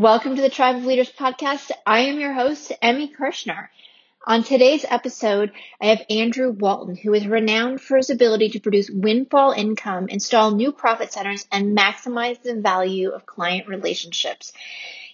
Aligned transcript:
Welcome 0.00 0.36
to 0.36 0.40
the 0.40 0.48
Tribe 0.48 0.76
of 0.76 0.86
Leaders 0.86 1.12
podcast. 1.12 1.70
I 1.86 2.06
am 2.06 2.18
your 2.18 2.32
host, 2.32 2.72
Emmy 2.80 3.06
Kirschner. 3.06 3.68
On 4.26 4.42
today's 4.42 4.86
episode, 4.88 5.52
I 5.78 5.88
have 5.88 6.06
Andrew 6.08 6.52
Walton, 6.52 6.96
who 6.96 7.12
is 7.12 7.26
renowned 7.26 7.82
for 7.82 7.98
his 7.98 8.08
ability 8.08 8.48
to 8.48 8.60
produce 8.60 8.88
windfall 8.88 9.52
income, 9.52 10.08
install 10.08 10.52
new 10.52 10.72
profit 10.72 11.12
centers, 11.12 11.46
and 11.52 11.76
maximize 11.76 12.40
the 12.40 12.54
value 12.54 13.10
of 13.10 13.26
client 13.26 13.68
relationships. 13.68 14.54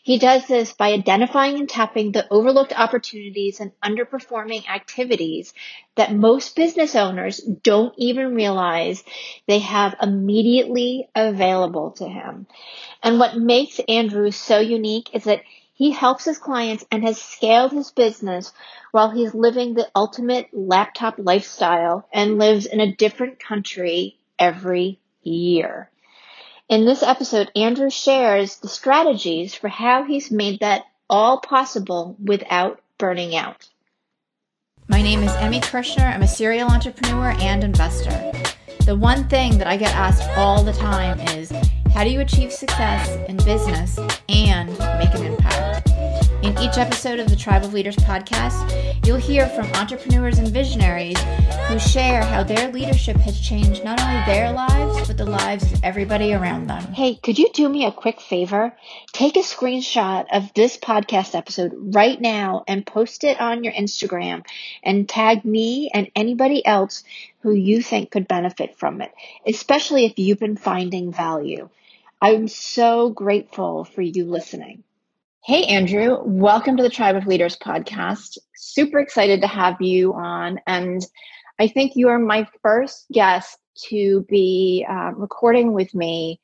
He 0.07 0.19
does 0.19 0.47
this 0.47 0.73
by 0.73 0.93
identifying 0.93 1.57
and 1.57 1.69
tapping 1.69 2.13
the 2.13 2.29
overlooked 2.31 2.73
opportunities 2.73 3.59
and 3.59 3.73
underperforming 3.85 4.69
activities 4.69 5.53
that 5.97 6.15
most 6.15 6.55
business 6.55 6.95
owners 6.95 7.39
don't 7.39 7.93
even 7.97 8.37
realize 8.37 9.03
they 9.49 9.59
have 9.59 9.97
immediately 10.01 11.09
available 11.17 11.91
to 11.97 12.07
him. 12.07 12.47
And 13.03 13.19
what 13.19 13.37
makes 13.37 13.81
Andrew 13.89 14.31
so 14.31 14.61
unique 14.61 15.11
is 15.13 15.25
that 15.25 15.43
he 15.75 15.91
helps 15.91 16.25
his 16.25 16.39
clients 16.39 16.85
and 16.93 17.03
has 17.03 17.21
scaled 17.21 17.73
his 17.73 17.91
business 17.91 18.53
while 18.93 19.11
he's 19.11 19.35
living 19.35 19.75
the 19.75 19.91
ultimate 19.93 20.47
laptop 20.53 21.17
lifestyle 21.19 22.07
and 22.13 22.39
lives 22.39 22.67
in 22.67 22.79
a 22.79 22.95
different 22.95 23.41
country 23.41 24.21
every 24.39 25.01
year. 25.25 25.91
In 26.69 26.85
this 26.85 27.05
episode, 27.05 27.53
Andrew 27.55 27.91
shares 27.91 28.57
the 28.57 28.67
strategies 28.67 29.55
for 29.55 29.69
how 29.69 30.03
he's 30.03 30.33
made 30.33 30.59
that 30.61 30.85
all 31.09 31.39
possible 31.39 32.17
without 32.19 32.81
burning 32.99 33.37
out. 33.37 33.69
My 34.89 35.01
name 35.01 35.23
is 35.23 35.33
Emmy 35.37 35.61
Kirschner. 35.61 36.03
I'm 36.03 36.23
a 36.23 36.29
serial 36.29 36.69
entrepreneur 36.69 37.37
and 37.39 37.63
investor. 37.63 38.33
The 38.85 38.97
one 38.97 39.29
thing 39.29 39.59
that 39.59 39.69
I 39.69 39.77
get 39.77 39.95
asked 39.95 40.29
all 40.37 40.65
the 40.65 40.73
time 40.73 41.21
is 41.39 41.53
how 41.95 42.03
do 42.03 42.11
you 42.11 42.19
achieve 42.19 42.53
success 42.53 43.11
in 43.29 43.37
business 43.37 44.01
and 44.29 44.71
make 44.99 45.15
an 45.15 45.25
impact? 45.25 45.66
In 46.47 46.57
each 46.61 46.79
episode 46.79 47.19
of 47.19 47.29
the 47.29 47.35
Tribe 47.35 47.65
of 47.65 47.75
Leaders 47.75 47.97
podcast, 47.97 49.05
you'll 49.05 49.17
hear 49.17 49.49
from 49.49 49.67
entrepreneurs 49.73 50.39
and 50.39 50.47
visionaries 50.47 51.19
who 51.67 51.77
share 51.81 52.23
how 52.23 52.45
their 52.45 52.71
leadership 52.71 53.17
has 53.17 53.41
changed 53.41 53.85
not 53.85 54.01
only 54.01 54.25
their 54.27 54.53
lives, 54.53 55.09
but 55.09 55.17
the 55.17 55.25
lives 55.25 55.73
of 55.73 55.83
everybody 55.83 56.33
around 56.33 56.69
them. 56.69 56.85
Hey, 56.93 57.17
could 57.17 57.37
you 57.37 57.51
do 57.53 57.69
me 57.69 57.85
a 57.85 57.91
quick 57.91 58.21
favor? 58.21 58.73
Take 59.11 59.35
a 59.35 59.41
screenshot 59.41 60.27
of 60.33 60.55
this 60.55 60.77
podcast 60.77 61.35
episode 61.35 61.73
right 61.75 62.21
now 62.21 62.63
and 62.69 62.87
post 62.87 63.25
it 63.25 63.41
on 63.41 63.65
your 63.65 63.73
Instagram 63.73 64.47
and 64.85 65.09
tag 65.09 65.45
me 65.45 65.91
and 65.93 66.13
anybody 66.15 66.65
else 66.65 67.03
who 67.41 67.51
you 67.51 67.83
think 67.83 68.13
could 68.13 68.29
benefit 68.29 68.79
from 68.79 69.03
it, 69.03 69.13
especially 69.45 70.05
if 70.05 70.17
you've 70.17 70.39
been 70.39 70.57
finding 70.57 71.13
value. 71.13 71.69
I'm 72.23 72.47
so 72.47 73.11
grateful 73.11 73.83
for 73.83 74.01
you 74.01 74.27
listening. 74.27 74.85
Hey, 75.47 75.63
Andrew, 75.67 76.19
welcome 76.25 76.77
to 76.77 76.83
the 76.83 76.91
Tribe 76.91 77.15
of 77.15 77.29
Leaders 77.29 77.57
podcast. 77.57 78.37
Super 78.57 78.99
excited 78.99 79.41
to 79.43 79.47
have 79.47 79.81
you 79.81 80.13
on. 80.13 80.59
And 80.67 81.07
I 81.61 81.69
think 81.69 81.95
you 81.95 82.09
are 82.09 82.19
my 82.19 82.49
first 82.63 83.07
guest 83.13 83.57
to 83.91 84.27
be 84.29 84.85
uh, 84.91 85.13
recording 85.15 85.73
with 85.73 85.95
me 85.95 86.41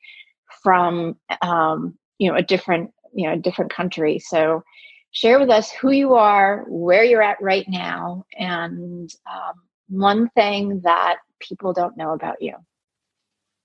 from, 0.63 1.17
um, 1.41 1.97
you 2.17 2.31
know, 2.31 2.37
a 2.37 2.41
different, 2.41 2.91
you 3.13 3.27
know, 3.27 3.33
a 3.33 3.37
different 3.37 3.73
country. 3.73 4.19
So 4.19 4.63
share 5.11 5.37
with 5.37 5.49
us 5.49 5.69
who 5.69 5.91
you 5.91 6.13
are, 6.13 6.63
where 6.69 7.03
you're 7.03 7.21
at 7.21 7.41
right 7.41 7.65
now, 7.67 8.23
and 8.39 9.13
um, 9.29 9.63
one 9.89 10.29
thing 10.29 10.79
that 10.85 11.17
people 11.41 11.73
don't 11.73 11.97
know 11.97 12.13
about 12.13 12.41
you. 12.41 12.55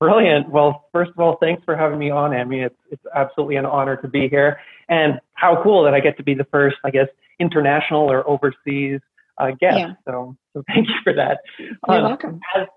Brilliant. 0.00 0.48
Well, 0.48 0.88
first 0.92 1.10
of 1.10 1.18
all, 1.18 1.36
thanks 1.40 1.64
for 1.64 1.76
having 1.76 1.98
me 1.98 2.10
on, 2.10 2.32
Emmy. 2.32 2.60
It's 2.60 2.78
it's 2.90 3.02
absolutely 3.14 3.56
an 3.56 3.66
honor 3.66 3.96
to 3.96 4.08
be 4.08 4.28
here, 4.28 4.60
and 4.88 5.20
how 5.34 5.60
cool 5.62 5.82
that 5.84 5.94
I 5.94 6.00
get 6.00 6.16
to 6.18 6.22
be 6.22 6.34
the 6.34 6.44
first, 6.44 6.76
I 6.84 6.90
guess, 6.90 7.08
international 7.40 8.10
or 8.10 8.28
overseas 8.28 9.00
uh, 9.38 9.50
guest. 9.58 9.78
Yeah. 9.78 9.92
So, 10.06 10.36
so 10.52 10.62
thank 10.68 10.86
you 10.88 10.94
for 11.02 11.12
that. 11.14 11.40
You're 11.58 11.70
um, 11.88 12.02
welcome. 12.04 12.40
As, 12.56 12.68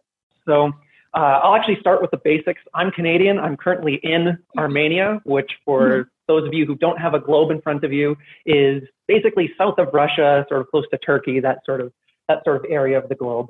so, 0.47 0.71
uh, 1.13 1.39
I'll 1.43 1.55
actually 1.55 1.79
start 1.79 2.01
with 2.01 2.09
the 2.09 2.19
basics. 2.23 2.61
I'm 2.73 2.89
Canadian. 2.91 3.37
I'm 3.37 3.55
currently 3.55 3.99
in 4.01 4.39
Armenia, 4.57 5.21
which, 5.23 5.51
for 5.63 5.89
mm-hmm. 5.89 6.09
those 6.27 6.47
of 6.47 6.53
you 6.53 6.65
who 6.65 6.75
don't 6.75 6.97
have 6.97 7.13
a 7.13 7.19
globe 7.19 7.51
in 7.51 7.61
front 7.61 7.83
of 7.83 7.93
you, 7.93 8.17
is 8.47 8.81
basically 9.07 9.51
south 9.59 9.77
of 9.77 9.89
Russia, 9.93 10.45
sort 10.49 10.61
of 10.61 10.71
close 10.71 10.85
to 10.91 10.97
Turkey, 10.97 11.39
that 11.41 11.59
sort 11.65 11.81
of 11.81 11.93
that 12.27 12.43
sort 12.45 12.57
of 12.57 12.65
area 12.67 12.97
of 12.97 13.09
the 13.09 13.15
globe. 13.15 13.49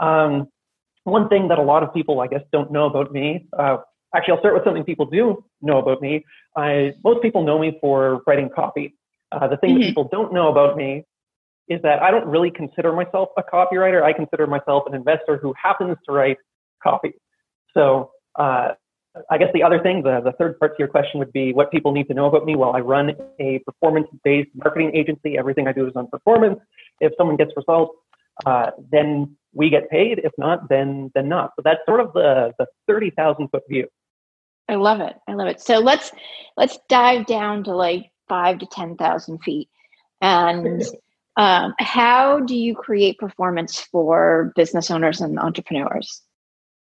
Um, 0.00 0.48
one 1.04 1.28
thing 1.28 1.48
that 1.48 1.58
a 1.58 1.62
lot 1.62 1.82
of 1.82 1.94
people, 1.94 2.20
I 2.20 2.26
guess, 2.26 2.42
don't 2.52 2.70
know 2.72 2.86
about 2.86 3.12
me. 3.12 3.46
Uh, 3.56 3.78
actually, 4.14 4.32
I'll 4.32 4.40
start 4.40 4.54
with 4.54 4.64
something 4.64 4.84
people 4.84 5.06
do 5.06 5.44
know 5.62 5.78
about 5.78 6.02
me. 6.02 6.24
I, 6.56 6.92
most 7.04 7.22
people 7.22 7.44
know 7.44 7.58
me 7.58 7.78
for 7.80 8.22
writing 8.26 8.50
copy. 8.54 8.94
Uh, 9.32 9.48
the 9.48 9.56
thing 9.56 9.70
mm-hmm. 9.70 9.80
that 9.80 9.86
people 9.86 10.08
don't 10.10 10.32
know 10.32 10.48
about 10.48 10.76
me 10.76 11.04
is 11.68 11.80
that 11.82 12.02
I 12.02 12.10
don't 12.10 12.26
really 12.26 12.50
consider 12.50 12.92
myself 12.92 13.30
a 13.36 13.42
copywriter. 13.42 14.02
I 14.02 14.12
consider 14.12 14.46
myself 14.46 14.84
an 14.86 14.94
investor 14.94 15.38
who 15.38 15.54
happens 15.60 15.96
to 16.06 16.12
write 16.12 16.38
copy. 16.82 17.14
So 17.72 18.10
uh, 18.38 18.72
I 19.30 19.38
guess 19.38 19.48
the 19.54 19.62
other 19.62 19.80
thing, 19.80 20.02
the, 20.02 20.20
the 20.20 20.32
third 20.32 20.58
part 20.58 20.76
to 20.76 20.78
your 20.78 20.88
question 20.88 21.18
would 21.20 21.32
be 21.32 21.52
what 21.52 21.70
people 21.70 21.92
need 21.92 22.08
to 22.08 22.14
know 22.14 22.26
about 22.26 22.44
me. 22.44 22.54
Well, 22.56 22.74
I 22.76 22.80
run 22.80 23.12
a 23.38 23.60
performance-based 23.60 24.50
marketing 24.54 24.92
agency. 24.94 25.38
Everything 25.38 25.66
I 25.66 25.72
do 25.72 25.86
is 25.86 25.94
on 25.96 26.08
performance. 26.08 26.58
If 27.00 27.12
someone 27.16 27.36
gets 27.36 27.52
results, 27.56 27.96
uh, 28.46 28.70
then 28.90 29.36
we 29.52 29.70
get 29.70 29.88
paid. 29.90 30.20
If 30.22 30.32
not, 30.38 30.68
then 30.68 31.10
then 31.14 31.28
not. 31.28 31.52
So 31.56 31.62
that's 31.64 31.80
sort 31.86 32.00
of 32.00 32.12
the 32.12 32.52
the 32.58 32.66
thirty 32.86 33.10
thousand 33.10 33.48
foot 33.48 33.62
view. 33.68 33.88
I 34.68 34.76
love 34.76 35.00
it. 35.00 35.16
I 35.28 35.34
love 35.34 35.48
it. 35.48 35.60
So 35.60 35.78
let's 35.78 36.12
let's 36.56 36.78
dive 36.88 37.26
down 37.26 37.64
to 37.64 37.74
like 37.74 38.10
five 38.28 38.58
to 38.58 38.66
ten 38.66 38.96
thousand 38.96 39.38
feet, 39.38 39.68
and 40.20 40.82
um, 41.36 41.74
how 41.78 42.40
do 42.40 42.56
you 42.56 42.74
create 42.74 43.18
performance 43.18 43.80
for 43.80 44.52
business 44.56 44.90
owners 44.90 45.20
and 45.20 45.38
entrepreneurs? 45.38 46.22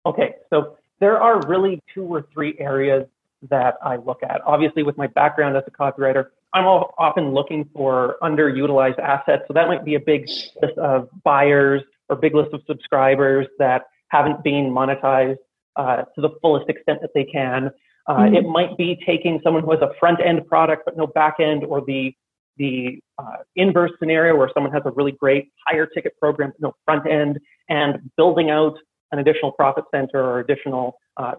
Okay, 0.06 0.34
so 0.50 0.76
there 1.00 1.20
are 1.20 1.40
really 1.46 1.82
two 1.92 2.02
or 2.02 2.26
three 2.32 2.56
areas 2.58 3.06
that 3.48 3.76
I 3.82 3.96
look 3.96 4.22
at. 4.22 4.40
Obviously, 4.46 4.82
with 4.82 4.96
my 4.96 5.06
background 5.06 5.56
as 5.56 5.64
a 5.66 5.70
copywriter, 5.70 6.26
I'm 6.54 6.64
often 6.64 7.34
looking 7.34 7.68
for 7.74 8.16
underutilized 8.22 9.00
assets. 9.00 9.42
So 9.48 9.54
that 9.54 9.66
might 9.66 9.84
be 9.84 9.96
a 9.96 10.00
big 10.00 10.28
list 10.62 10.78
of 10.78 11.08
buyers 11.24 11.82
or 12.08 12.16
big 12.16 12.34
list 12.34 12.54
of 12.54 12.62
subscribers 12.66 13.46
that 13.58 13.82
haven't 14.08 14.44
been 14.44 14.70
monetized 14.70 15.38
uh, 15.74 16.02
to 16.14 16.20
the 16.20 16.30
fullest 16.40 16.68
extent 16.68 17.00
that 17.02 17.10
they 17.12 17.24
can. 17.24 17.70
Uh, 18.06 18.16
mm-hmm. 18.18 18.34
It 18.36 18.44
might 18.44 18.76
be 18.76 18.96
taking 19.04 19.40
someone 19.42 19.64
who 19.64 19.72
has 19.72 19.80
a 19.80 19.90
front 19.98 20.20
end 20.24 20.46
product 20.46 20.82
but 20.84 20.96
no 20.96 21.08
back 21.08 21.36
end, 21.40 21.64
or 21.64 21.84
the 21.84 22.14
the 22.56 23.00
uh, 23.18 23.38
inverse 23.56 23.90
scenario 23.98 24.36
where 24.36 24.48
someone 24.54 24.72
has 24.72 24.82
a 24.84 24.92
really 24.92 25.10
great 25.10 25.48
higher 25.66 25.86
ticket 25.86 26.16
program 26.20 26.52
but 26.52 26.60
no 26.60 26.74
front 26.84 27.10
end, 27.10 27.40
and 27.68 28.10
building 28.16 28.50
out 28.50 28.76
an 29.10 29.18
additional 29.18 29.50
profit 29.50 29.84
center 29.92 30.22
or 30.22 30.38
additional 30.38 30.96
uh, 31.16 31.34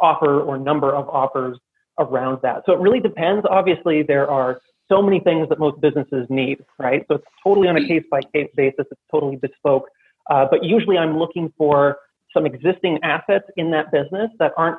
offer 0.00 0.40
or 0.40 0.58
number 0.58 0.92
of 0.92 1.08
offers 1.08 1.58
around 2.00 2.40
that. 2.42 2.64
So 2.66 2.72
it 2.72 2.80
really 2.80 3.00
depends. 3.00 3.46
Obviously, 3.48 4.02
there 4.02 4.28
are 4.28 4.60
so 4.88 5.00
many 5.00 5.20
things 5.20 5.48
that 5.48 5.58
most 5.60 5.80
businesses 5.80 6.26
need, 6.28 6.58
right? 6.78 7.04
So 7.08 7.16
it's 7.16 7.26
totally 7.44 7.68
on 7.68 7.76
a 7.76 7.86
case 7.86 8.02
by 8.10 8.20
case 8.34 8.50
basis. 8.56 8.86
It's 8.90 9.00
totally 9.10 9.36
bespoke. 9.36 9.88
Uh, 10.28 10.46
but 10.50 10.64
usually 10.64 10.98
I'm 10.98 11.16
looking 11.18 11.52
for 11.56 11.98
some 12.34 12.46
existing 12.46 12.98
assets 13.02 13.44
in 13.56 13.70
that 13.70 13.92
business 13.92 14.30
that 14.38 14.52
aren't 14.56 14.78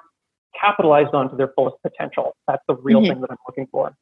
capitalized 0.59 1.13
onto 1.13 1.37
their 1.37 1.51
fullest 1.55 1.77
potential. 1.81 2.35
That's 2.47 2.63
the 2.67 2.75
real 2.75 2.99
mm-hmm. 2.99 3.11
thing 3.11 3.21
that 3.21 3.31
I'm 3.31 3.37
looking 3.47 3.67
for. 3.71 3.95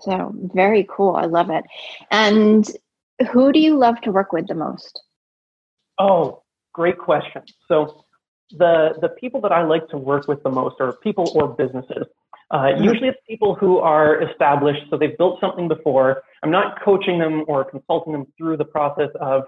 So 0.00 0.32
very 0.54 0.86
cool. 0.90 1.14
I 1.16 1.26
love 1.26 1.50
it. 1.50 1.64
And 2.10 2.68
who 3.30 3.52
do 3.52 3.60
you 3.60 3.76
love 3.76 4.00
to 4.02 4.10
work 4.10 4.32
with 4.32 4.48
the 4.48 4.54
most? 4.54 5.02
Oh, 5.98 6.42
great 6.72 6.98
question. 6.98 7.42
So 7.68 8.04
the 8.58 8.94
the 9.00 9.08
people 9.08 9.40
that 9.42 9.52
I 9.52 9.62
like 9.64 9.88
to 9.88 9.98
work 9.98 10.28
with 10.28 10.42
the 10.42 10.50
most 10.50 10.76
are 10.80 10.92
people 10.94 11.30
or 11.34 11.48
businesses. 11.48 12.06
Uh, 12.50 12.56
mm-hmm. 12.56 12.84
usually 12.84 13.08
it's 13.08 13.18
people 13.28 13.54
who 13.54 13.78
are 13.78 14.22
established, 14.28 14.82
so 14.90 14.98
they've 14.98 15.16
built 15.16 15.40
something 15.40 15.68
before. 15.68 16.22
I'm 16.42 16.50
not 16.50 16.82
coaching 16.82 17.18
them 17.18 17.44
or 17.48 17.64
consulting 17.64 18.12
them 18.12 18.26
through 18.36 18.58
the 18.58 18.64
process 18.64 19.08
of 19.20 19.44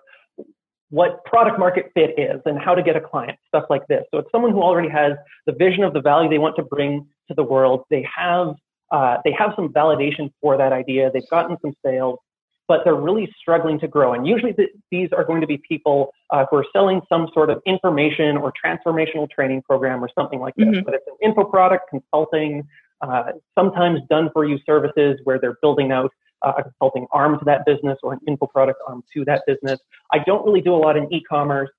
what 0.91 1.25
product 1.25 1.59
market 1.59 1.91
fit 1.93 2.19
is 2.19 2.41
and 2.47 2.59
how 2.59 2.75
to 2.75 2.83
get 2.83 2.97
a 2.97 3.01
client, 3.01 3.39
stuff 3.49 3.65
like 3.69 3.87
this. 3.89 4.05
So 4.11 4.19
it's 4.19 4.31
someone 4.31 4.53
who 4.53 4.62
already 4.62 4.89
has 4.89 5.12
the 5.47 5.53
vision 5.53 5.83
of 5.83 5.93
the 5.93 6.01
value 6.01 6.31
they 6.31 6.39
want 6.39 6.56
to 6.56 6.62
bring 6.62 7.06
to 7.29 7.35
the 7.35 7.43
world. 7.43 7.85
They 7.91 8.06
have 8.17 8.55
uh, 8.91 9.17
they 9.25 9.33
have 9.33 9.53
some 9.56 9.71
validation 9.71 10.33
for 10.41 10.56
that 10.56 10.73
idea. 10.73 11.11
They've 11.12 11.29
gotten 11.29 11.56
some 11.61 11.75
sales, 11.85 12.19
but 12.67 12.81
they're 12.85 12.95
really 12.95 13.33
struggling 13.39 13.79
to 13.81 13.89
grow. 13.89 14.15
And 14.15 14.27
usually 14.27 14.53
th- 14.53 14.71
these 14.91 15.11
are 15.13 15.25
going 15.25 15.41
to 15.41 15.47
be 15.47 15.59
people 15.59 16.13
uh, 16.31 16.47
who 16.51 16.57
are 16.57 16.67
selling 16.73 17.01
some 17.09 17.29
sort 17.35 17.51
of 17.51 17.61
information 17.67 18.37
or 18.37 18.53
transformational 18.53 19.29
training 19.31 19.63
program 19.63 20.03
or 20.03 20.09
something 20.19 20.41
like 20.41 20.55
this. 20.57 20.69
Mm-hmm. 20.69 20.85
But 20.85 20.95
it's 20.95 21.07
an 21.07 21.17
info 21.23 21.45
product, 21.45 21.91
consulting, 21.91 22.67
uh, 23.01 23.33
sometimes 23.55 24.01
done 24.09 24.31
for 24.33 24.45
you 24.45 24.59
services 24.65 25.21
where 25.25 25.39
they're 25.39 25.59
building 25.61 25.93
out 25.93 26.11
uh, 26.43 26.53
a 26.59 26.63
consulting 26.63 27.07
arm 27.13 27.39
to 27.39 27.45
that 27.45 27.65
business 27.67 27.99
or 28.03 28.13
an 28.15 28.21
info 28.27 28.47
product 28.47 28.81
arm 28.87 29.03
to 29.15 29.25
that 29.25 29.43
business. 29.47 29.79
I 30.13 30.19
don't 30.21 30.45
really 30.45 30.61
do 30.61 30.75
a 30.75 30.77
lot 30.77 30.97
in 30.97 31.13
e-commerce, 31.13 31.71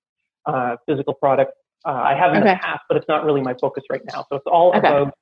uh, 0.46 0.76
physical 0.88 1.14
product. 1.14 1.52
Uh, 1.86 1.92
I 1.92 2.16
have 2.16 2.34
in 2.34 2.42
okay. 2.42 2.54
the 2.54 2.60
past, 2.60 2.82
but 2.88 2.98
it's 2.98 3.08
not 3.08 3.26
really 3.26 3.42
my 3.42 3.56
focus 3.62 3.84
right 3.92 4.02
now. 4.12 4.26
So 4.30 4.38
it's 4.38 4.48
all 4.48 4.70
okay. 4.70 4.80
about 4.80 5.14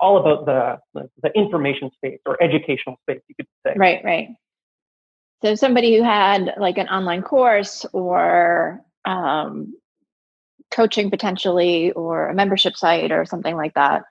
all 0.00 0.18
about 0.18 0.44
the, 0.44 0.78
the, 0.92 1.08
the 1.22 1.30
information 1.38 1.90
space 1.94 2.18
or 2.26 2.40
educational 2.42 2.96
space, 3.02 3.20
you 3.28 3.34
could 3.36 3.46
say. 3.64 3.74
Right, 3.76 4.02
right. 4.04 4.28
So 5.44 5.54
somebody 5.54 5.94
who 5.94 6.02
had 6.02 6.54
like 6.56 6.78
an 6.78 6.88
online 6.88 7.20
course 7.20 7.84
or 7.92 8.80
um, 9.04 9.74
coaching 10.70 11.10
potentially 11.10 11.92
or 11.92 12.28
a 12.28 12.34
membership 12.34 12.76
site 12.76 13.12
or 13.12 13.26
something 13.26 13.54
like 13.54 13.74
that. 13.74 14.04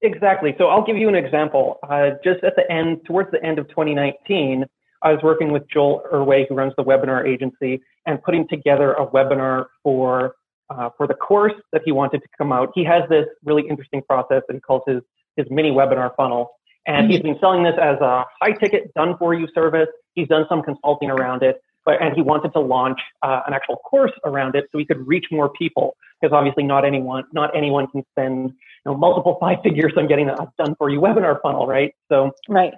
Exactly. 0.00 0.54
So 0.56 0.68
I'll 0.68 0.84
give 0.84 0.96
you 0.96 1.08
an 1.08 1.14
example. 1.14 1.78
Uh, 1.86 2.10
just 2.24 2.42
at 2.42 2.56
the 2.56 2.70
end, 2.72 3.04
towards 3.06 3.30
the 3.32 3.44
end 3.44 3.58
of 3.58 3.68
2019, 3.68 4.64
I 5.02 5.12
was 5.12 5.22
working 5.22 5.52
with 5.52 5.62
Joel 5.68 6.02
Erway, 6.10 6.46
who 6.48 6.54
runs 6.54 6.72
the 6.78 6.84
webinar 6.84 7.28
agency, 7.28 7.82
and 8.06 8.22
putting 8.22 8.48
together 8.48 8.94
a 8.94 9.06
webinar 9.06 9.66
for 9.82 10.36
uh, 10.70 10.88
for 10.96 11.06
the 11.06 11.14
course 11.14 11.54
that 11.72 11.82
he 11.84 11.92
wanted 11.92 12.22
to 12.22 12.28
come 12.36 12.50
out. 12.50 12.70
He 12.74 12.82
has 12.84 13.02
this 13.10 13.26
really 13.44 13.68
interesting 13.68 14.02
process 14.08 14.42
that 14.48 14.54
he 14.54 14.60
calls 14.60 14.82
his 14.86 15.02
his 15.36 15.46
mini 15.50 15.70
webinar 15.70 16.16
funnel, 16.16 16.52
and 16.86 17.10
he's 17.10 17.20
been 17.20 17.36
selling 17.40 17.62
this 17.64 17.74
as 17.80 17.98
a 18.00 18.24
high 18.40 18.52
ticket, 18.52 18.92
done 18.94 19.16
for 19.18 19.34
you 19.34 19.48
service. 19.54 19.88
He's 20.14 20.28
done 20.28 20.46
some 20.48 20.62
consulting 20.62 21.10
around 21.10 21.42
it, 21.42 21.60
but 21.84 22.00
and 22.00 22.14
he 22.14 22.22
wanted 22.22 22.52
to 22.52 22.60
launch 22.60 23.00
uh, 23.22 23.40
an 23.46 23.52
actual 23.52 23.76
course 23.76 24.12
around 24.24 24.54
it 24.54 24.66
so 24.72 24.78
he 24.78 24.84
could 24.84 25.06
reach 25.06 25.26
more 25.30 25.50
people 25.50 25.96
because 26.20 26.34
obviously 26.34 26.62
not 26.62 26.84
anyone 26.84 27.24
not 27.32 27.56
anyone 27.56 27.86
can 27.88 28.02
spend 28.12 28.50
you 28.50 28.52
know 28.84 28.96
multiple 28.96 29.36
five 29.40 29.58
figures 29.62 29.92
on 29.96 30.06
getting 30.06 30.28
a 30.28 30.36
done 30.58 30.74
for 30.78 30.90
you 30.90 31.00
webinar 31.00 31.40
funnel, 31.42 31.66
right? 31.66 31.92
So 32.08 32.30
right. 32.48 32.72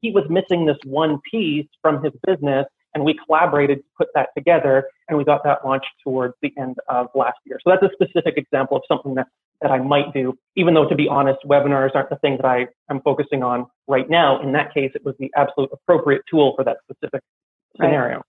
he 0.00 0.12
was 0.12 0.24
missing 0.30 0.66
this 0.66 0.78
one 0.84 1.20
piece 1.30 1.66
from 1.82 2.02
his 2.02 2.12
business 2.26 2.66
and 2.98 3.04
we 3.04 3.14
collaborated 3.14 3.78
to 3.78 3.84
put 3.96 4.08
that 4.14 4.30
together 4.36 4.88
and 5.08 5.16
we 5.16 5.24
got 5.24 5.44
that 5.44 5.64
launched 5.64 5.86
towards 6.02 6.34
the 6.42 6.52
end 6.58 6.76
of 6.88 7.06
last 7.14 7.38
year. 7.44 7.60
So 7.62 7.70
that's 7.70 7.82
a 7.82 7.90
specific 7.92 8.36
example 8.36 8.76
of 8.76 8.82
something 8.88 9.14
that, 9.14 9.28
that 9.62 9.70
I 9.70 9.78
might 9.78 10.12
do, 10.12 10.36
even 10.56 10.74
though 10.74 10.88
to 10.88 10.96
be 10.96 11.06
honest, 11.08 11.38
webinars 11.46 11.94
aren't 11.94 12.10
the 12.10 12.16
thing 12.16 12.36
that 12.38 12.44
I 12.44 12.66
am 12.90 13.00
focusing 13.02 13.44
on 13.44 13.66
right 13.86 14.10
now. 14.10 14.42
In 14.42 14.50
that 14.52 14.74
case, 14.74 14.90
it 14.96 15.04
was 15.04 15.14
the 15.20 15.30
absolute 15.36 15.70
appropriate 15.72 16.22
tool 16.28 16.54
for 16.56 16.64
that 16.64 16.78
specific 16.90 17.22
scenario. 17.76 18.16
Right. 18.16 18.26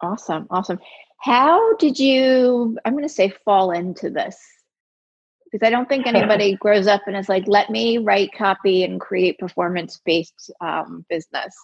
Awesome. 0.00 0.48
Awesome. 0.50 0.80
How 1.20 1.76
did 1.76 2.00
you, 2.00 2.76
I'm 2.84 2.94
going 2.94 3.04
to 3.04 3.08
say, 3.08 3.32
fall 3.44 3.70
into 3.70 4.10
this? 4.10 4.36
Because 5.44 5.64
I 5.64 5.70
don't 5.70 5.88
think 5.88 6.08
anybody 6.08 6.56
grows 6.60 6.88
up 6.88 7.02
and 7.06 7.16
is 7.16 7.28
like, 7.28 7.44
let 7.46 7.70
me 7.70 7.98
write 7.98 8.30
copy 8.36 8.82
and 8.82 9.00
create 9.00 9.38
performance 9.38 10.00
based 10.04 10.50
um, 10.60 11.06
business. 11.08 11.54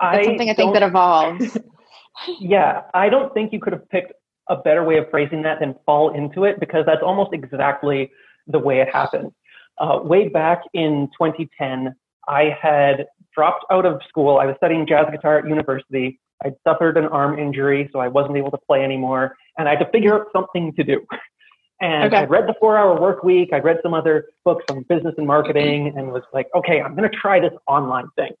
That's 0.00 0.18
I 0.18 0.24
something 0.24 0.50
I 0.50 0.54
think 0.54 0.74
that 0.74 0.82
evolves. 0.82 1.58
yeah, 2.40 2.82
I 2.94 3.08
don't 3.08 3.32
think 3.34 3.52
you 3.52 3.60
could 3.60 3.72
have 3.72 3.88
picked 3.90 4.12
a 4.48 4.56
better 4.56 4.84
way 4.84 4.98
of 4.98 5.08
phrasing 5.10 5.42
that 5.42 5.60
than 5.60 5.74
fall 5.86 6.14
into 6.14 6.44
it 6.44 6.58
because 6.58 6.84
that's 6.86 7.02
almost 7.02 7.32
exactly 7.32 8.10
the 8.46 8.58
way 8.58 8.80
it 8.80 8.88
happened. 8.92 9.32
Uh, 9.78 10.00
way 10.02 10.28
back 10.28 10.62
in 10.74 11.08
2010, 11.18 11.94
I 12.28 12.56
had 12.60 13.06
dropped 13.34 13.64
out 13.70 13.86
of 13.86 14.00
school. 14.08 14.38
I 14.38 14.46
was 14.46 14.56
studying 14.56 14.86
jazz 14.86 15.06
guitar 15.10 15.38
at 15.38 15.46
university. 15.46 16.20
I'd 16.44 16.54
suffered 16.66 16.96
an 16.96 17.04
arm 17.06 17.38
injury, 17.38 17.88
so 17.92 17.98
I 17.98 18.08
wasn't 18.08 18.36
able 18.36 18.50
to 18.50 18.58
play 18.66 18.82
anymore, 18.82 19.36
and 19.58 19.68
I 19.68 19.72
had 19.72 19.80
to 19.80 19.90
figure 19.90 20.14
out 20.14 20.26
something 20.32 20.72
to 20.74 20.84
do. 20.84 21.06
And 21.82 22.12
okay. 22.12 22.24
I 22.24 22.24
read 22.26 22.46
the 22.46 22.54
Four 22.60 22.76
Hour 22.76 23.00
Work 23.00 23.24
Week. 23.24 23.54
I 23.54 23.58
read 23.58 23.78
some 23.82 23.94
other 23.94 24.26
books 24.44 24.66
on 24.68 24.82
business 24.82 25.14
and 25.16 25.26
marketing, 25.26 25.94
and 25.96 26.12
was 26.12 26.22
like, 26.34 26.46
okay, 26.54 26.82
I'm 26.82 26.94
going 26.94 27.10
to 27.10 27.16
try 27.16 27.40
this 27.40 27.54
online 27.66 28.08
thing. 28.16 28.32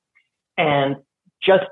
And 0.58 0.96
just 1.42 1.64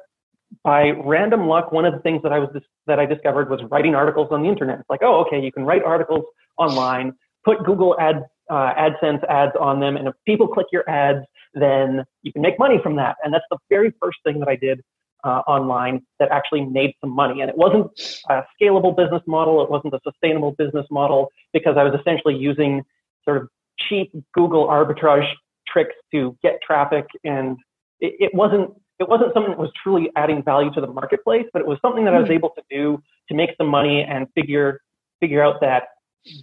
by 0.65 0.91
random 0.91 1.47
luck, 1.47 1.73
one 1.73 1.85
of 1.85 1.93
the 1.93 2.01
things 2.01 2.23
that 2.23 2.33
I 2.33 2.39
was 2.39 2.51
that 2.87 2.99
I 2.99 3.07
discovered 3.07 3.51
was 3.51 3.61
writing 3.71 3.95
articles 3.95 4.29
on 4.31 4.43
the 4.43 4.49
internet. 4.49 4.81
It's 4.81 4.91
like, 4.91 5.03
oh, 5.03 5.25
okay, 5.27 5.41
you 5.41 5.53
can 5.53 5.65
write 5.65 5.83
articles 5.85 6.25
online, 6.57 7.13
put 7.45 7.65
Google 7.65 7.97
Ad 8.01 8.25
uh, 8.51 8.73
AdSense 8.75 9.23
ads 9.29 9.53
on 9.61 9.81
them, 9.81 9.97
and 9.97 10.09
if 10.09 10.15
people 10.27 10.49
click 10.49 10.67
your 10.73 10.89
ads, 10.89 11.25
then 11.55 12.05
you 12.23 12.33
can 12.33 12.41
make 12.41 12.59
money 12.59 12.79
from 12.83 12.97
that. 12.97 13.17
And 13.23 13.33
that's 13.33 13.45
the 13.51 13.59
very 13.69 13.93
first 14.01 14.19
thing 14.25 14.41
that 14.41 14.49
I 14.49 14.57
did 14.57 14.83
uh, 15.25 15.43
online 15.47 16.03
that 16.19 16.31
actually 16.31 16.65
made 16.65 16.95
some 17.01 17.11
money. 17.11 17.41
And 17.41 17.51
it 17.51 17.57
wasn't 17.57 17.91
a 18.31 18.43
scalable 18.61 18.97
business 18.97 19.23
model. 19.27 19.63
It 19.63 19.71
wasn't 19.71 19.95
a 19.95 20.01
sustainable 20.03 20.53
business 20.53 20.87
model 20.91 21.31
because 21.53 21.77
I 21.77 21.83
was 21.83 21.99
essentially 21.99 22.37
using 22.37 22.83
sort 23.25 23.37
of 23.37 23.49
cheap 23.79 24.13
Google 24.33 24.67
arbitrage 24.67 25.29
tricks 25.67 25.95
to 26.13 26.37
get 26.43 26.61
traffic, 26.63 27.07
and 27.25 27.59
it, 28.01 28.15
it 28.19 28.35
wasn't 28.35 28.71
it 28.99 29.09
wasn't 29.09 29.33
something 29.33 29.53
that 29.53 29.59
was 29.59 29.71
truly 29.83 30.11
adding 30.17 30.43
value 30.43 30.73
to 30.73 30.81
the 30.81 30.87
marketplace, 30.87 31.47
but 31.53 31.61
it 31.61 31.69
was 31.69 31.79
something 31.81 32.05
that 32.05 32.15
I 32.15 32.19
was 32.19 32.29
hmm. 32.29 32.35
able 32.35 32.51
to 32.51 32.63
do 32.71 33.03
to 33.29 33.35
make 33.35 33.51
some 33.57 33.69
money 33.69 34.03
and 34.03 34.27
figure 34.35 34.81
figure 35.21 35.43
out 35.43 35.61
that 35.61 35.89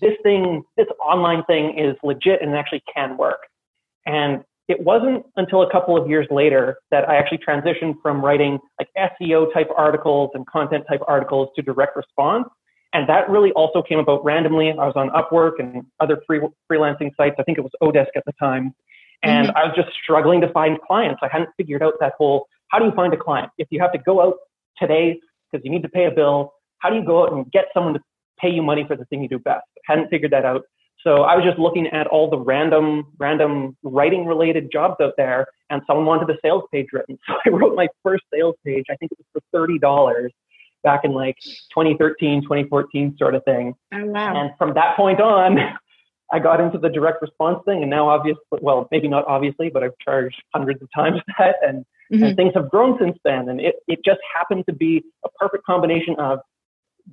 this 0.02 0.14
thing, 0.24 0.64
this 0.78 0.88
online 1.04 1.44
thing 1.46 1.78
is 1.78 1.96
legit 2.04 2.42
and 2.42 2.56
actually 2.56 2.84
can 2.94 3.18
work. 3.18 3.40
And 4.06 4.44
it 4.68 4.82
wasn't 4.82 5.26
until 5.36 5.62
a 5.62 5.72
couple 5.72 6.02
of 6.02 6.10
years 6.10 6.28
later 6.32 6.78
that 6.92 7.08
I 7.08 7.18
actually 7.18 7.40
transitioned 7.40 7.96
from 8.02 8.24
writing 8.24 8.58
like 8.80 8.90
SEO 8.98 9.54
type 9.54 9.70
articles 9.78 10.32
and 10.34 10.46
content 10.48 10.86
type 10.90 11.02
articles 11.08 11.50
to 11.56 11.62
direct 11.62 11.96
response. 11.96 12.48
And 12.94 13.08
that 13.10 13.30
really 13.30 13.52
also 13.52 13.82
came 13.82 14.00
about 14.00 14.24
randomly. 14.24 14.72
I 14.72 14.88
was 14.88 14.94
on 14.96 15.10
Upwork 15.10 15.60
and 15.60 15.86
other 16.00 16.22
free, 16.26 16.40
freelancing 16.72 17.12
sites. 17.18 17.36
I 17.38 17.44
think 17.44 17.58
it 17.58 17.62
was 17.62 17.72
Odesk 17.84 18.08
at 18.16 18.24
the 18.26 18.34
time. 18.40 18.74
And 19.24 19.48
mm-hmm. 19.48 19.58
I 19.58 19.66
was 19.66 19.74
just 19.76 19.90
struggling 20.02 20.42
to 20.42 20.52
find 20.52 20.80
clients. 20.82 21.22
I 21.24 21.28
hadn't 21.32 21.50
figured 21.58 21.82
out 21.84 21.94
that 22.00 22.14
whole 22.18 22.48
how 22.70 22.80
do 22.80 22.86
you 22.86 22.92
find 22.92 23.14
a 23.14 23.18
client? 23.18 23.52
If 23.58 23.68
you 23.72 23.80
have 23.80 23.92
to 23.94 23.98
go 24.00 24.22
out 24.22 24.36
today 24.78 25.20
because 25.52 25.64
you 25.64 25.72
need 25.72 25.84
to 25.84 25.90
pay 25.90 26.06
a 26.06 26.12
bill, 26.12 26.54
how 26.80 26.90
do 26.90 26.96
you 26.96 27.06
go 27.06 27.24
out 27.24 27.34
and 27.34 27.50
get 27.52 27.66
someone 27.74 27.94
to 27.94 28.00
pay 28.40 28.50
you 28.50 28.62
money 28.62 28.86
for 28.88 28.96
the 28.96 29.06
thing 29.06 29.22
you 29.22 29.30
do 29.30 29.40
best? 29.40 29.66
I 29.88 29.94
hadn't 29.94 30.10
figured 30.10 30.32
that 30.32 30.46
out. 30.46 30.64
So 31.04 31.22
I 31.22 31.36
was 31.36 31.46
just 31.46 31.60
looking 31.60 31.88
at 31.88 32.08
all 32.08 32.30
the 32.30 32.40
random, 32.40 33.06
random 33.20 33.78
writing 33.84 34.26
related 34.26 34.72
jobs 34.72 34.96
out 35.00 35.14
there, 35.18 35.46
and 35.70 35.82
someone 35.86 36.06
wanted 36.06 36.30
a 36.30 36.38
sales 36.44 36.64
page 36.72 36.88
written. 36.92 37.18
So 37.28 37.36
I 37.46 37.50
wrote 37.50 37.76
my 37.76 37.88
first 38.04 38.24
sales 38.34 38.56
page. 38.66 38.86
I 38.90 38.96
think 38.96 39.12
it 39.12 39.20
was 39.20 39.28
for 39.34 39.42
thirty 39.58 39.78
dollars 39.78 40.32
back 40.84 41.02
in 41.04 41.12
like 41.12 41.36
2013, 41.74 42.44
2014 42.44 43.16
sort 43.18 43.36
of 43.36 43.44
thing. 43.44 43.74
Oh 43.94 44.06
wow! 44.06 44.36
And 44.36 44.52
from 44.58 44.74
that 44.74 44.96
point 44.96 45.22
on, 45.22 45.58
I 46.32 46.40
got 46.40 46.60
into 46.60 46.78
the 46.78 46.90
direct 46.90 47.22
response 47.22 47.60
thing, 47.66 47.82
and 47.82 47.90
now 47.90 48.10
obviously, 48.10 48.42
well, 48.62 48.88
maybe 48.92 49.08
not 49.08 49.26
obviously, 49.28 49.70
but 49.70 49.84
I've 49.84 49.98
charged 50.04 50.42
hundreds 50.54 50.82
of 50.82 50.90
times 50.94 51.20
that, 51.40 51.56
and, 51.62 51.86
mm-hmm. 52.12 52.24
and 52.24 52.36
things 52.36 52.54
have 52.56 52.70
grown 52.70 52.98
since 53.00 53.18
then. 53.24 53.50
And 53.50 53.62
it, 53.62 53.76
it 53.88 54.00
just 54.04 54.20
happened 54.36 54.66
to 54.68 54.74
be 54.74 55.04
a 55.24 55.30
perfect 55.40 55.66
combination 55.66 56.16
of 56.18 56.40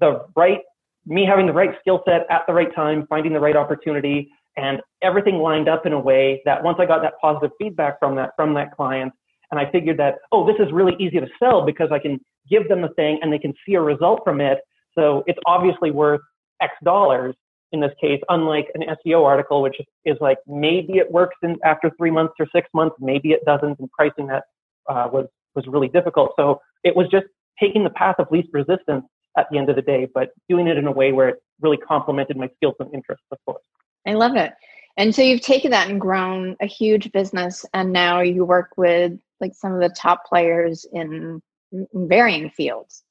the 0.00 0.25
right, 0.35 0.61
me 1.05 1.26
having 1.26 1.47
the 1.47 1.53
right 1.53 1.70
skill 1.81 2.03
set 2.06 2.26
at 2.31 2.43
the 2.47 2.55
right 2.55 2.75
time, 2.75 3.06
finding 3.09 3.32
the 3.32 3.41
right 3.41 3.56
opportunity, 3.56 4.31
and 4.56 4.81
everything 5.03 5.37
lined 5.37 5.69
up 5.69 5.87
in 5.87 5.93
a 5.93 6.00
way 6.00 6.41
that 6.44 6.62
once 6.62 6.79
I 6.81 6.87
got 6.87 7.03
that 7.03 7.14
positive 7.20 7.50
feedback 7.59 7.99
from 7.99 8.17
that 8.17 8.31
from 8.37 8.55
that 8.55 8.75
client, 8.75 9.12
and 9.50 9.61
I 9.61 9.70
figured 9.70 9.99
that 9.99 10.16
oh, 10.31 10.47
this 10.47 10.57
is 10.59 10.73
really 10.73 10.95
easy 10.99 11.21
to 11.21 11.26
sell 11.38 11.64
because 11.64 11.90
I 11.92 11.99
can 11.99 12.19
give 12.49 12.69
them 12.69 12.83
the 12.83 12.88
thing 12.90 13.19
and 13.23 13.33
they 13.33 13.38
can 13.38 13.52
see 13.66 13.75
a 13.75 13.81
result 13.81 14.21
from 14.25 14.40
it. 14.40 14.59
So 14.95 15.23
it's 15.26 15.38
obviously 15.47 15.90
worth 15.90 16.21
X 16.61 16.73
dollars 16.85 17.35
in 17.73 17.81
this 17.81 17.93
case, 18.00 18.21
unlike 18.29 18.69
an 18.75 18.83
SEO 18.83 19.25
article, 19.25 19.62
which 19.62 19.76
is 20.05 20.17
like 20.21 20.38
maybe 20.47 20.95
it 20.95 21.11
works 21.11 21.37
in 21.43 21.57
after 21.64 21.91
three 21.99 22.11
months 22.11 22.35
or 22.38 22.47
six 22.55 22.69
months, 22.75 22.97
maybe 23.00 23.31
it 23.31 23.45
doesn't, 23.45 23.79
and 23.79 23.91
pricing 23.93 24.26
that 24.26 24.45
uh, 24.88 25.09
was 25.12 25.26
was 25.55 25.67
really 25.67 25.88
difficult. 25.88 26.33
So 26.37 26.61
it 26.85 26.95
was 26.95 27.09
just 27.11 27.26
taking 27.61 27.85
the 27.85 27.91
path 27.91 28.17
of 28.19 28.31
least 28.31 28.49
resistance 28.52 29.05
at 29.37 29.47
the 29.50 29.59
end 29.59 29.71
of 29.71 29.76
the 29.76 29.83
day, 29.83 30.09
but 30.14 30.31
doing 30.49 30.67
it 30.67 30.76
in 30.76 30.87
a 30.87 30.93
way 30.93 31.12
where 31.12 31.29
it 31.29 31.37
really 31.61 31.76
complemented 31.76 32.37
my 32.37 32.49
skills 32.57 32.75
and 32.81 32.93
interests, 32.95 33.25
of 33.31 33.38
course. 33.47 33.62
I 34.07 34.14
love 34.14 34.37
it. 34.37 34.52
And 34.97 35.14
so 35.14 35.23
you've 35.23 35.41
taken 35.41 35.71
that 35.71 35.88
and 35.88 36.00
grown 36.00 36.57
a 36.61 36.67
huge 36.67 37.12
business, 37.12 37.64
and 37.73 37.93
now 37.93 38.21
you 38.21 38.45
work 38.45 38.71
with 38.76 39.19
like 39.41 39.55
some 39.55 39.73
of 39.73 39.81
the 39.81 39.88
top 39.88 40.26
players 40.26 40.87
in, 40.93 41.41
in 41.73 41.87
varying 41.95 42.50
fields. 42.50 43.02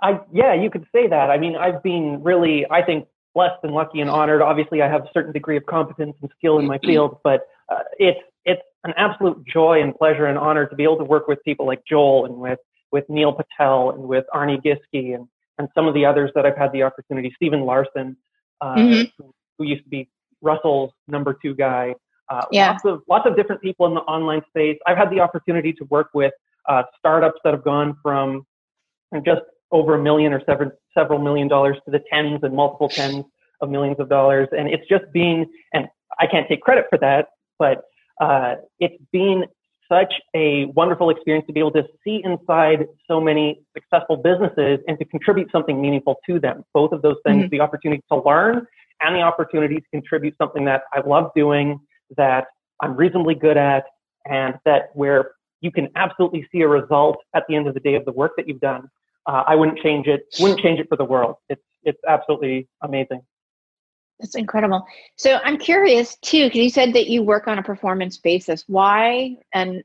I 0.00 0.20
yeah, 0.32 0.54
you 0.54 0.70
could 0.70 0.86
say 0.92 1.06
that. 1.08 1.30
I 1.30 1.38
mean, 1.38 1.56
I've 1.56 1.82
been 1.82 2.22
really, 2.22 2.66
I 2.70 2.82
think, 2.82 3.06
blessed 3.34 3.58
and 3.62 3.72
lucky 3.72 4.00
and 4.00 4.10
honored. 4.10 4.42
Obviously, 4.42 4.82
I 4.82 4.88
have 4.88 5.02
a 5.02 5.10
certain 5.12 5.32
degree 5.32 5.56
of 5.56 5.66
competence 5.66 6.16
and 6.20 6.30
skill 6.38 6.58
in 6.58 6.66
my 6.66 6.78
field, 6.78 7.18
but 7.22 7.46
uh, 7.68 7.80
it's 7.98 8.20
it's 8.44 8.62
an 8.84 8.92
absolute 8.96 9.44
joy 9.46 9.80
and 9.82 9.94
pleasure 9.94 10.26
and 10.26 10.38
honor 10.38 10.66
to 10.66 10.76
be 10.76 10.84
able 10.84 10.98
to 10.98 11.04
work 11.04 11.28
with 11.28 11.42
people 11.44 11.66
like 11.66 11.82
Joel 11.88 12.26
and 12.26 12.36
with 12.36 12.58
with 12.92 13.04
Neil 13.08 13.32
Patel 13.32 13.90
and 13.90 14.04
with 14.04 14.24
Arne 14.32 14.60
Giske 14.60 15.14
and 15.14 15.28
and 15.58 15.68
some 15.74 15.86
of 15.86 15.94
the 15.94 16.04
others 16.04 16.30
that 16.34 16.44
I've 16.44 16.56
had 16.56 16.72
the 16.72 16.82
opportunity. 16.82 17.32
Steven 17.36 17.60
Larsen, 17.62 18.16
uh, 18.60 18.74
mm-hmm. 18.74 19.02
who, 19.18 19.34
who, 19.58 19.64
used 19.64 19.84
to 19.84 19.88
be 19.88 20.08
Russell's 20.42 20.90
number 21.06 21.36
two 21.40 21.54
guy. 21.54 21.94
Uh, 22.28 22.44
yeah. 22.50 22.70
Lots 22.72 22.84
of 22.84 23.02
lots 23.08 23.26
of 23.26 23.36
different 23.36 23.62
people 23.62 23.86
in 23.86 23.94
the 23.94 24.00
online 24.00 24.42
space. 24.48 24.78
I've 24.86 24.96
had 24.96 25.10
the 25.10 25.20
opportunity 25.20 25.72
to 25.74 25.84
work 25.84 26.08
with 26.14 26.32
uh, 26.68 26.82
startups 26.98 27.40
that 27.44 27.52
have 27.52 27.64
gone 27.64 27.96
from 28.02 28.46
just 29.24 29.42
over 29.74 29.96
a 29.96 30.02
million 30.02 30.32
or 30.32 30.40
several 30.46 30.70
several 30.96 31.18
million 31.18 31.48
dollars 31.48 31.76
to 31.84 31.90
the 31.90 32.00
tens 32.10 32.40
and 32.42 32.54
multiple 32.54 32.88
tens 32.88 33.24
of 33.60 33.68
millions 33.68 33.98
of 33.98 34.08
dollars. 34.08 34.48
And 34.56 34.68
it's 34.68 34.88
just 34.88 35.04
been, 35.12 35.46
and 35.74 35.88
I 36.18 36.26
can't 36.26 36.48
take 36.48 36.62
credit 36.62 36.86
for 36.88 36.98
that, 36.98 37.26
but 37.58 37.82
uh, 38.20 38.54
it's 38.78 39.02
been 39.12 39.44
such 39.88 40.14
a 40.34 40.66
wonderful 40.66 41.10
experience 41.10 41.46
to 41.48 41.52
be 41.52 41.60
able 41.60 41.72
to 41.72 41.84
see 42.04 42.22
inside 42.24 42.86
so 43.06 43.20
many 43.20 43.60
successful 43.74 44.16
businesses 44.16 44.78
and 44.88 44.98
to 44.98 45.04
contribute 45.04 45.50
something 45.50 45.80
meaningful 45.82 46.16
to 46.26 46.38
them. 46.38 46.64
Both 46.72 46.92
of 46.92 47.02
those 47.02 47.16
things, 47.26 47.42
mm-hmm. 47.42 47.50
the 47.50 47.60
opportunity 47.60 48.02
to 48.10 48.22
learn 48.22 48.66
and 49.02 49.16
the 49.16 49.20
opportunity 49.20 49.76
to 49.76 49.86
contribute 49.92 50.36
something 50.38 50.64
that 50.66 50.82
I 50.92 51.00
love 51.00 51.32
doing 51.34 51.80
that 52.16 52.46
I'm 52.80 52.96
reasonably 52.96 53.34
good 53.34 53.56
at 53.56 53.84
and 54.24 54.54
that 54.64 54.90
where 54.94 55.32
you 55.60 55.70
can 55.70 55.88
absolutely 55.96 56.46
see 56.52 56.60
a 56.60 56.68
result 56.68 57.18
at 57.34 57.44
the 57.48 57.56
end 57.56 57.66
of 57.66 57.74
the 57.74 57.80
day 57.80 57.94
of 57.94 58.04
the 58.04 58.12
work 58.12 58.32
that 58.36 58.46
you've 58.46 58.60
done, 58.60 58.88
uh, 59.26 59.44
I 59.46 59.54
wouldn't 59.54 59.78
change 59.78 60.06
it. 60.06 60.26
Wouldn't 60.38 60.60
change 60.60 60.80
it 60.80 60.88
for 60.88 60.96
the 60.96 61.04
world. 61.04 61.36
It's 61.48 61.62
it's 61.82 62.00
absolutely 62.08 62.68
amazing. 62.82 63.22
That's 64.20 64.36
incredible. 64.36 64.86
So 65.16 65.40
I'm 65.44 65.58
curious 65.58 66.16
too, 66.22 66.44
because 66.44 66.60
you 66.60 66.70
said 66.70 66.94
that 66.94 67.08
you 67.08 67.22
work 67.22 67.48
on 67.48 67.58
a 67.58 67.62
performance 67.62 68.16
basis. 68.16 68.64
Why 68.68 69.36
and 69.52 69.82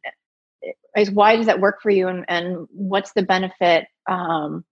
is 0.96 1.12
why 1.12 1.36
does 1.36 1.46
that 1.48 1.60
work 1.60 1.82
for 1.82 1.90
you, 1.90 2.08
and, 2.08 2.26
and 2.28 2.68
what's 2.72 3.14
the 3.14 3.24
benefit 3.24 3.88
um, 4.08 4.64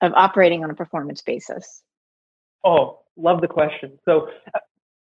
of 0.00 0.12
operating 0.14 0.64
on 0.64 0.70
a 0.70 0.74
performance 0.74 1.22
basis? 1.22 1.82
Oh, 2.64 3.00
love 3.16 3.40
the 3.40 3.48
question. 3.48 3.98
So, 4.04 4.28
uh, 4.54 4.58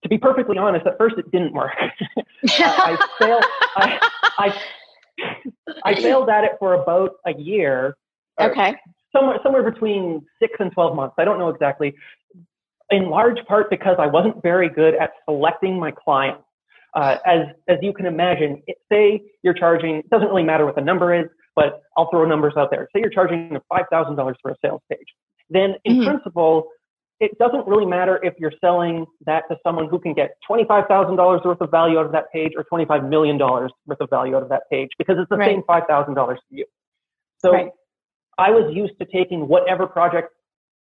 to 0.04 0.10
be 0.10 0.18
perfectly 0.18 0.58
honest, 0.58 0.86
at 0.86 0.98
first 0.98 1.16
it 1.18 1.32
didn't 1.32 1.54
work. 1.54 1.74
uh, 2.18 2.24
I 2.44 3.08
failed. 3.20 3.46
I, 3.76 4.10
I, 4.38 4.62
I, 5.84 5.96
failed 5.96 6.30
at 6.30 6.44
it 6.44 6.52
for 6.60 6.74
about 6.74 7.16
a 7.26 7.34
year. 7.34 7.96
Okay. 8.40 8.76
Somewhere, 9.16 9.40
somewhere 9.44 9.70
between 9.70 10.26
six 10.40 10.54
and 10.60 10.72
twelve 10.72 10.96
months. 10.96 11.16
I 11.18 11.26
don't 11.26 11.40
know 11.40 11.50
exactly. 11.50 11.96
In 12.92 13.10
large 13.10 13.38
part 13.48 13.70
because 13.70 13.96
I 14.00 14.08
wasn't 14.08 14.42
very 14.44 14.70
good 14.70 14.96
at 14.96 15.12
selecting 15.26 15.80
my 15.80 15.92
clients. 15.92 16.44
Uh, 16.94 17.18
as 17.26 17.48
as 17.68 17.78
you 17.82 17.94
can 17.94 18.06
imagine, 18.06 18.62
it, 18.68 18.78
say 18.92 19.22
you're 19.44 19.54
charging. 19.54 19.98
It 19.98 20.10
doesn't 20.10 20.28
really 20.28 20.44
matter 20.44 20.66
what 20.66 20.76
the 20.76 20.82
number 20.82 21.14
is, 21.14 21.28
but 21.56 21.82
I'll 21.98 22.10
throw 22.10 22.26
numbers 22.26 22.54
out 22.58 22.72
there. 22.72 22.88
Say 22.94 23.02
you're 23.02 23.10
charging 23.10 23.58
five 23.70 23.86
thousand 23.90 24.16
dollars 24.16 24.38
for 24.42 24.52
a 24.52 24.56
sales 24.64 24.82
page. 24.90 25.08
Then, 25.50 25.76
in 25.84 25.98
mm-hmm. 25.98 26.10
principle, 26.10 26.68
it 27.20 27.38
doesn't 27.38 27.66
really 27.68 27.86
matter 27.86 28.20
if 28.24 28.34
you're 28.38 28.54
selling 28.60 29.06
that 29.26 29.44
to 29.50 29.58
someone 29.64 29.88
who 29.88 30.00
can 30.00 30.14
get 30.14 30.32
$25,000 30.50 31.46
worth 31.46 31.62
of 31.62 31.72
value 31.72 31.98
out 31.98 32.06
of 32.06 32.12
that 32.12 32.32
page 32.34 32.52
or 32.58 32.66
$25 32.72 33.10
million 33.10 33.38
worth 33.38 33.72
of 33.88 34.10
value 34.10 34.36
out 34.36 34.44
of 34.44 34.50
that 34.50 34.64
page 34.70 34.90
because 34.98 35.16
it's 35.18 35.30
the 35.30 35.38
right. 35.38 35.50
same 35.50 35.64
$5,000 35.64 36.36
to 36.36 36.42
you. 36.50 36.66
So 37.40 37.52
right. 37.52 37.70
I 38.38 38.52
was 38.52 38.74
used 38.74 38.94
to 39.00 39.06
taking 39.06 39.48
whatever 39.48 39.88
project 39.88 40.30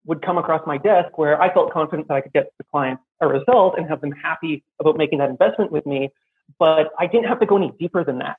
would 0.06 0.22
come 0.22 0.38
across 0.38 0.66
my 0.66 0.76
desk 0.76 1.16
where 1.16 1.40
I 1.40 1.52
felt 1.52 1.72
confident 1.72 2.08
that 2.08 2.14
I 2.14 2.20
could 2.20 2.32
get 2.32 2.52
the 2.58 2.64
client 2.70 3.00
a 3.20 3.28
result 3.28 3.74
and 3.78 3.88
have 3.88 4.00
them 4.00 4.12
happy 4.12 4.62
about 4.80 4.96
making 4.96 5.18
that 5.18 5.30
investment 5.30 5.72
with 5.72 5.86
me. 5.86 6.10
But 6.58 6.90
I 6.98 7.06
didn't 7.06 7.28
have 7.28 7.40
to 7.40 7.46
go 7.46 7.56
any 7.56 7.72
deeper 7.78 8.04
than 8.04 8.18
that. 8.18 8.36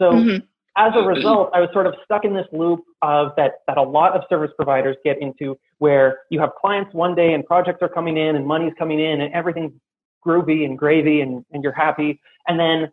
So 0.00 0.12
mm-hmm 0.12 0.46
as 0.76 0.92
a 0.94 1.02
result, 1.02 1.50
I 1.52 1.60
was 1.60 1.68
sort 1.72 1.86
of 1.86 1.94
stuck 2.04 2.24
in 2.24 2.34
this 2.34 2.46
loop 2.52 2.80
of 3.02 3.32
that, 3.36 3.56
that 3.66 3.76
a 3.76 3.82
lot 3.82 4.14
of 4.14 4.22
service 4.28 4.50
providers 4.56 4.96
get 5.04 5.20
into 5.20 5.58
where 5.78 6.20
you 6.30 6.40
have 6.40 6.50
clients 6.60 6.94
one 6.94 7.14
day 7.14 7.34
and 7.34 7.44
projects 7.44 7.78
are 7.82 7.88
coming 7.88 8.16
in 8.16 8.36
and 8.36 8.46
money's 8.46 8.72
coming 8.78 9.00
in 9.00 9.20
and 9.20 9.34
everything's 9.34 9.72
groovy 10.24 10.64
and 10.64 10.78
gravy 10.78 11.22
and, 11.22 11.44
and 11.52 11.62
you're 11.62 11.72
happy. 11.72 12.20
And 12.46 12.58
then 12.58 12.92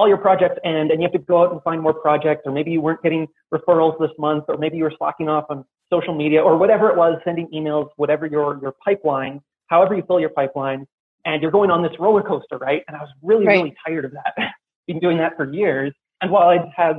all 0.00 0.08
your 0.08 0.16
projects 0.16 0.58
end 0.64 0.90
and 0.90 1.02
you 1.02 1.06
have 1.06 1.12
to 1.12 1.18
go 1.18 1.42
out 1.42 1.52
and 1.52 1.62
find 1.62 1.82
more 1.82 1.92
projects 1.92 2.40
or 2.46 2.52
maybe 2.52 2.70
you 2.70 2.80
weren't 2.80 3.02
getting 3.02 3.28
referrals 3.52 4.00
this 4.00 4.10
month 4.18 4.44
or 4.48 4.56
maybe 4.56 4.78
you 4.78 4.84
were 4.84 4.94
slacking 4.96 5.28
off 5.28 5.44
on 5.50 5.62
social 5.92 6.14
media 6.14 6.40
or 6.40 6.56
whatever 6.56 6.88
it 6.88 6.96
was, 6.96 7.20
sending 7.22 7.46
emails, 7.48 7.90
whatever 7.96 8.24
your, 8.24 8.58
your 8.62 8.72
pipeline, 8.82 9.42
however 9.66 9.94
you 9.94 10.02
fill 10.06 10.18
your 10.18 10.30
pipeline. 10.30 10.86
And 11.26 11.42
you're 11.42 11.50
going 11.50 11.70
on 11.70 11.82
this 11.82 11.92
roller 11.98 12.22
coaster, 12.22 12.56
right? 12.56 12.82
And 12.88 12.96
I 12.96 13.00
was 13.00 13.10
really, 13.22 13.46
right. 13.46 13.56
really 13.56 13.76
tired 13.86 14.06
of 14.06 14.12
that. 14.12 14.34
Been 14.86 15.00
doing 15.00 15.18
that 15.18 15.36
for 15.36 15.52
years. 15.52 15.92
And 16.22 16.30
while 16.30 16.48
I'd 16.48 16.64
had, 16.74 16.96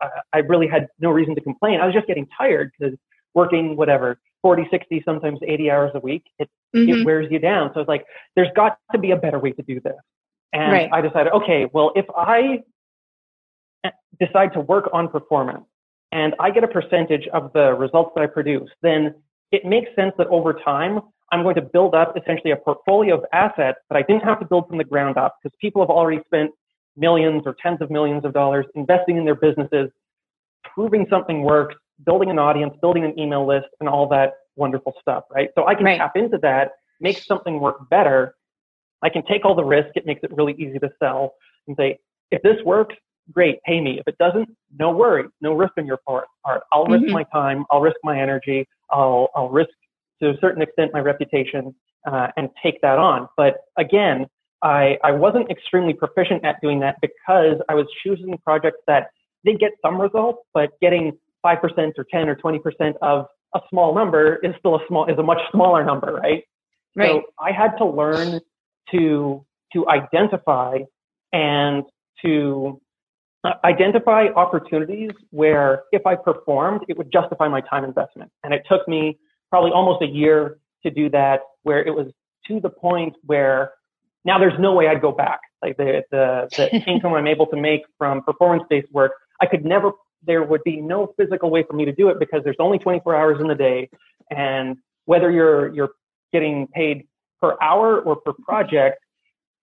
uh, 0.00 0.08
I 0.32 0.38
really 0.38 0.68
had 0.68 0.88
no 1.00 1.10
reason 1.10 1.34
to 1.34 1.42
complain, 1.42 1.78
I 1.78 1.84
was 1.84 1.94
just 1.94 2.06
getting 2.06 2.26
tired 2.38 2.72
because 2.78 2.96
working 3.34 3.76
whatever 3.76 4.18
40, 4.40 4.68
60, 4.70 5.02
sometimes 5.04 5.38
80 5.46 5.70
hours 5.70 5.90
a 5.94 6.00
week, 6.00 6.24
it, 6.38 6.48
mm-hmm. 6.74 7.00
it 7.00 7.04
wears 7.04 7.30
you 7.30 7.38
down. 7.38 7.72
So 7.74 7.80
it's 7.80 7.88
like, 7.88 8.06
there's 8.36 8.48
got 8.56 8.78
to 8.92 8.98
be 8.98 9.10
a 9.10 9.16
better 9.16 9.38
way 9.38 9.52
to 9.52 9.62
do 9.62 9.80
this. 9.80 10.00
And 10.52 10.72
right. 10.72 10.90
I 10.92 11.00
decided, 11.00 11.32
okay, 11.32 11.68
well, 11.72 11.92
if 11.94 12.04
I 12.16 12.62
eh, 13.84 13.90
decide 14.20 14.52
to 14.54 14.60
work 14.60 14.90
on 14.92 15.08
performance 15.08 15.64
and 16.10 16.34
I 16.38 16.50
get 16.50 16.62
a 16.62 16.68
percentage 16.68 17.26
of 17.32 17.52
the 17.54 17.72
results 17.72 18.12
that 18.14 18.22
I 18.22 18.26
produce, 18.26 18.70
then 18.82 19.14
it 19.50 19.64
makes 19.64 19.94
sense 19.96 20.12
that 20.18 20.26
over 20.28 20.52
time, 20.52 21.00
I'm 21.30 21.42
going 21.42 21.54
to 21.54 21.62
build 21.62 21.94
up 21.94 22.14
essentially 22.16 22.50
a 22.50 22.56
portfolio 22.56 23.16
of 23.16 23.24
assets 23.32 23.78
that 23.88 23.96
I 23.96 24.02
didn't 24.02 24.22
have 24.24 24.38
to 24.40 24.46
build 24.46 24.68
from 24.68 24.76
the 24.76 24.84
ground 24.84 25.16
up 25.16 25.36
because 25.42 25.56
people 25.60 25.80
have 25.80 25.88
already 25.88 26.20
spent 26.26 26.50
millions 26.96 27.42
or 27.46 27.56
tens 27.62 27.80
of 27.80 27.90
millions 27.90 28.24
of 28.24 28.34
dollars 28.34 28.66
investing 28.74 29.16
in 29.16 29.24
their 29.24 29.34
businesses, 29.34 29.90
proving 30.74 31.06
something 31.08 31.42
works, 31.42 31.74
building 32.04 32.30
an 32.30 32.38
audience, 32.38 32.74
building 32.82 33.04
an 33.04 33.18
email 33.18 33.46
list, 33.46 33.68
and 33.80 33.88
all 33.88 34.06
that 34.08 34.34
wonderful 34.56 34.94
stuff, 35.00 35.24
right? 35.30 35.48
So 35.54 35.66
I 35.66 35.74
can 35.74 35.86
right. 35.86 35.98
tap 35.98 36.16
into 36.16 36.38
that, 36.38 36.72
make 37.00 37.18
something 37.18 37.60
work 37.60 37.88
better. 37.88 38.34
I 39.02 39.08
can 39.08 39.24
take 39.26 39.44
all 39.44 39.54
the 39.54 39.64
risk. 39.64 39.88
It 39.94 40.06
makes 40.06 40.20
it 40.22 40.32
really 40.32 40.54
easy 40.54 40.78
to 40.78 40.90
sell 40.98 41.34
and 41.66 41.76
say, 41.76 41.98
if 42.30 42.42
this 42.42 42.56
works, 42.64 42.94
great, 43.32 43.62
pay 43.64 43.80
me. 43.80 43.98
If 43.98 44.08
it 44.08 44.18
doesn't, 44.18 44.48
no 44.78 44.90
worry, 44.90 45.24
no 45.40 45.52
risk 45.52 45.72
on 45.78 45.86
your 45.86 45.98
part. 46.06 46.26
I'll 46.72 46.86
risk 46.86 47.04
mm-hmm. 47.04 47.12
my 47.12 47.24
time, 47.32 47.64
I'll 47.70 47.80
risk 47.80 47.96
my 48.02 48.20
energy, 48.20 48.66
I'll, 48.90 49.28
I'll 49.34 49.48
risk 49.48 49.70
to 50.22 50.30
a 50.30 50.34
certain 50.40 50.62
extent 50.62 50.92
my 50.92 51.00
reputation 51.00 51.74
uh, 52.10 52.28
and 52.36 52.48
take 52.62 52.80
that 52.82 52.98
on. 52.98 53.28
But 53.36 53.58
again, 53.76 54.26
I, 54.62 54.98
I 55.02 55.12
wasn't 55.12 55.50
extremely 55.50 55.92
proficient 55.92 56.44
at 56.44 56.56
doing 56.62 56.80
that 56.80 56.96
because 57.00 57.56
I 57.68 57.74
was 57.74 57.86
choosing 58.02 58.36
projects 58.44 58.78
that 58.86 59.10
did 59.44 59.58
get 59.58 59.72
some 59.84 60.00
results, 60.00 60.40
but 60.54 60.70
getting 60.80 61.12
5% 61.44 61.92
or 61.98 62.06
10 62.10 62.28
or 62.28 62.36
20% 62.36 62.94
of 63.02 63.26
a 63.54 63.60
small 63.68 63.94
number 63.94 64.36
is 64.36 64.54
still 64.58 64.76
a 64.76 64.80
small, 64.86 65.06
is 65.06 65.18
a 65.18 65.22
much 65.22 65.40
smaller 65.50 65.84
number, 65.84 66.14
right? 66.14 66.44
Right. 66.94 67.10
So 67.10 67.22
I 67.40 67.52
had 67.52 67.76
to 67.78 67.86
learn 67.86 68.40
to, 68.90 69.44
to 69.72 69.88
identify 69.88 70.78
and 71.32 71.84
to 72.24 72.80
uh, 73.44 73.54
identify 73.64 74.26
opportunities 74.36 75.10
where 75.30 75.82
if 75.92 76.06
I 76.06 76.14
performed, 76.14 76.82
it 76.88 76.96
would 76.96 77.12
justify 77.12 77.48
my 77.48 77.60
time 77.60 77.84
investment. 77.84 78.30
And 78.44 78.54
it 78.54 78.62
took 78.70 78.86
me 78.86 79.18
probably 79.50 79.72
almost 79.72 80.02
a 80.02 80.06
year 80.06 80.58
to 80.84 80.90
do 80.90 81.10
that, 81.10 81.40
where 81.62 81.84
it 81.84 81.94
was 81.94 82.06
to 82.48 82.60
the 82.60 82.70
point 82.70 83.14
where 83.24 83.72
now 84.24 84.38
there's 84.38 84.58
no 84.58 84.74
way 84.74 84.88
I'd 84.88 85.02
go 85.02 85.12
back. 85.12 85.40
Like 85.60 85.76
the, 85.76 86.02
the, 86.10 86.48
the 86.56 86.76
income 86.90 87.14
I'm 87.14 87.26
able 87.26 87.46
to 87.46 87.56
make 87.56 87.82
from 87.98 88.22
performance 88.22 88.64
based 88.68 88.92
work, 88.92 89.12
I 89.40 89.46
could 89.46 89.64
never, 89.64 89.92
there 90.24 90.44
would 90.44 90.62
be 90.64 90.80
no 90.80 91.12
physical 91.16 91.50
way 91.50 91.64
for 91.68 91.74
me 91.74 91.84
to 91.84 91.92
do 91.92 92.08
it 92.08 92.18
because 92.18 92.42
there's 92.44 92.56
only 92.58 92.78
24 92.78 93.16
hours 93.16 93.40
in 93.40 93.48
the 93.48 93.54
day. 93.54 93.90
And 94.30 94.76
whether 95.06 95.30
you're, 95.30 95.74
you're 95.74 95.90
getting 96.32 96.68
paid 96.68 97.06
per 97.42 97.56
hour 97.60 98.00
or 98.00 98.16
per 98.16 98.32
project, 98.32 98.98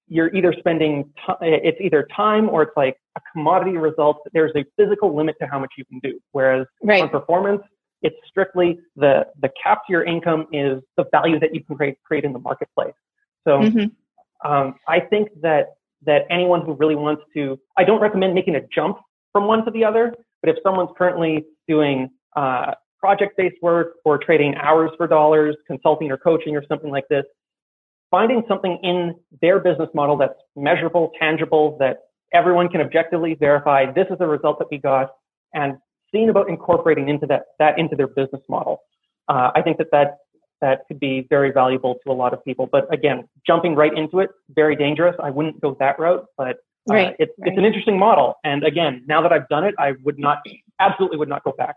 you're 0.08 0.34
either 0.36 0.54
spending, 0.60 1.06
t- 1.26 1.34
it's 1.42 1.80
either 1.82 2.08
time 2.16 2.50
or 2.50 2.64
it's 2.64 2.76
like 2.76 2.98
a 3.16 3.22
commodity 3.32 3.78
result. 3.78 4.18
There's 4.34 4.52
a 4.56 4.66
physical 4.78 5.16
limit 5.16 5.36
to 5.42 5.48
how 5.48 5.60
much 5.60 5.72
you 5.78 5.86
can 5.86 6.00
do. 6.00 6.20
Whereas 6.32 6.68
right. 6.84 7.02
on 7.02 7.10
performance, 7.10 7.62
it's 8.02 8.16
strictly 8.28 8.80
the, 8.96 9.26
the 9.42 9.50
cap 9.62 9.80
to 9.88 9.94
your 9.94 10.04
income 10.04 10.48
is 10.52 10.82
the 10.98 11.06
value 11.12 11.40
that 11.40 11.54
you 11.56 11.64
can 11.64 11.76
create, 11.76 11.98
create 12.04 12.26
in 12.26 12.34
the 12.34 12.40
marketplace. 12.40 12.94
So 13.48 13.60
mm-hmm. 13.60 13.86
Um, 14.46 14.76
I 14.88 15.02
think 15.02 15.28
that 15.42 15.66
that 16.06 16.22
anyone 16.30 16.62
who 16.66 16.74
really 16.74 16.96
wants 16.96 17.24
to, 17.34 17.60
I 17.78 17.84
don't 17.84 18.02
recommend 18.02 18.34
making 18.34 18.56
a 18.56 18.62
jump 18.74 19.00
from 19.34 19.48
one 19.48 19.66
to 19.66 19.72
the 19.72 19.84
other. 19.84 20.16
But 20.42 20.50
if 20.50 20.56
someone's 20.64 20.92
currently 20.98 21.46
doing 21.68 22.10
uh, 22.38 22.72
project-based 23.00 23.58
work 23.62 23.96
or 24.06 24.18
trading 24.18 24.56
hours 24.56 24.92
for 24.96 25.08
dollars, 25.08 25.58
consulting 25.68 26.10
or 26.10 26.18
coaching 26.18 26.56
or 26.56 26.64
something 26.70 26.90
like 26.90 27.04
this, 27.10 27.26
finding 28.12 28.44
something 28.48 28.78
in 28.84 29.16
their 29.42 29.60
business 29.60 29.90
model 29.94 30.18
that's 30.18 30.40
measurable, 30.56 31.12
tangible, 31.20 31.78
that 31.80 31.98
everyone 32.34 32.70
can 32.70 32.82
objectively 32.82 33.36
verify 33.36 33.92
this 33.92 34.08
is 34.10 34.18
the 34.18 34.28
result 34.28 34.60
that 34.60 34.68
we 34.72 34.78
got, 34.78 35.12
and 35.54 35.78
seeing 36.12 36.30
about 36.30 36.50
incorporating 36.50 37.10
into 37.10 37.26
that 37.28 37.44
that 37.60 37.78
into 37.78 37.96
their 37.96 38.08
business 38.08 38.42
model. 38.50 38.82
Uh, 39.28 39.52
I 39.56 39.62
think 39.62 39.78
that 39.78 39.92
that 39.92 40.18
that 40.62 40.82
could 40.88 41.00
be 41.00 41.26
very 41.30 41.52
valuable 41.52 41.96
to 42.06 42.12
a 42.12 42.14
lot 42.14 42.34
of 42.34 42.44
people. 42.44 42.68
But 42.72 42.92
again, 42.94 43.28
jumping 43.46 43.76
right 43.76 43.96
into 43.96 44.20
it, 44.20 44.30
very 44.50 44.76
dangerous. 44.76 45.16
I 45.22 45.30
wouldn't 45.30 45.62
go 45.62 45.76
that 45.80 45.98
route, 46.00 46.26
but 46.38 46.58
uh, 46.90 46.94
right, 46.94 47.16
it's, 47.20 47.32
right. 47.40 47.50
it's 47.50 47.58
an 47.58 47.66
interesting 47.66 47.98
model. 47.98 48.36
And 48.44 48.64
again, 48.64 49.04
now 49.08 49.22
that 49.22 49.32
I've 49.32 49.48
done 49.48 49.64
it, 49.64 49.76
I 49.78 49.94
would 50.04 50.20
not, 50.20 50.40
absolutely 50.80 51.18
would 51.18 51.30
not 51.30 51.44
go 51.44 51.54
back. 51.58 51.76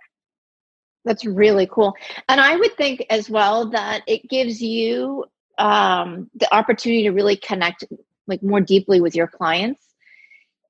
That's 1.04 1.24
really 1.24 1.66
cool. 1.66 1.94
And 2.28 2.40
I 2.40 2.56
would 2.56 2.76
think 2.76 3.04
as 3.10 3.28
well 3.28 3.70
that 3.70 4.02
it 4.06 4.28
gives 4.28 4.62
you 4.62 5.24
um, 5.58 6.30
the 6.34 6.52
opportunity 6.54 7.02
to 7.04 7.10
really 7.10 7.36
connect 7.36 7.84
like 8.26 8.42
more 8.42 8.60
deeply 8.60 9.00
with 9.00 9.14
your 9.14 9.26
clients 9.26 9.82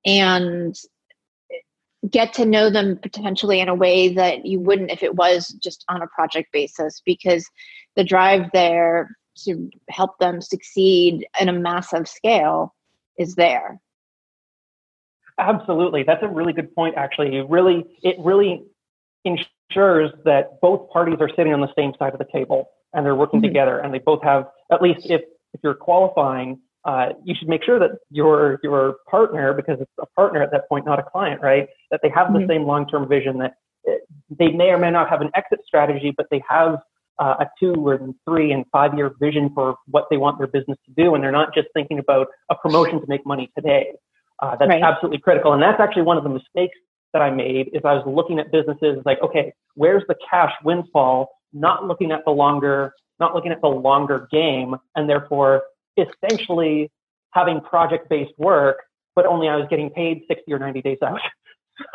and 0.04 0.76
get 2.10 2.32
to 2.34 2.44
know 2.44 2.68
them 2.68 2.98
potentially 3.00 3.60
in 3.60 3.68
a 3.68 3.74
way 3.74 4.12
that 4.12 4.44
you 4.44 4.58
wouldn't 4.58 4.90
if 4.90 5.02
it 5.02 5.14
was 5.14 5.48
just 5.62 5.84
on 5.88 6.02
a 6.02 6.06
project 6.08 6.52
basis 6.52 7.00
because 7.04 7.48
the 7.94 8.02
drive 8.02 8.50
there 8.52 9.16
to 9.44 9.70
help 9.88 10.18
them 10.18 10.40
succeed 10.40 11.26
in 11.40 11.48
a 11.48 11.52
massive 11.52 12.08
scale 12.08 12.74
is 13.18 13.34
there. 13.36 13.80
Absolutely. 15.38 16.02
That's 16.02 16.22
a 16.22 16.28
really 16.28 16.52
good 16.52 16.74
point 16.74 16.96
actually. 16.96 17.36
It 17.36 17.48
really 17.48 17.84
it 18.02 18.16
really 18.18 18.64
ensures 19.24 20.10
that 20.24 20.60
both 20.60 20.90
parties 20.90 21.18
are 21.20 21.30
sitting 21.36 21.54
on 21.54 21.60
the 21.60 21.72
same 21.76 21.92
side 21.98 22.12
of 22.12 22.18
the 22.18 22.26
table 22.32 22.70
and 22.92 23.06
they're 23.06 23.14
working 23.14 23.40
mm-hmm. 23.40 23.48
together 23.48 23.78
and 23.78 23.94
they 23.94 23.98
both 23.98 24.22
have 24.22 24.46
at 24.72 24.82
least 24.82 25.06
if 25.10 25.22
if 25.54 25.60
you're 25.62 25.74
qualifying 25.74 26.58
uh, 26.84 27.10
you 27.24 27.34
should 27.38 27.48
make 27.48 27.62
sure 27.64 27.78
that 27.78 27.90
your 28.10 28.58
your 28.62 28.96
partner, 29.08 29.52
because 29.52 29.80
it's 29.80 29.90
a 30.00 30.06
partner 30.16 30.42
at 30.42 30.50
that 30.50 30.68
point, 30.68 30.84
not 30.84 30.98
a 30.98 31.02
client, 31.02 31.40
right? 31.40 31.68
That 31.90 32.00
they 32.02 32.08
have 32.08 32.32
the 32.32 32.40
mm-hmm. 32.40 32.50
same 32.50 32.64
long-term 32.64 33.08
vision. 33.08 33.38
That 33.38 33.54
it, 33.84 34.02
they 34.30 34.48
may 34.48 34.70
or 34.70 34.78
may 34.78 34.90
not 34.90 35.08
have 35.08 35.20
an 35.20 35.30
exit 35.34 35.60
strategy, 35.64 36.12
but 36.16 36.26
they 36.30 36.42
have 36.48 36.78
uh, 37.20 37.36
a 37.40 37.46
two 37.60 37.74
or 37.86 38.00
three 38.28 38.50
and 38.50 38.64
five-year 38.72 39.12
vision 39.20 39.50
for 39.54 39.76
what 39.86 40.06
they 40.10 40.16
want 40.16 40.38
their 40.38 40.48
business 40.48 40.78
to 40.86 41.02
do, 41.02 41.14
and 41.14 41.22
they're 41.22 41.30
not 41.30 41.54
just 41.54 41.68
thinking 41.72 42.00
about 42.00 42.26
a 42.50 42.56
promotion 42.56 43.00
to 43.00 43.06
make 43.06 43.24
money 43.24 43.50
today. 43.56 43.92
Uh, 44.40 44.56
that's 44.56 44.68
right. 44.68 44.82
absolutely 44.82 45.18
critical, 45.18 45.52
and 45.52 45.62
that's 45.62 45.78
actually 45.78 46.02
one 46.02 46.18
of 46.18 46.24
the 46.24 46.30
mistakes 46.30 46.76
that 47.12 47.22
I 47.22 47.30
made. 47.30 47.68
Is 47.72 47.82
I 47.84 47.94
was 47.94 48.04
looking 48.06 48.40
at 48.40 48.50
businesses 48.50 48.98
like, 49.04 49.22
okay, 49.22 49.52
where's 49.76 50.02
the 50.08 50.16
cash 50.28 50.52
windfall? 50.64 51.30
Not 51.52 51.86
looking 51.86 52.10
at 52.10 52.24
the 52.24 52.32
longer, 52.32 52.92
not 53.20 53.34
looking 53.34 53.52
at 53.52 53.60
the 53.60 53.68
longer 53.68 54.28
game, 54.30 54.76
and 54.96 55.08
therefore 55.08 55.62
essentially 55.96 56.90
having 57.32 57.60
project 57.60 58.08
based 58.08 58.32
work, 58.38 58.78
but 59.14 59.26
only 59.26 59.48
I 59.48 59.56
was 59.56 59.66
getting 59.68 59.90
paid 59.90 60.22
60 60.28 60.52
or 60.52 60.58
90 60.58 60.82
days 60.82 60.98
out. 61.04 61.20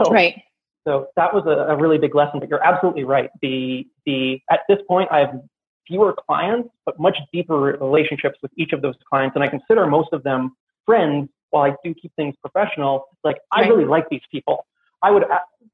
So, 0.03 0.11
right. 0.11 0.41
So 0.87 1.07
that 1.15 1.33
was 1.33 1.43
a, 1.45 1.71
a, 1.71 1.77
really 1.77 1.99
big 1.99 2.15
lesson, 2.15 2.39
but 2.39 2.49
you're 2.49 2.63
absolutely 2.63 3.03
right. 3.03 3.29
The, 3.41 3.85
the, 4.05 4.41
at 4.49 4.61
this 4.67 4.79
point, 4.87 5.07
I 5.11 5.19
have 5.19 5.39
fewer 5.85 6.15
clients, 6.27 6.69
but 6.83 6.99
much 6.99 7.17
deeper 7.31 7.57
relationships 7.57 8.37
with 8.41 8.51
each 8.57 8.73
of 8.73 8.81
those 8.81 8.95
clients. 9.07 9.35
And 9.35 9.43
I 9.43 9.47
consider 9.47 9.85
most 9.85 10.09
of 10.13 10.23
them 10.23 10.57
friends 10.85 11.29
while 11.51 11.71
I 11.71 11.75
do 11.83 11.93
keep 11.93 12.11
things 12.15 12.35
professional. 12.41 13.05
Like, 13.23 13.37
I 13.51 13.67
really 13.67 13.85
like 13.85 14.09
these 14.09 14.21
people. 14.31 14.65
I 15.03 15.11
would, 15.11 15.25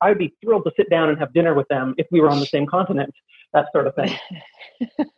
I 0.01 0.09
would 0.09 0.19
be 0.19 0.33
thrilled 0.43 0.65
to 0.65 0.71
sit 0.75 0.89
down 0.89 1.09
and 1.09 1.17
have 1.17 1.33
dinner 1.33 1.53
with 1.53 1.67
them 1.69 1.95
if 1.97 2.07
we 2.11 2.19
were 2.19 2.29
on 2.29 2.39
the 2.39 2.45
same 2.45 2.67
continent, 2.67 3.13
that 3.53 3.67
sort 3.71 3.87
of 3.87 3.95
thing. 3.95 4.13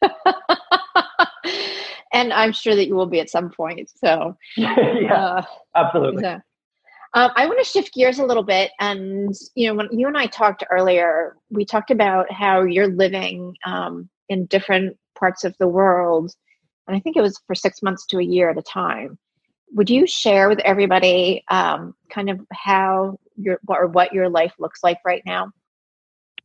and 2.15 2.31
I'm 2.31 2.53
sure 2.53 2.75
that 2.75 2.87
you 2.87 2.95
will 2.95 3.05
be 3.05 3.19
at 3.19 3.29
some 3.29 3.51
point. 3.51 3.91
So, 3.97 4.37
yeah, 4.57 5.13
uh, 5.13 5.43
absolutely. 5.75 6.23
So. 6.23 6.39
Um, 7.13 7.31
I 7.35 7.45
want 7.45 7.59
to 7.59 7.65
shift 7.65 7.93
gears 7.93 8.19
a 8.19 8.25
little 8.25 8.43
bit, 8.43 8.71
and 8.79 9.33
you 9.53 9.67
know, 9.67 9.75
when 9.75 9.87
you 9.91 10.07
and 10.07 10.17
I 10.17 10.25
talked 10.25 10.63
earlier, 10.69 11.37
we 11.49 11.63
talked 11.63 11.91
about 11.91 12.31
how 12.31 12.63
you're 12.63 12.87
living 12.87 13.55
um, 13.65 14.09
in 14.27 14.47
different 14.47 14.97
parts 15.17 15.43
of 15.45 15.55
the 15.57 15.67
world, 15.67 16.33
and 16.87 16.95
I 16.95 16.99
think 16.99 17.15
it 17.15 17.21
was 17.21 17.39
for 17.47 17.55
six 17.55 17.81
months 17.81 18.05
to 18.07 18.19
a 18.19 18.23
year 18.23 18.49
at 18.49 18.57
a 18.57 18.61
time. 18.61 19.17
Would 19.73 19.89
you 19.89 20.07
share 20.07 20.49
with 20.49 20.59
everybody 20.59 21.43
um, 21.49 21.95
kind 22.09 22.29
of 22.29 22.41
how 22.51 23.17
your 23.37 23.59
or 23.67 23.87
what 23.87 24.13
your 24.13 24.29
life 24.29 24.53
looks 24.59 24.83
like 24.83 24.99
right 25.05 25.23
now? 25.25 25.51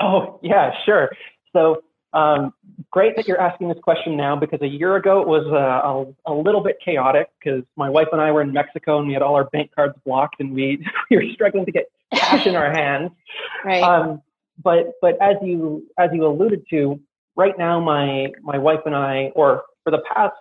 Oh 0.00 0.38
yeah, 0.42 0.72
sure. 0.84 1.10
So 1.52 1.82
um, 2.12 2.52
great 2.90 3.14
that 3.16 3.28
you're 3.28 3.40
asking 3.40 3.68
this 3.68 3.78
question 3.82 4.16
now 4.16 4.34
because 4.34 4.60
a 4.62 4.66
year 4.66 4.96
ago 4.96 5.20
it 5.20 5.28
was 5.28 5.46
uh, 5.46 6.28
a, 6.28 6.32
a, 6.32 6.34
little 6.34 6.60
bit 6.60 6.76
chaotic 6.84 7.28
because 7.38 7.62
my 7.76 7.88
wife 7.88 8.08
and 8.10 8.20
I 8.20 8.32
were 8.32 8.42
in 8.42 8.52
Mexico 8.52 8.98
and 8.98 9.06
we 9.06 9.12
had 9.12 9.22
all 9.22 9.36
our 9.36 9.44
bank 9.44 9.70
cards 9.74 9.94
blocked 10.04 10.40
and 10.40 10.52
we, 10.52 10.84
we 11.10 11.16
were 11.16 11.24
struggling 11.32 11.66
to 11.66 11.72
get 11.72 11.84
cash 12.12 12.46
in 12.46 12.56
our 12.56 12.70
hands. 12.72 13.10
Right. 13.64 13.82
Um, 13.82 14.22
but 14.62 14.92
but 15.02 15.20
as 15.20 15.36
you 15.42 15.86
as 15.98 16.10
you 16.12 16.26
alluded 16.26 16.64
to, 16.70 16.98
right 17.36 17.56
now 17.58 17.78
my 17.78 18.28
my 18.42 18.58
wife 18.58 18.80
and 18.86 18.94
I, 18.94 19.32
or 19.34 19.64
for 19.84 19.90
the 19.90 20.02
past 20.12 20.34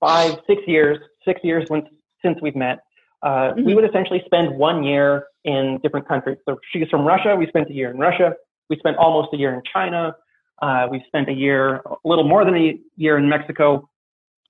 five 0.00 0.38
six 0.46 0.62
years, 0.66 0.98
six 1.24 1.40
years 1.42 1.64
when, 1.68 1.82
since 2.24 2.38
we've 2.40 2.56
met, 2.56 2.84
uh, 3.22 3.28
mm-hmm. 3.28 3.64
we 3.64 3.74
would 3.74 3.84
essentially 3.84 4.22
spend 4.26 4.56
one 4.56 4.82
year 4.82 5.26
in 5.44 5.78
different 5.82 6.06
countries. 6.06 6.38
So 6.48 6.58
she's 6.72 6.88
from 6.88 7.04
Russia. 7.04 7.34
We 7.36 7.46
spent 7.48 7.68
a 7.68 7.72
year 7.72 7.90
in 7.90 7.98
Russia. 7.98 8.34
We 8.70 8.76
spent 8.78 8.96
almost 8.96 9.34
a 9.34 9.36
year 9.36 9.54
in 9.54 9.62
China. 9.72 10.14
Uh, 10.62 10.86
we 10.90 11.02
spent 11.08 11.28
a 11.28 11.32
year, 11.32 11.82
a 11.84 11.96
little 12.04 12.26
more 12.26 12.44
than 12.44 12.56
a 12.56 12.78
year 12.96 13.18
in 13.18 13.28
Mexico, 13.28 13.88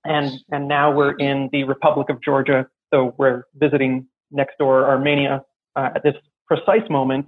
and 0.05 0.31
and 0.51 0.67
now 0.67 0.91
we're 0.91 1.17
in 1.17 1.49
the 1.51 1.63
Republic 1.63 2.09
of 2.09 2.21
Georgia. 2.21 2.67
So 2.93 3.15
we're 3.17 3.43
visiting 3.55 4.07
next 4.31 4.57
door 4.59 4.85
Armenia 4.85 5.43
uh, 5.75 5.89
at 5.95 6.03
this 6.03 6.13
precise 6.47 6.87
moment. 6.89 7.25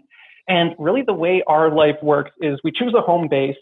And 0.48 0.76
really, 0.78 1.02
the 1.02 1.14
way 1.14 1.44
our 1.48 1.74
life 1.74 1.96
works 2.04 2.32
is 2.40 2.60
we 2.64 2.72
choose 2.72 2.94
a 2.96 3.02
home 3.02 3.28
base, 3.28 3.56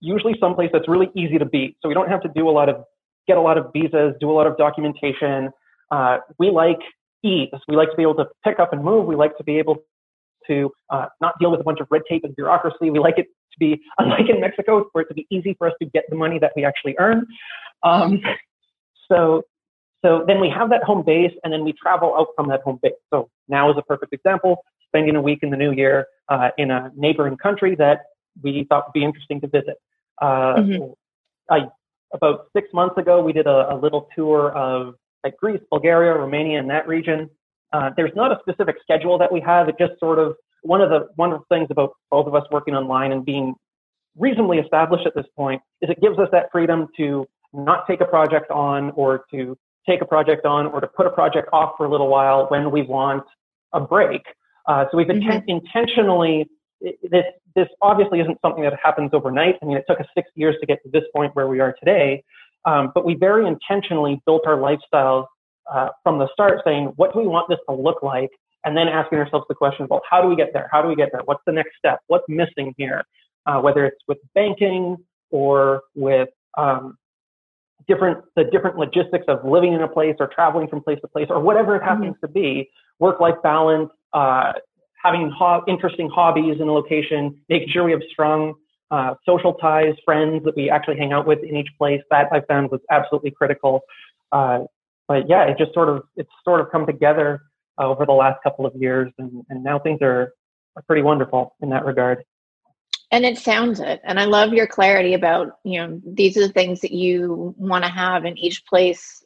usually 0.00 0.34
someplace 0.40 0.70
that's 0.72 0.88
really 0.88 1.10
easy 1.14 1.38
to 1.38 1.44
beat. 1.44 1.76
So 1.82 1.88
we 1.88 1.94
don't 1.94 2.08
have 2.08 2.22
to 2.22 2.30
do 2.34 2.48
a 2.48 2.50
lot 2.50 2.70
of 2.70 2.84
get 3.28 3.36
a 3.36 3.40
lot 3.40 3.58
of 3.58 3.66
visas, 3.74 4.14
do 4.20 4.30
a 4.30 4.32
lot 4.32 4.46
of 4.46 4.56
documentation. 4.56 5.50
Uh, 5.90 6.18
we 6.38 6.50
like 6.50 6.80
ease. 7.22 7.48
We 7.68 7.76
like 7.76 7.90
to 7.90 7.96
be 7.96 8.02
able 8.02 8.16
to 8.16 8.26
pick 8.42 8.58
up 8.58 8.72
and 8.72 8.82
move. 8.82 9.06
We 9.06 9.16
like 9.16 9.36
to 9.36 9.44
be 9.44 9.58
able 9.58 9.84
to 10.52 10.56
uh, 10.94 11.06
not 11.24 11.32
deal 11.40 11.50
with 11.52 11.60
a 11.64 11.66
bunch 11.68 11.80
of 11.80 11.86
red 11.94 12.02
tape 12.08 12.24
and 12.24 12.34
bureaucracy. 12.40 12.86
We 12.96 13.00
like 13.08 13.18
it 13.22 13.26
to 13.52 13.58
be, 13.58 13.70
unlike 13.98 14.28
in 14.28 14.40
Mexico, 14.46 14.86
for 14.92 14.98
it 15.02 15.08
to 15.08 15.14
be 15.14 15.26
easy 15.30 15.52
for 15.58 15.66
us 15.68 15.74
to 15.80 15.86
get 15.96 16.04
the 16.10 16.16
money 16.24 16.38
that 16.38 16.52
we 16.56 16.64
actually 16.64 16.94
earn. 16.98 17.26
Um, 17.82 18.20
so, 19.10 19.42
so 20.04 20.24
then 20.26 20.40
we 20.40 20.48
have 20.58 20.68
that 20.70 20.82
home 20.82 21.02
base, 21.04 21.34
and 21.42 21.52
then 21.52 21.62
we 21.64 21.72
travel 21.72 22.14
out 22.18 22.28
from 22.36 22.48
that 22.48 22.62
home 22.62 22.78
base. 22.82 22.92
So 23.12 23.30
now 23.48 23.70
is 23.70 23.76
a 23.78 23.82
perfect 23.82 24.12
example: 24.12 24.64
spending 24.88 25.16
a 25.16 25.22
week 25.22 25.40
in 25.42 25.50
the 25.50 25.56
new 25.56 25.72
year 25.72 26.06
uh, 26.28 26.50
in 26.58 26.70
a 26.70 26.90
neighboring 26.96 27.36
country 27.36 27.74
that 27.76 27.98
we 28.42 28.66
thought 28.68 28.82
would 28.88 28.98
be 29.00 29.04
interesting 29.04 29.40
to 29.42 29.46
visit. 29.46 29.76
Uh, 30.20 30.56
mm-hmm. 30.56 30.92
I, 31.50 31.58
about 32.14 32.46
six 32.56 32.68
months 32.72 32.96
ago, 32.98 33.22
we 33.22 33.32
did 33.32 33.46
a, 33.46 33.74
a 33.74 33.76
little 33.76 34.08
tour 34.14 34.52
of 34.52 34.94
like 35.24 35.36
Greece, 35.36 35.60
Bulgaria, 35.70 36.12
Romania, 36.14 36.58
and 36.58 36.70
that 36.70 36.86
region. 36.86 37.30
Uh, 37.72 37.90
there's 37.96 38.12
not 38.14 38.32
a 38.32 38.38
specific 38.40 38.76
schedule 38.82 39.18
that 39.18 39.32
we 39.32 39.40
have. 39.40 39.68
It 39.68 39.76
just 39.78 39.98
sort 39.98 40.18
of 40.18 40.36
one 40.62 40.80
of 40.80 40.90
the 40.90 41.08
wonderful 41.16 41.46
things 41.48 41.68
about 41.70 41.92
both 42.10 42.26
of 42.26 42.34
us 42.34 42.44
working 42.50 42.74
online 42.74 43.12
and 43.12 43.24
being 43.24 43.54
reasonably 44.16 44.58
established 44.58 45.06
at 45.06 45.14
this 45.14 45.26
point 45.36 45.62
is 45.80 45.90
it 45.90 46.00
gives 46.00 46.18
us 46.18 46.28
that 46.32 46.50
freedom 46.52 46.88
to 46.96 47.26
not 47.52 47.86
take 47.86 48.00
a 48.00 48.04
project 48.04 48.50
on 48.50 48.90
or 48.90 49.24
to 49.30 49.56
take 49.88 50.00
a 50.00 50.04
project 50.04 50.46
on 50.46 50.66
or 50.66 50.80
to 50.80 50.86
put 50.86 51.06
a 51.06 51.10
project 51.10 51.48
off 51.52 51.72
for 51.76 51.86
a 51.86 51.90
little 51.90 52.08
while 52.08 52.46
when 52.48 52.70
we 52.70 52.82
want 52.82 53.24
a 53.72 53.80
break. 53.80 54.22
Uh, 54.66 54.84
so 54.90 54.96
we've 54.96 55.06
mm-hmm. 55.06 55.38
intentionally 55.48 56.48
this 56.80 57.24
this 57.54 57.68
obviously 57.80 58.20
isn't 58.20 58.38
something 58.42 58.62
that 58.62 58.72
happens 58.82 59.10
overnight. 59.12 59.56
I 59.62 59.66
mean, 59.66 59.76
it 59.76 59.84
took 59.88 60.00
us 60.00 60.06
six 60.16 60.30
years 60.34 60.56
to 60.60 60.66
get 60.66 60.82
to 60.84 60.90
this 60.90 61.04
point 61.14 61.34
where 61.34 61.46
we 61.46 61.60
are 61.60 61.74
today, 61.78 62.24
um, 62.64 62.90
but 62.94 63.04
we 63.04 63.14
very 63.14 63.46
intentionally 63.46 64.20
built 64.24 64.42
our 64.46 64.56
lifestyles 64.56 65.26
uh, 65.72 65.88
from 66.02 66.18
the 66.18 66.28
start 66.32 66.60
saying, 66.64 66.92
what 66.96 67.12
do 67.12 67.20
we 67.20 67.26
want 67.26 67.48
this 67.48 67.58
to 67.68 67.74
look 67.74 68.02
like? 68.02 68.30
And 68.64 68.76
then 68.76 68.88
asking 68.88 69.18
ourselves 69.18 69.46
the 69.48 69.54
question, 69.54 69.86
well, 69.90 70.02
how 70.08 70.22
do 70.22 70.28
we 70.28 70.36
get 70.36 70.52
there? 70.52 70.68
How 70.70 70.82
do 70.82 70.88
we 70.88 70.94
get 70.94 71.10
there? 71.12 71.22
What's 71.24 71.42
the 71.46 71.52
next 71.52 71.72
step? 71.78 72.00
What's 72.06 72.24
missing 72.28 72.74
here? 72.76 73.04
Uh, 73.46 73.60
whether 73.60 73.84
it's 73.84 74.00
with 74.06 74.18
banking 74.34 74.96
or 75.30 75.82
with 75.96 76.28
um, 76.56 76.96
different 77.88 78.18
the 78.36 78.44
different 78.44 78.76
logistics 78.78 79.24
of 79.26 79.44
living 79.44 79.72
in 79.72 79.82
a 79.82 79.88
place 79.88 80.14
or 80.20 80.28
traveling 80.28 80.68
from 80.68 80.80
place 80.80 81.00
to 81.00 81.08
place 81.08 81.26
or 81.28 81.40
whatever 81.40 81.74
it 81.74 81.82
happens 81.82 82.14
mm-hmm. 82.14 82.26
to 82.26 82.32
be, 82.32 82.70
work-life 83.00 83.34
balance, 83.42 83.90
uh, 84.12 84.52
having 85.02 85.28
ho- 85.30 85.64
interesting 85.66 86.08
hobbies 86.08 86.60
in 86.60 86.68
a 86.68 86.72
location, 86.72 87.36
making 87.48 87.68
sure 87.68 87.82
we 87.82 87.90
have 87.90 88.02
strong 88.10 88.54
uh, 88.92 89.14
social 89.26 89.54
ties, 89.54 89.94
friends 90.04 90.44
that 90.44 90.54
we 90.54 90.70
actually 90.70 90.98
hang 90.98 91.12
out 91.12 91.26
with 91.26 91.40
in 91.42 91.56
each 91.56 91.70
place. 91.78 92.00
That 92.10 92.28
I 92.30 92.42
found 92.42 92.70
was 92.70 92.80
absolutely 92.90 93.32
critical. 93.32 93.80
Uh, 94.30 94.60
but 95.12 95.28
yeah, 95.28 95.44
it 95.44 95.58
just 95.58 95.74
sort 95.74 95.90
of 95.90 96.04
it's 96.16 96.30
sort 96.42 96.62
of 96.62 96.70
come 96.70 96.86
together 96.86 97.42
uh, 97.78 97.86
over 97.86 98.06
the 98.06 98.12
last 98.12 98.42
couple 98.42 98.64
of 98.64 98.74
years, 98.74 99.12
and, 99.18 99.44
and 99.50 99.62
now 99.62 99.78
things 99.78 99.98
are 100.00 100.32
are 100.74 100.82
pretty 100.86 101.02
wonderful 101.02 101.54
in 101.60 101.68
that 101.68 101.84
regard. 101.84 102.24
And 103.10 103.26
it 103.26 103.36
sounds 103.36 103.78
it, 103.78 104.00
and 104.04 104.18
I 104.18 104.24
love 104.24 104.54
your 104.54 104.66
clarity 104.66 105.12
about 105.12 105.58
you 105.64 105.78
know 105.78 106.00
these 106.06 106.38
are 106.38 106.46
the 106.46 106.52
things 106.52 106.80
that 106.80 106.92
you 106.92 107.54
want 107.58 107.84
to 107.84 107.90
have 107.90 108.24
in 108.24 108.38
each 108.38 108.64
place 108.64 109.22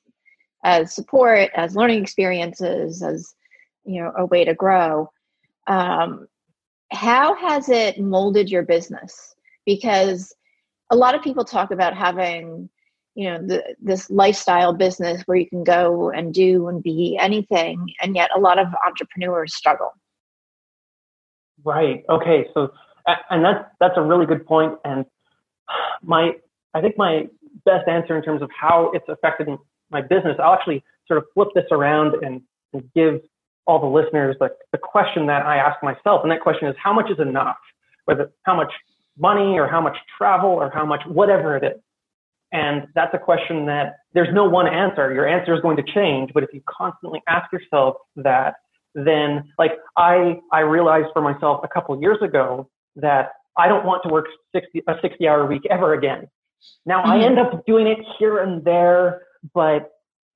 as 0.64 0.92
support, 0.92 1.50
as 1.54 1.76
learning 1.76 2.02
experiences, 2.02 3.00
as 3.00 3.32
you 3.84 4.02
know 4.02 4.12
a 4.18 4.26
way 4.26 4.44
to 4.44 4.54
grow. 4.54 5.08
Um, 5.68 6.26
how 6.90 7.36
has 7.36 7.68
it 7.68 8.00
molded 8.00 8.50
your 8.50 8.64
business? 8.64 9.36
Because 9.64 10.34
a 10.90 10.96
lot 10.96 11.14
of 11.14 11.22
people 11.22 11.44
talk 11.44 11.70
about 11.70 11.96
having 11.96 12.68
you 13.16 13.28
know 13.28 13.38
the, 13.38 13.74
this 13.80 14.10
lifestyle 14.10 14.72
business 14.72 15.22
where 15.22 15.38
you 15.38 15.48
can 15.48 15.64
go 15.64 16.10
and 16.10 16.32
do 16.32 16.68
and 16.68 16.82
be 16.82 17.18
anything 17.20 17.88
and 18.00 18.14
yet 18.14 18.30
a 18.36 18.38
lot 18.38 18.58
of 18.58 18.68
entrepreneurs 18.86 19.54
struggle. 19.54 19.92
Right. 21.64 22.04
Okay. 22.08 22.46
So 22.54 22.72
and 23.30 23.44
that's 23.44 23.64
that's 23.80 23.94
a 23.96 24.02
really 24.02 24.26
good 24.26 24.46
point 24.46 24.74
and 24.84 25.04
my 26.02 26.32
i 26.74 26.80
think 26.80 26.96
my 26.98 27.26
best 27.64 27.88
answer 27.88 28.16
in 28.16 28.22
terms 28.22 28.42
of 28.42 28.50
how 28.50 28.90
it's 28.94 29.08
affected 29.08 29.48
my 29.90 30.00
business 30.00 30.36
i'll 30.42 30.54
actually 30.54 30.82
sort 31.06 31.18
of 31.18 31.24
flip 31.34 31.48
this 31.54 31.64
around 31.70 32.14
and, 32.24 32.42
and 32.72 32.82
give 32.94 33.20
all 33.66 33.78
the 33.80 33.86
listeners 33.86 34.36
like 34.40 34.52
the 34.72 34.78
question 34.78 35.26
that 35.26 35.46
i 35.46 35.56
ask 35.56 35.82
myself 35.82 36.22
and 36.22 36.30
that 36.30 36.40
question 36.40 36.68
is 36.68 36.74
how 36.82 36.92
much 36.92 37.10
is 37.10 37.18
enough? 37.18 37.56
Whether 38.04 38.30
how 38.44 38.54
much 38.54 38.72
money 39.18 39.58
or 39.58 39.66
how 39.66 39.80
much 39.80 39.96
travel 40.16 40.50
or 40.50 40.70
how 40.70 40.84
much 40.84 41.00
whatever 41.06 41.56
it 41.56 41.64
is 41.64 41.80
and 42.52 42.86
that's 42.94 43.12
a 43.14 43.18
question 43.18 43.66
that 43.66 43.96
there's 44.14 44.32
no 44.32 44.44
one 44.44 44.68
answer. 44.68 45.12
Your 45.12 45.28
answer 45.28 45.54
is 45.54 45.60
going 45.60 45.76
to 45.76 45.82
change. 45.82 46.30
But 46.32 46.42
if 46.42 46.50
you 46.52 46.62
constantly 46.68 47.22
ask 47.28 47.52
yourself 47.52 47.96
that, 48.16 48.54
then 48.94 49.52
like 49.58 49.72
I, 49.96 50.38
I 50.52 50.60
realized 50.60 51.08
for 51.12 51.20
myself 51.20 51.60
a 51.64 51.68
couple 51.68 52.00
years 52.00 52.18
ago 52.22 52.68
that 52.96 53.30
I 53.58 53.68
don't 53.68 53.84
want 53.84 54.02
to 54.04 54.08
work 54.08 54.26
60, 54.54 54.82
a 54.86 54.94
60 55.02 55.28
hour 55.28 55.46
week 55.46 55.62
ever 55.70 55.94
again. 55.94 56.28
Now 56.84 57.02
mm-hmm. 57.02 57.10
I 57.10 57.24
end 57.24 57.38
up 57.38 57.66
doing 57.66 57.86
it 57.86 57.98
here 58.18 58.38
and 58.38 58.64
there, 58.64 59.22
but 59.54 59.90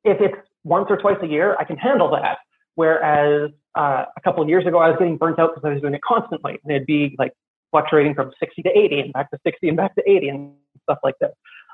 if 0.04 0.20
it's 0.20 0.36
once 0.64 0.86
or 0.90 0.96
twice 0.96 1.18
a 1.22 1.26
year, 1.26 1.56
I 1.58 1.64
can 1.64 1.76
handle 1.76 2.10
that. 2.10 2.38
Whereas 2.74 3.50
uh, 3.76 4.04
a 4.16 4.20
couple 4.22 4.42
of 4.42 4.48
years 4.48 4.66
ago, 4.66 4.78
I 4.78 4.88
was 4.88 4.98
getting 4.98 5.16
burnt 5.16 5.38
out 5.38 5.54
because 5.54 5.66
I 5.66 5.72
was 5.72 5.80
doing 5.80 5.94
it 5.94 6.02
constantly, 6.06 6.58
and 6.62 6.72
it'd 6.72 6.86
be 6.86 7.14
like 7.18 7.32
fluctuating 7.70 8.14
from 8.14 8.32
60 8.40 8.62
to 8.62 8.78
80 8.78 9.00
and 9.00 9.12
back 9.12 9.30
to 9.30 9.38
60 9.44 9.68
and 9.68 9.76
back 9.76 9.94
to 9.94 10.02
80 10.10 10.28
and 10.28 10.52
stuff 10.82 10.98
like 11.02 11.14
this. 11.20 11.30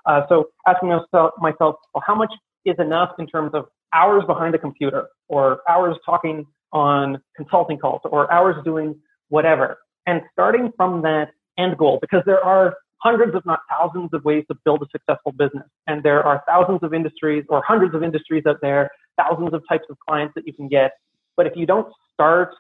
Uh, 0.06 0.22
so 0.28 0.46
asking 0.66 0.88
myself, 0.88 1.32
myself, 1.38 1.76
well, 1.94 2.04
how 2.06 2.14
much 2.14 2.32
is 2.64 2.76
enough 2.78 3.10
in 3.18 3.26
terms 3.26 3.50
of 3.54 3.66
hours 3.94 4.22
behind 4.26 4.54
the 4.54 4.58
computer 4.58 5.08
or 5.28 5.60
hours 5.68 5.96
talking 6.04 6.44
on 6.72 7.18
consulting 7.36 7.78
calls 7.78 8.00
or 8.04 8.32
hours 8.32 8.56
doing 8.64 8.94
whatever, 9.28 9.78
and 10.06 10.20
starting 10.32 10.72
from 10.76 11.02
that 11.02 11.28
end 11.58 11.76
goal 11.78 11.98
because 12.00 12.22
there 12.26 12.44
are 12.44 12.74
hundreds, 12.98 13.34
if 13.34 13.44
not 13.44 13.60
thousands, 13.70 14.10
of 14.12 14.24
ways 14.24 14.44
to 14.48 14.56
build 14.64 14.82
a 14.82 14.86
successful 14.90 15.32
business, 15.32 15.66
and 15.86 16.02
there 16.02 16.22
are 16.22 16.42
thousands 16.46 16.80
of 16.82 16.92
industries 16.94 17.44
or 17.48 17.62
hundreds 17.66 17.94
of 17.94 18.02
industries 18.02 18.44
out 18.46 18.56
there, 18.62 18.90
thousands 19.16 19.52
of 19.52 19.62
types 19.68 19.84
of 19.90 19.96
clients 20.06 20.34
that 20.34 20.46
you 20.46 20.52
can 20.52 20.68
get. 20.68 20.92
But 21.36 21.46
if 21.46 21.52
you 21.56 21.66
don't 21.66 21.92
start 22.12 22.50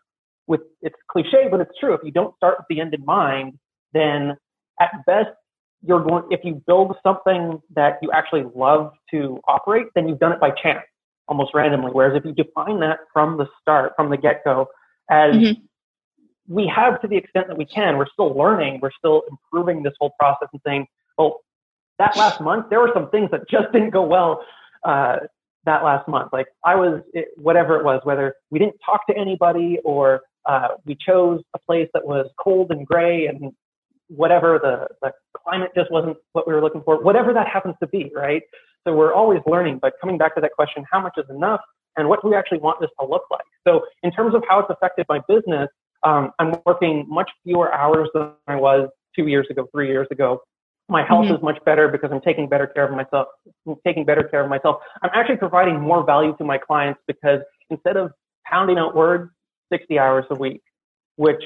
with 0.46 0.60
it's 0.82 0.96
cliche, 1.10 1.48
but 1.50 1.60
it's 1.60 1.72
true. 1.80 1.94
If 1.94 2.00
you 2.04 2.12
don't 2.12 2.34
start 2.36 2.58
with 2.58 2.66
the 2.68 2.80
end 2.80 2.94
in 2.94 3.04
mind, 3.04 3.58
then 3.92 4.36
at 4.80 4.90
best 5.06 5.30
you're 5.82 6.02
going. 6.02 6.24
If 6.30 6.40
you 6.44 6.62
build 6.66 6.96
something 7.02 7.60
that 7.74 7.98
you 8.02 8.10
actually 8.12 8.44
love 8.54 8.92
to 9.10 9.40
operate, 9.46 9.86
then 9.94 10.08
you've 10.08 10.18
done 10.18 10.32
it 10.32 10.40
by 10.40 10.50
chance, 10.50 10.84
almost 11.28 11.52
randomly. 11.54 11.90
Whereas 11.92 12.16
if 12.16 12.24
you 12.24 12.32
define 12.32 12.80
that 12.80 13.00
from 13.12 13.38
the 13.38 13.46
start, 13.60 13.92
from 13.96 14.10
the 14.10 14.16
get 14.16 14.42
go, 14.44 14.68
as 15.10 15.34
mm-hmm. 15.34 15.60
we 16.48 16.66
have 16.74 17.00
to 17.02 17.08
the 17.08 17.16
extent 17.16 17.48
that 17.48 17.56
we 17.56 17.66
can, 17.66 17.96
we're 17.96 18.08
still 18.12 18.34
learning, 18.36 18.80
we're 18.80 18.90
still 18.98 19.22
improving 19.30 19.82
this 19.82 19.94
whole 19.98 20.12
process 20.18 20.48
and 20.52 20.60
saying, 20.66 20.86
well, 21.18 21.40
that 21.98 22.16
last 22.16 22.40
month 22.40 22.66
there 22.70 22.80
were 22.80 22.90
some 22.92 23.10
things 23.10 23.30
that 23.30 23.48
just 23.48 23.72
didn't 23.72 23.90
go 23.90 24.02
well. 24.02 24.44
Uh, 24.84 25.16
that 25.66 25.84
last 25.84 26.08
month. 26.08 26.32
Like 26.32 26.46
I 26.64 26.76
was, 26.76 27.02
it, 27.12 27.28
whatever 27.36 27.76
it 27.76 27.84
was, 27.84 28.00
whether 28.04 28.34
we 28.50 28.58
didn't 28.58 28.76
talk 28.84 29.06
to 29.08 29.16
anybody 29.16 29.78
or 29.84 30.22
uh, 30.46 30.68
we 30.86 30.96
chose 30.96 31.42
a 31.54 31.58
place 31.58 31.88
that 31.92 32.06
was 32.06 32.30
cold 32.38 32.70
and 32.70 32.86
gray 32.86 33.26
and 33.26 33.52
whatever 34.08 34.58
the, 34.62 34.86
the 35.02 35.12
climate 35.46 35.70
just 35.74 35.90
wasn't 35.90 36.16
what 36.32 36.46
we 36.46 36.54
were 36.54 36.60
looking 36.60 36.82
for, 36.82 37.02
whatever 37.02 37.32
that 37.32 37.46
happens 37.46 37.74
to 37.80 37.86
be, 37.86 38.10
right? 38.14 38.42
So 38.86 38.94
we're 38.94 39.12
always 39.12 39.40
learning, 39.46 39.78
but 39.80 39.94
coming 40.00 40.18
back 40.18 40.34
to 40.36 40.40
that 40.40 40.52
question, 40.52 40.84
how 40.90 41.00
much 41.00 41.14
is 41.16 41.24
enough 41.30 41.60
and 41.96 42.08
what 42.08 42.22
do 42.22 42.28
we 42.28 42.36
actually 42.36 42.58
want 42.58 42.80
this 42.80 42.90
to 43.00 43.06
look 43.06 43.22
like? 43.30 43.44
So 43.66 43.82
in 44.02 44.12
terms 44.12 44.34
of 44.34 44.42
how 44.48 44.60
it's 44.60 44.70
affected 44.70 45.06
my 45.08 45.20
business, 45.28 45.68
um, 46.02 46.30
I'm 46.38 46.54
working 46.64 47.06
much 47.08 47.30
fewer 47.42 47.72
hours 47.72 48.08
than 48.14 48.30
I 48.46 48.56
was 48.56 48.88
two 49.14 49.26
years 49.26 49.46
ago, 49.50 49.66
three 49.72 49.88
years 49.88 50.06
ago. 50.10 50.40
My 50.88 51.04
health 51.04 51.26
mm-hmm. 51.26 51.34
is 51.34 51.42
much 51.42 51.58
better 51.64 51.88
because 51.88 52.10
I'm 52.12 52.20
taking 52.20 52.48
better 52.48 52.66
care 52.66 52.84
of 52.84 52.92
myself, 52.92 53.26
I'm 53.66 53.74
taking 53.84 54.04
better 54.04 54.22
care 54.22 54.44
of 54.44 54.50
myself. 54.50 54.76
I'm 55.02 55.10
actually 55.14 55.38
providing 55.38 55.80
more 55.80 56.04
value 56.04 56.36
to 56.36 56.44
my 56.44 56.58
clients 56.58 57.00
because 57.08 57.40
instead 57.70 57.96
of 57.96 58.12
pounding 58.44 58.78
out 58.78 58.94
words 58.94 59.30
60 59.72 59.98
hours 59.98 60.24
a 60.30 60.36
week, 60.36 60.62
which 61.16 61.42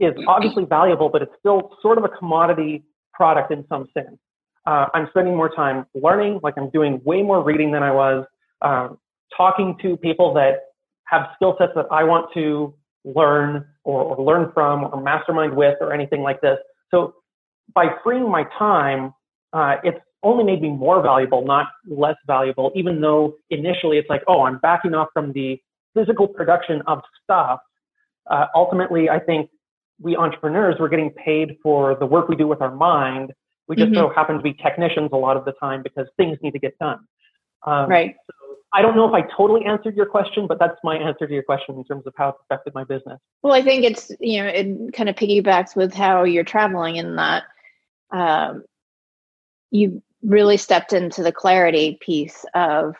is 0.00 0.14
obviously 0.26 0.64
valuable, 0.64 1.08
but 1.08 1.22
it's 1.22 1.32
still 1.38 1.76
sort 1.80 1.98
of 1.98 2.04
a 2.04 2.08
commodity 2.08 2.82
product 3.12 3.52
in 3.52 3.64
some 3.68 3.86
sense. 3.94 4.18
Uh, 4.66 4.86
I'm 4.94 5.08
spending 5.10 5.36
more 5.36 5.48
time 5.48 5.86
learning, 5.94 6.40
like 6.42 6.54
I'm 6.56 6.70
doing 6.70 7.00
way 7.04 7.22
more 7.22 7.42
reading 7.42 7.72
than 7.72 7.82
I 7.82 7.90
was, 7.90 8.24
um, 8.62 8.98
talking 9.36 9.76
to 9.82 9.96
people 9.96 10.32
that 10.34 10.60
have 11.06 11.28
skill 11.34 11.56
sets 11.58 11.72
that 11.74 11.86
I 11.90 12.04
want 12.04 12.32
to 12.34 12.74
learn 13.04 13.66
or, 13.84 14.02
or 14.02 14.24
learn 14.24 14.52
from 14.54 14.84
or 14.84 15.02
mastermind 15.02 15.56
with 15.56 15.76
or 15.80 15.92
anything 15.92 16.22
like 16.22 16.40
this. 16.40 16.58
So 16.90 17.14
by 17.74 17.86
freeing 18.04 18.30
my 18.30 18.44
time, 18.58 19.12
uh, 19.52 19.76
it's 19.82 19.98
only 20.22 20.44
made 20.44 20.62
me 20.62 20.70
more 20.70 21.02
valuable, 21.02 21.44
not 21.44 21.66
less 21.86 22.16
valuable, 22.26 22.70
even 22.76 23.00
though 23.00 23.34
initially 23.50 23.98
it's 23.98 24.08
like, 24.08 24.22
oh, 24.28 24.42
I'm 24.42 24.58
backing 24.58 24.94
off 24.94 25.08
from 25.12 25.32
the 25.32 25.60
physical 25.94 26.28
production 26.28 26.82
of 26.86 27.00
stuff. 27.22 27.60
Uh, 28.30 28.46
ultimately, 28.54 29.10
I 29.10 29.18
think 29.18 29.50
we 30.02 30.16
entrepreneurs, 30.16 30.76
we're 30.78 30.88
getting 30.88 31.10
paid 31.10 31.56
for 31.62 31.94
the 31.94 32.06
work 32.06 32.28
we 32.28 32.36
do 32.36 32.48
with 32.48 32.60
our 32.60 32.74
mind. 32.74 33.32
We 33.68 33.76
just 33.76 33.92
mm-hmm. 33.92 34.00
so 34.00 34.08
happen 34.10 34.36
to 34.36 34.42
be 34.42 34.54
technicians 34.54 35.10
a 35.12 35.16
lot 35.16 35.36
of 35.36 35.44
the 35.44 35.52
time 35.52 35.82
because 35.82 36.06
things 36.16 36.38
need 36.42 36.52
to 36.52 36.58
get 36.58 36.78
done. 36.78 36.98
Um, 37.64 37.88
right. 37.88 38.16
So 38.26 38.56
I 38.74 38.82
don't 38.82 38.96
know 38.96 39.06
if 39.06 39.14
I 39.14 39.22
totally 39.36 39.64
answered 39.64 39.96
your 39.96 40.06
question, 40.06 40.46
but 40.46 40.58
that's 40.58 40.78
my 40.82 40.96
answer 40.96 41.26
to 41.26 41.32
your 41.32 41.42
question 41.42 41.76
in 41.76 41.84
terms 41.84 42.06
of 42.06 42.14
how 42.16 42.30
it's 42.30 42.38
affected 42.42 42.74
my 42.74 42.84
business. 42.84 43.20
Well, 43.42 43.52
I 43.52 43.62
think 43.62 43.84
it's, 43.84 44.10
you 44.18 44.42
know, 44.42 44.48
it 44.48 44.92
kind 44.94 45.08
of 45.08 45.14
piggybacks 45.14 45.76
with 45.76 45.94
how 45.94 46.24
you're 46.24 46.44
traveling 46.44 46.96
in 46.96 47.16
that 47.16 47.44
um, 48.10 48.64
you 49.70 50.02
really 50.22 50.56
stepped 50.56 50.92
into 50.92 51.22
the 51.22 51.32
clarity 51.32 51.98
piece 52.00 52.44
of 52.54 52.96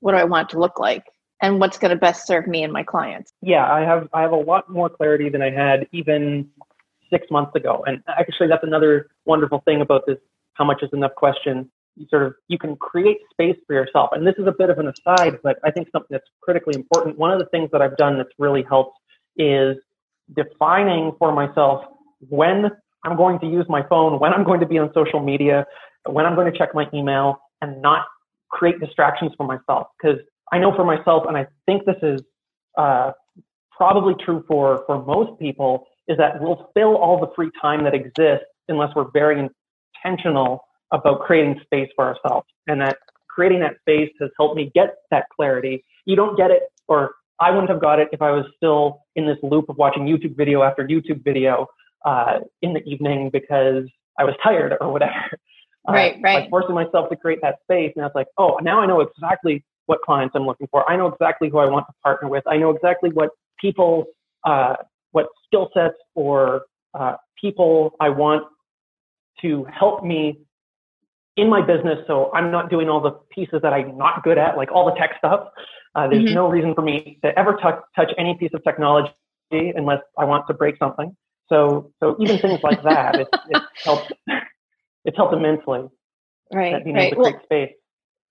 what 0.00 0.12
do 0.12 0.18
I 0.18 0.24
want 0.24 0.50
to 0.50 0.58
look 0.58 0.78
like 0.78 1.04
and 1.42 1.60
what's 1.60 1.78
going 1.78 1.90
to 1.90 1.96
best 1.96 2.26
serve 2.26 2.46
me 2.46 2.62
and 2.62 2.72
my 2.72 2.82
clients. 2.82 3.32
Yeah, 3.42 3.70
I 3.70 3.80
have 3.80 4.08
I 4.12 4.22
have 4.22 4.32
a 4.32 4.36
lot 4.36 4.70
more 4.70 4.88
clarity 4.88 5.28
than 5.28 5.42
I 5.42 5.50
had 5.50 5.86
even 5.92 6.48
six 7.10 7.26
months 7.30 7.54
ago. 7.54 7.84
And 7.86 8.02
actually, 8.08 8.48
that's 8.48 8.64
another 8.64 9.08
wonderful 9.24 9.62
thing 9.64 9.80
about 9.80 10.06
this 10.06 10.18
how 10.54 10.64
much 10.64 10.82
is 10.82 10.90
enough 10.92 11.14
question. 11.16 11.70
You 11.96 12.06
sort 12.10 12.24
of 12.24 12.34
you 12.48 12.58
can 12.58 12.76
create 12.76 13.18
space 13.30 13.56
for 13.66 13.74
yourself. 13.74 14.10
And 14.12 14.26
this 14.26 14.34
is 14.38 14.46
a 14.46 14.52
bit 14.52 14.70
of 14.70 14.78
an 14.78 14.88
aside, 14.88 15.38
but 15.42 15.58
I 15.64 15.70
think 15.70 15.88
something 15.92 16.08
that's 16.10 16.28
critically 16.42 16.74
important. 16.74 17.18
One 17.18 17.32
of 17.32 17.38
the 17.38 17.46
things 17.46 17.70
that 17.72 17.80
I've 17.80 17.96
done 17.96 18.16
that's 18.16 18.32
really 18.38 18.64
helped 18.68 18.98
is 19.36 19.76
defining 20.34 21.12
for 21.18 21.32
myself 21.32 21.84
when 22.28 22.70
I'm 23.04 23.16
going 23.16 23.38
to 23.40 23.46
use 23.46 23.66
my 23.68 23.86
phone, 23.88 24.18
when 24.18 24.32
I'm 24.32 24.44
going 24.44 24.60
to 24.60 24.66
be 24.66 24.78
on 24.78 24.90
social 24.92 25.20
media, 25.20 25.66
when 26.06 26.26
I'm 26.26 26.34
going 26.34 26.50
to 26.50 26.58
check 26.58 26.74
my 26.74 26.86
email, 26.92 27.38
and 27.62 27.80
not 27.80 28.04
create 28.50 28.80
distractions 28.80 29.32
for 29.36 29.46
myself. 29.46 29.86
Because 30.00 30.18
I 30.52 30.58
know 30.58 30.74
for 30.74 30.84
myself, 30.84 31.24
and 31.26 31.36
I 31.36 31.46
think 31.66 31.84
this 31.84 31.96
is 32.02 32.20
uh, 32.76 33.12
probably 33.76 34.14
true 34.24 34.44
for, 34.48 34.84
for 34.86 35.04
most 35.04 35.38
people, 35.40 35.86
is 36.08 36.16
that 36.18 36.40
we'll 36.40 36.70
fill 36.74 36.96
all 36.96 37.18
the 37.20 37.28
free 37.34 37.50
time 37.60 37.84
that 37.84 37.94
exists 37.94 38.46
unless 38.68 38.94
we're 38.94 39.10
very 39.10 39.48
intentional 40.04 40.64
about 40.92 41.20
creating 41.20 41.60
space 41.64 41.88
for 41.96 42.06
ourselves. 42.06 42.46
And 42.66 42.80
that 42.80 42.96
creating 43.28 43.60
that 43.60 43.76
space 43.80 44.10
has 44.20 44.30
helped 44.38 44.56
me 44.56 44.70
get 44.74 44.96
that 45.10 45.26
clarity. 45.34 45.84
You 46.04 46.16
don't 46.16 46.36
get 46.36 46.50
it, 46.50 46.62
or 46.88 47.14
I 47.40 47.50
wouldn't 47.50 47.70
have 47.70 47.80
got 47.80 47.98
it 47.98 48.08
if 48.12 48.22
I 48.22 48.30
was 48.30 48.46
still 48.56 49.02
in 49.14 49.26
this 49.26 49.38
loop 49.42 49.68
of 49.68 49.76
watching 49.76 50.04
YouTube 50.06 50.36
video 50.36 50.62
after 50.62 50.86
YouTube 50.86 51.22
video 51.24 51.66
uh, 52.04 52.38
in 52.62 52.72
the 52.72 52.82
evening 52.84 53.30
because 53.30 53.84
I 54.18 54.24
was 54.24 54.34
tired 54.42 54.74
or 54.80 54.92
whatever. 54.92 55.12
Uh, 55.88 55.92
right, 55.92 56.16
right. 56.20 56.40
Like 56.40 56.50
forcing 56.50 56.74
myself 56.74 57.08
to 57.10 57.14
create 57.14 57.38
that 57.42 57.58
space. 57.62 57.92
And 57.94 58.02
I 58.02 58.08
was 58.08 58.12
like, 58.16 58.26
oh, 58.38 58.58
now 58.60 58.80
I 58.80 58.86
know 58.86 59.02
exactly 59.02 59.62
what 59.86 60.02
clients 60.02 60.34
I'm 60.34 60.46
looking 60.46 60.68
for. 60.70 60.88
I 60.90 60.96
know 60.96 61.06
exactly 61.06 61.48
who 61.48 61.58
I 61.58 61.66
want 61.66 61.86
to 61.86 61.92
partner 62.02 62.28
with. 62.28 62.44
I 62.46 62.56
know 62.56 62.70
exactly 62.70 63.10
what 63.10 63.30
people, 63.58 64.06
uh, 64.44 64.76
what 65.12 65.26
skill 65.46 65.70
sets 65.74 65.94
or 66.14 66.62
uh, 66.94 67.16
people 67.40 67.94
I 68.00 68.08
want 68.08 68.44
to 69.42 69.66
help 69.72 70.04
me 70.04 70.40
in 71.36 71.48
my 71.48 71.60
business. 71.60 71.98
So 72.06 72.30
I'm 72.34 72.50
not 72.50 72.70
doing 72.70 72.88
all 72.88 73.00
the 73.00 73.12
pieces 73.30 73.60
that 73.62 73.72
I'm 73.72 73.96
not 73.96 74.22
good 74.22 74.38
at, 74.38 74.56
like 74.56 74.72
all 74.72 74.86
the 74.86 74.98
tech 74.98 75.14
stuff. 75.18 75.48
Uh, 75.94 76.08
there's 76.08 76.24
mm-hmm. 76.24 76.34
no 76.34 76.48
reason 76.48 76.74
for 76.74 76.82
me 76.82 77.18
to 77.24 77.38
ever 77.38 77.56
touch, 77.62 77.80
touch 77.94 78.10
any 78.18 78.36
piece 78.36 78.52
of 78.54 78.62
technology 78.64 79.12
unless 79.50 80.00
I 80.18 80.24
want 80.24 80.46
to 80.48 80.54
break 80.54 80.76
something. 80.78 81.16
So, 81.48 81.92
so 82.00 82.16
even 82.18 82.38
things 82.38 82.60
like 82.62 82.82
that, 82.82 83.20
it's, 83.20 83.30
it's 83.48 83.64
helped. 83.84 84.12
It's 85.04 85.16
helped 85.16 85.34
immensely. 85.34 85.88
Right. 86.52 86.82
Being 86.82 86.96
right. 86.96 87.12
able 87.12 87.24
to 87.24 87.30
create 87.30 87.34
well, 87.34 87.44
space. 87.44 87.76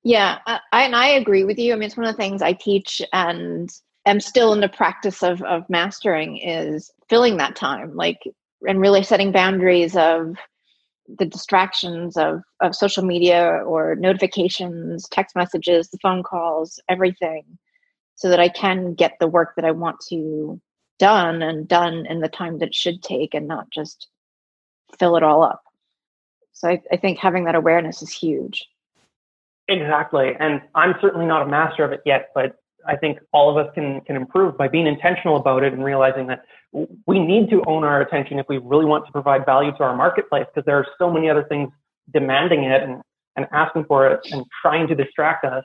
Yeah, 0.05 0.39
uh, 0.47 0.59
I, 0.71 0.83
and 0.83 0.95
I 0.95 1.07
agree 1.07 1.43
with 1.45 1.59
you. 1.59 1.73
I 1.73 1.77
mean, 1.77 1.87
it's 1.87 1.97
one 1.97 2.07
of 2.07 2.13
the 2.15 2.21
things 2.21 2.43
I 2.43 2.53
teach 2.53 3.01
and 3.11 3.69
am 4.05 4.21
still 4.21 4.53
in 4.53 4.61
the 4.61 4.69
practice 4.69 5.23
of 5.23 5.41
of 5.43 5.69
mastering 5.69 6.37
is 6.37 6.91
filling 7.09 7.37
that 7.37 7.55
time, 7.57 7.95
like, 7.95 8.19
and 8.67 8.79
really 8.79 9.03
setting 9.03 9.33
boundaries 9.33 9.97
of 9.97 10.37
the 11.19 11.25
distractions 11.25 12.17
of 12.17 12.41
of 12.61 12.75
social 12.75 13.03
media 13.05 13.63
or 13.65 13.95
notifications, 13.95 15.09
text 15.09 15.35
messages, 15.35 15.89
the 15.89 15.99
phone 15.99 16.23
calls, 16.23 16.79
everything, 16.89 17.43
so 18.15 18.29
that 18.29 18.39
I 18.41 18.49
can 18.49 18.95
get 18.95 19.13
the 19.19 19.27
work 19.27 19.55
that 19.57 19.65
I 19.65 19.71
want 19.71 19.97
to 20.09 20.61
done 20.99 21.41
and 21.43 21.67
done 21.67 22.05
in 22.07 22.21
the 22.21 22.29
time 22.29 22.59
that 22.59 22.69
it 22.69 22.75
should 22.75 23.03
take 23.03 23.33
and 23.35 23.47
not 23.47 23.69
just 23.71 24.09
fill 24.99 25.17
it 25.17 25.23
all 25.23 25.43
up. 25.43 25.63
So 26.53 26.69
I, 26.69 26.81
I 26.91 26.97
think 26.97 27.19
having 27.19 27.45
that 27.45 27.55
awareness 27.55 28.01
is 28.03 28.11
huge. 28.13 28.65
Exactly. 29.67 30.33
And 30.39 30.61
I'm 30.75 30.95
certainly 31.01 31.25
not 31.25 31.41
a 31.41 31.47
master 31.47 31.83
of 31.83 31.91
it 31.91 32.01
yet, 32.05 32.29
but 32.35 32.57
I 32.87 32.95
think 32.95 33.19
all 33.33 33.49
of 33.49 33.65
us 33.65 33.73
can, 33.73 34.01
can 34.01 34.15
improve 34.15 34.57
by 34.57 34.67
being 34.67 34.85
intentional 34.85 35.37
about 35.37 35.63
it 35.63 35.73
and 35.73 35.83
realizing 35.83 36.27
that 36.27 36.45
we 37.07 37.19
need 37.19 37.49
to 37.49 37.63
own 37.65 37.83
our 37.83 38.01
attention 38.01 38.37
if 38.37 38.45
we 38.47 38.57
really 38.57 38.85
want 38.85 39.05
to 39.05 39.11
provide 39.11 39.45
value 39.45 39.71
to 39.77 39.83
our 39.83 39.95
marketplace 39.95 40.45
because 40.53 40.65
there 40.65 40.77
are 40.77 40.87
so 40.99 41.11
many 41.11 41.29
other 41.29 41.45
things 41.49 41.69
demanding 42.13 42.65
it 42.65 42.83
and, 42.83 43.01
and 43.35 43.47
asking 43.51 43.85
for 43.85 44.07
it 44.07 44.19
and 44.31 44.45
trying 44.61 44.87
to 44.87 44.95
distract 44.95 45.45
us. 45.45 45.63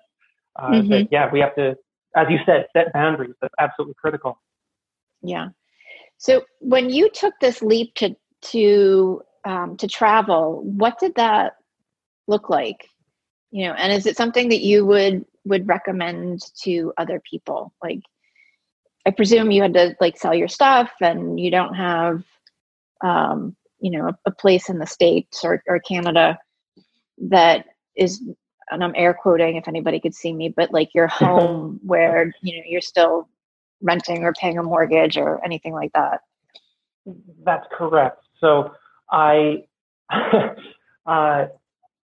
Uh, 0.57 0.71
mm-hmm. 0.71 0.89
That, 0.89 1.09
yeah, 1.11 1.29
we 1.31 1.41
have 1.41 1.55
to, 1.57 1.77
as 2.17 2.27
you 2.31 2.39
said, 2.47 2.67
set 2.75 2.93
boundaries. 2.93 3.35
That's 3.41 3.55
absolutely 3.59 3.95
critical. 4.01 4.39
Yeah. 5.23 5.49
So 6.17 6.43
when 6.61 6.91
you 6.91 7.11
took 7.11 7.35
this 7.41 7.63
leap 7.63 7.95
to 7.97 8.17
to 8.43 9.23
um, 9.45 9.77
to 9.79 9.87
travel, 9.87 10.63
what 10.65 10.99
did 10.99 11.15
that 11.17 11.55
look 12.27 12.51
like? 12.51 12.87
You 13.51 13.67
know, 13.67 13.75
and 13.75 13.93
is 13.93 14.07
it 14.07 14.17
something 14.17 14.49
that 14.51 14.61
you 14.61 14.87
would 14.87 15.25
would 15.45 15.67
recommend 15.67 16.43
to 16.63 16.93
other 16.97 17.21
people? 17.29 17.73
Like, 17.83 18.01
I 19.07 19.11
presume 19.11 19.51
you 19.51 19.63
had 19.63 19.75
to 19.75 19.97
like 20.01 20.19
sell 20.19 20.35
your 20.35 20.49
stuff 20.49 20.91
and 21.01 21.41
you 21.41 21.51
don't 21.51 21.75
have, 21.75 22.23
um, 23.03 23.57
you 23.81 23.91
know, 23.91 24.09
a, 24.09 24.19
a 24.27 24.31
place 24.31 24.69
in 24.69 24.79
the 24.79 24.87
States 24.87 25.45
or, 25.45 25.63
or 25.67 25.81
Canada 25.81 26.39
that 27.19 27.67
is, 27.97 28.23
and 28.71 28.85
I'm 28.85 28.95
air 28.95 29.15
quoting 29.15 29.57
if 29.57 29.69
anybody 29.69 30.01
could 30.01 30.15
see 30.15 30.33
me, 30.33 30.49
but 30.49 30.73
like 30.73 30.95
your 30.95 31.07
home 31.09 31.81
where, 31.83 32.33
you 32.43 32.57
know, 32.57 32.63
you're 32.67 32.81
still 32.81 33.29
renting 33.81 34.25
or 34.25 34.35
paying 34.35 34.59
a 34.59 34.63
mortgage 34.63 35.17
or 35.17 35.43
anything 35.45 35.73
like 35.73 35.93
that. 35.95 36.21
That's 37.45 37.67
correct. 37.73 38.23
So 38.39 38.73
I, 39.11 39.65
uh, 41.07 41.47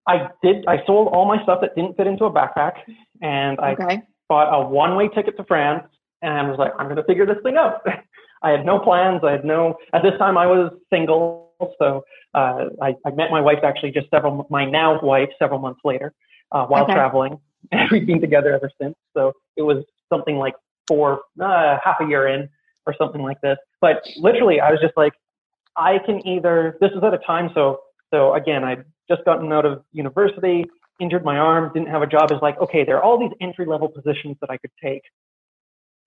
I 0.07 0.29
did. 0.43 0.65
I 0.67 0.85
sold 0.85 1.09
all 1.09 1.25
my 1.25 1.41
stuff 1.43 1.61
that 1.61 1.75
didn't 1.75 1.97
fit 1.97 2.07
into 2.07 2.25
a 2.25 2.31
backpack, 2.31 2.73
and 3.21 3.59
I 3.59 3.73
okay. 3.73 4.01
bought 4.29 4.53
a 4.53 4.67
one-way 4.67 5.09
ticket 5.09 5.35
to 5.37 5.43
France, 5.45 5.83
and 6.21 6.33
I 6.33 6.49
was 6.49 6.59
like, 6.59 6.73
I'm 6.77 6.85
going 6.85 6.97
to 6.97 7.03
figure 7.03 7.25
this 7.25 7.37
thing 7.43 7.57
out. 7.57 7.81
I 8.43 8.51
had 8.51 8.65
no 8.65 8.79
plans. 8.79 9.21
I 9.23 9.31
had 9.31 9.45
no. 9.45 9.75
At 9.93 10.03
this 10.03 10.13
time, 10.19 10.37
I 10.37 10.45
was 10.45 10.71
single, 10.91 11.53
so 11.79 12.03
uh, 12.35 12.65
I, 12.81 12.95
I, 13.05 13.11
met 13.11 13.31
my 13.31 13.41
wife 13.41 13.59
actually 13.63 13.91
just 13.91 14.09
several. 14.11 14.45
My 14.49 14.65
now 14.65 14.99
wife 15.01 15.29
several 15.39 15.59
months 15.59 15.79
later, 15.83 16.13
uh, 16.51 16.65
while 16.67 16.83
okay. 16.83 16.93
traveling, 16.93 17.39
and 17.71 17.89
we've 17.89 18.05
been 18.05 18.21
together 18.21 18.53
ever 18.53 18.69
since. 18.79 18.95
So 19.15 19.33
it 19.57 19.63
was 19.63 19.83
something 20.13 20.37
like 20.37 20.53
four, 20.87 21.21
uh, 21.41 21.77
half 21.83 21.95
a 22.01 22.05
year 22.05 22.27
in, 22.27 22.47
or 22.85 22.93
something 22.95 23.23
like 23.23 23.41
this. 23.41 23.57
But 23.81 24.03
literally, 24.17 24.59
I 24.59 24.69
was 24.69 24.79
just 24.79 24.95
like, 24.95 25.13
I 25.75 25.97
can 26.05 26.25
either. 26.27 26.77
This 26.79 26.91
was 26.93 27.03
at 27.03 27.15
a 27.15 27.25
time, 27.25 27.49
so 27.55 27.79
so 28.13 28.35
again, 28.35 28.63
I'd 28.63 28.85
just 29.09 29.23
gotten 29.25 29.51
out 29.51 29.65
of 29.65 29.83
university, 29.91 30.65
injured 30.99 31.23
my 31.23 31.37
arm, 31.37 31.71
didn't 31.73 31.89
have 31.89 32.01
a 32.01 32.07
job. 32.07 32.31
Is 32.31 32.39
like, 32.41 32.59
okay, 32.59 32.83
there 32.83 32.97
are 32.97 33.03
all 33.03 33.19
these 33.19 33.35
entry 33.41 33.65
level 33.65 33.87
positions 33.87 34.37
that 34.41 34.49
I 34.49 34.57
could 34.57 34.71
take, 34.81 35.03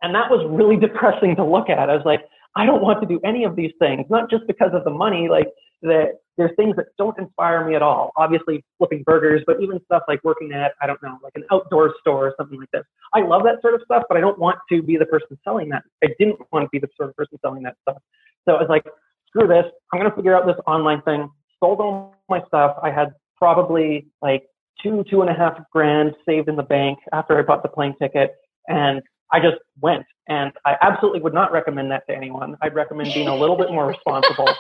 and 0.03 0.15
that 0.15 0.31
was 0.31 0.47
really 0.49 0.77
depressing 0.87 1.37
to 1.37 1.45
look 1.45 1.69
at. 1.69 1.91
I 1.91 1.97
was 1.97 2.05
like, 2.05 2.23
I 2.57 2.67
don't 2.67 2.83
want 2.83 3.01
to 3.01 3.07
do 3.07 3.21
any 3.25 3.45
of 3.45 3.57
these 3.57 3.73
things, 3.79 4.07
not 4.11 4.31
just 4.31 4.47
because 4.47 4.71
of 4.73 4.85
the 4.85 4.91
money, 4.91 5.29
like 5.29 5.49
that 5.83 6.19
there's 6.37 6.51
things 6.57 6.77
that 6.77 6.87
don't 6.97 7.19
inspire 7.19 7.67
me 7.67 7.75
at 7.75 7.83
all. 7.83 8.13
Obviously 8.17 8.65
flipping 8.79 9.03
burgers, 9.03 9.43
but 9.47 9.61
even 9.61 9.81
stuff 9.85 10.03
like 10.09 10.23
working 10.25 10.53
at, 10.53 10.73
I 10.81 10.87
don't 10.87 11.03
know, 11.03 11.19
like 11.23 11.33
an 11.35 11.45
outdoor 11.51 11.95
store 12.01 12.29
or 12.29 12.35
something 12.39 12.59
like 12.59 12.71
this. 12.73 12.85
I 13.13 13.23
love 13.23 13.43
that 13.45 13.61
sort 13.61 13.75
of 13.75 13.83
stuff, 13.85 14.05
but 14.09 14.17
I 14.17 14.21
don't 14.21 14.39
want 14.39 14.59
to 14.71 14.83
be 14.83 14.97
the 14.97 15.07
person 15.07 15.39
selling 15.45 15.69
that. 15.71 15.83
I 16.03 16.09
didn't 16.19 16.39
want 16.53 16.65
to 16.65 16.69
be 16.71 16.79
the 16.79 16.89
sort 16.97 17.11
of 17.11 17.17
person 17.17 17.39
selling 17.43 17.65
that 17.65 17.77
stuff. 17.83 18.01
So 18.49 18.55
I 18.55 18.61
was 18.61 18.69
like, 18.69 18.85
screw 19.27 19.49
this. 19.49 19.65
I'm 19.93 20.01
going 20.01 20.11
to 20.11 20.17
figure 20.17 20.37
out 20.37 20.47
this 20.47 20.57
online 20.67 21.03
thing. 21.03 21.29
Sold 21.61 21.81
all 21.81 22.15
my 22.29 22.43
stuff. 22.47 22.77
I 22.83 22.91
had 22.91 23.15
probably 23.37 24.07
like 24.23 24.45
two, 24.83 25.05
two 25.11 25.21
and 25.23 25.31
a 25.31 25.35
half 25.35 25.59
grand 25.73 26.15
saved 26.27 26.49
in 26.49 26.57
the 26.57 26.63
bank 26.63 26.99
after 27.13 27.39
I 27.39 27.43
bought 27.43 27.63
the 27.63 27.69
plane 27.69 27.95
ticket. 28.01 28.37
And 28.69 29.03
I 29.33 29.41
just 29.41 29.57
went. 29.81 30.05
And 30.29 30.53
I 30.65 30.77
absolutely 30.83 31.21
would 31.21 31.35
not 31.35 31.53
recommend 31.53 31.91
that 31.91 32.07
to 32.09 32.15
anyone. 32.15 32.57
I'd 32.63 32.75
recommend 32.75 33.13
being 33.15 33.29
a 33.29 33.35
little 33.35 33.57
bit 33.57 33.71
more 33.71 33.87
responsible. 33.87 34.49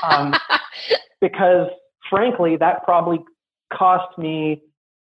Um, 0.00 0.32
because 1.20 1.66
frankly, 2.08 2.56
that 2.56 2.84
probably 2.84 3.18
cost 3.72 4.16
me 4.16 4.62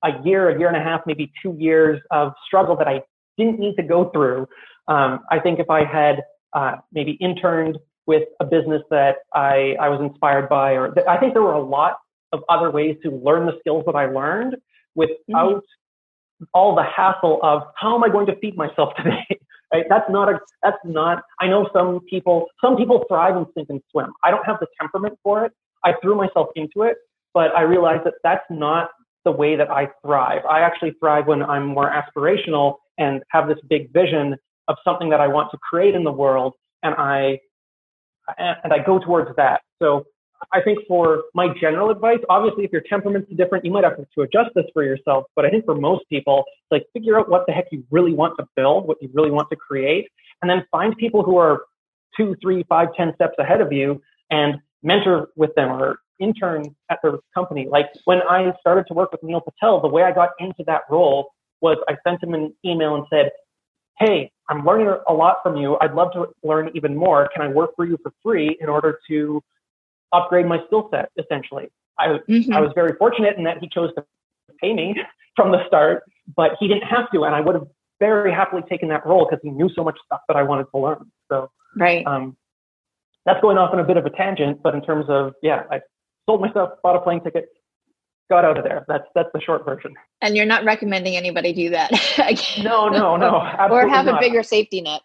a 0.04 0.10
year, 0.24 0.50
a 0.50 0.60
year 0.60 0.68
and 0.68 0.76
a 0.76 0.82
half, 0.82 1.02
maybe 1.06 1.32
two 1.42 1.56
years 1.58 2.02
of 2.12 2.34
struggle 2.46 2.76
that 2.78 2.88
I 2.88 3.02
didn't 3.38 3.60
need 3.60 3.76
to 3.78 3.84
go 3.84 4.10
through. 4.10 4.48
Um, 4.88 5.22
I 5.32 5.40
think 5.40 5.60
if 5.60 5.70
I 5.70 5.86
had 5.86 6.24
uh, 6.54 6.76
maybe 6.92 7.14
interned 7.22 7.78
with 8.06 8.24
a 8.39 8.46
business 8.46 8.82
that 8.89 9.18
I, 9.34 9.76
I 9.80 9.89
was 9.89 10.02
inspired 10.02 10.50
by, 10.50 10.74
or 10.74 10.94
I 11.10 11.18
think 11.20 11.34
there 11.34 11.42
were 11.42 11.54
a 11.54 11.63
lot 11.63 11.98
of 12.32 12.42
other 12.50 12.72
ways 12.72 12.98
to 13.04 13.12
learn 13.12 13.46
the 13.46 13.58
skills 13.60 13.84
that 13.86 13.96
I 13.96 14.06
learned 14.08 14.56
without 14.96 15.63
mm-hmm. 15.63 16.46
all 16.54 16.76
the 16.76 16.84
hassle 16.84 17.39
of 17.44 17.63
how 17.76 17.96
am 17.96 18.04
I 18.04 18.10
going 18.10 18.26
to 18.28 18.36
feed 18.38 18.58
myself 18.58 18.94
today? 18.98 19.39
right? 19.74 19.86
That's 19.89 20.10
not 20.10 20.30
a, 20.30 20.39
that's 20.62 20.78
not, 20.84 21.24
I 21.39 21.48
know 21.48 21.70
some 21.74 22.02
people, 22.10 22.48
some 22.62 22.76
people 22.76 23.06
thrive 23.08 23.36
and 23.36 23.46
sink 23.56 23.70
and 23.70 23.82
swim. 23.92 24.13
I 24.24 24.32
don't 24.32 24.46
have 24.46 24.58
the 24.60 24.68
temperament 24.80 25.18
for 25.24 25.46
it. 25.46 25.54
I 25.84 25.94
threw 26.02 26.16
myself 26.16 26.48
into 26.56 26.84
it, 26.84 26.98
but 27.34 27.56
I 27.56 27.62
realized 27.62 28.06
that 28.06 28.13
that's 28.24 28.46
not 28.50 28.89
the 29.26 29.32
way 29.32 29.56
that 29.56 29.70
I 29.70 29.88
thrive. 30.02 30.42
I 30.50 30.60
actually 30.62 30.92
thrive 31.00 31.28
when 31.28 31.42
I'm 31.42 31.66
more 31.66 31.92
aspirational 31.92 32.76
and 32.98 33.24
have 33.30 33.48
this 33.48 33.58
big 33.70 33.92
vision 33.92 34.36
of 34.68 34.78
something 34.84 35.10
that 35.10 35.20
I 35.20 35.28
want 35.28 35.52
to 35.52 35.58
create 35.58 35.96
in 35.96 36.04
the 36.04 36.12
world, 36.12 36.54
and 36.84 36.94
I 36.98 37.39
and 38.38 38.74
I 38.74 38.80
go 38.80 39.00
towards 39.00 39.36
that. 39.38 39.62
So 39.82 40.06
I 40.52 40.62
think 40.62 40.80
for 40.88 41.24
my 41.34 41.54
general 41.60 41.90
advice, 41.90 42.20
obviously, 42.30 42.66
if 42.66 42.72
your 42.72 42.82
temperament's 42.82 43.32
different, 43.36 43.64
you 43.64 43.72
might 43.72 43.84
have 43.84 43.98
to 43.98 44.22
adjust 44.22 44.52
this 44.56 44.66
for 44.74 44.84
yourself. 44.84 45.26
But 45.36 45.46
I 45.46 45.50
think 45.50 45.66
for 45.66 45.76
most 45.76 46.04
people, 46.10 46.44
like 46.72 46.86
figure 46.94 47.18
out 47.18 47.30
what 47.30 47.46
the 47.48 47.54
heck 47.54 47.66
you 47.72 47.84
really 47.92 48.14
want 48.14 48.36
to 48.40 48.48
build, 48.56 48.88
what 48.88 48.98
you 49.02 49.10
really 49.14 49.32
want 49.32 49.50
to 49.52 49.56
create, 49.56 50.10
and 50.42 50.50
then 50.50 50.66
find 50.72 50.96
people 50.98 51.24
who 51.24 51.38
are 51.38 51.62
two, 52.18 52.36
three, 52.42 52.64
five, 52.68 52.90
ten 52.96 53.14
steps 53.16 53.36
ahead 53.40 53.62
of 53.62 53.72
you 53.72 54.02
and 54.30 54.56
mentor 54.82 55.30
with 55.36 55.54
them 55.56 55.70
or 55.70 56.00
intern 56.20 56.76
at 56.90 57.00
their 57.02 57.14
company. 57.34 57.68
Like 57.70 57.88
when 58.06 58.22
I 58.22 58.52
started 58.60 58.86
to 58.88 58.94
work 58.94 59.12
with 59.12 59.24
Neil 59.24 59.42
Patel, 59.42 59.82
the 59.82 59.88
way 59.88 60.04
I 60.04 60.12
got 60.12 60.32
into 60.40 60.64
that 60.68 60.82
role 60.90 61.32
was 61.62 61.78
I 61.88 61.96
sent 62.06 62.22
him 62.22 62.34
an 62.34 62.54
email 62.66 62.96
and 62.96 63.06
said, 63.10 63.32
Hey, 64.00 64.32
I'm 64.50 64.66
learning 64.66 64.94
a 65.08 65.14
lot 65.14 65.38
from 65.44 65.58
you. 65.58 65.78
I'd 65.82 65.94
love 65.94 66.12
to 66.14 66.28
learn 66.44 66.72
even 66.74 66.96
more. 66.96 67.30
Can 67.34 67.42
I 67.42 67.48
work 67.48 67.72
for 67.76 67.86
you 67.86 67.98
for 68.02 68.12
free 68.22 68.58
in 68.60 68.70
order 68.70 69.00
to 69.08 69.42
upgrade 70.12 70.46
my 70.46 70.60
skill 70.68 70.90
set, 70.92 71.12
essentially? 71.18 71.70
I, 71.98 72.20
mm-hmm. 72.28 72.54
I 72.54 72.60
was 72.60 72.72
very 72.76 72.96
fortunate 72.98 73.38
in 73.38 73.44
that 73.44 73.60
he 73.60 73.70
chose 73.70 73.92
to 73.96 74.04
pay 74.60 74.74
me 74.74 74.96
from 75.36 75.52
the 75.52 75.66
start, 75.68 76.04
but 76.36 76.52
he 76.60 76.68
didn't 76.68 76.84
have 76.84 77.10
to. 77.12 77.24
And 77.24 77.36
I 77.36 77.42
would 77.42 77.56
have 77.56 77.68
very 78.00 78.32
happily 78.32 78.64
taken 78.64 78.90
that 78.90 79.06
role 79.06 79.26
because 79.30 79.40
he 79.44 79.50
knew 79.50 79.70
so 79.76 79.84
much 79.84 79.98
stuff 80.06 80.22
that 80.28 80.36
I 80.36 80.44
wanted 80.44 80.66
to 80.74 80.78
learn. 80.78 81.12
So, 81.30 81.52
right. 81.78 82.06
Um, 82.06 82.36
that's 83.26 83.40
going 83.42 83.58
off 83.58 83.74
on 83.74 83.80
a 83.80 83.84
bit 83.86 83.98
of 83.98 84.06
a 84.06 84.10
tangent, 84.10 84.62
but 84.62 84.76
in 84.76 84.82
terms 84.82 85.06
of, 85.08 85.34
yeah, 85.42 85.64
I 85.72 85.80
sold 86.26 86.42
myself, 86.42 86.72
bought 86.82 86.96
a 86.96 87.02
plane 87.02 87.24
ticket, 87.24 87.50
got 88.30 88.46
out 88.46 88.58
of 88.58 88.64
there. 88.64 88.86
That's 88.88 89.06
that's 89.16 89.30
the 89.34 89.42
short 89.42 89.66
version. 89.66 89.94
And 90.22 90.36
you're 90.36 90.46
not 90.46 90.64
recommending 90.66 91.16
anybody 91.16 91.54
do 91.54 91.70
that. 91.72 91.92
no, 92.64 92.90
no, 92.90 93.16
no. 93.16 93.30
or 93.72 93.88
have 93.88 94.06
not. 94.06 94.18
a 94.18 94.20
bigger 94.20 94.44
safety 94.44 94.82
net. 94.82 95.02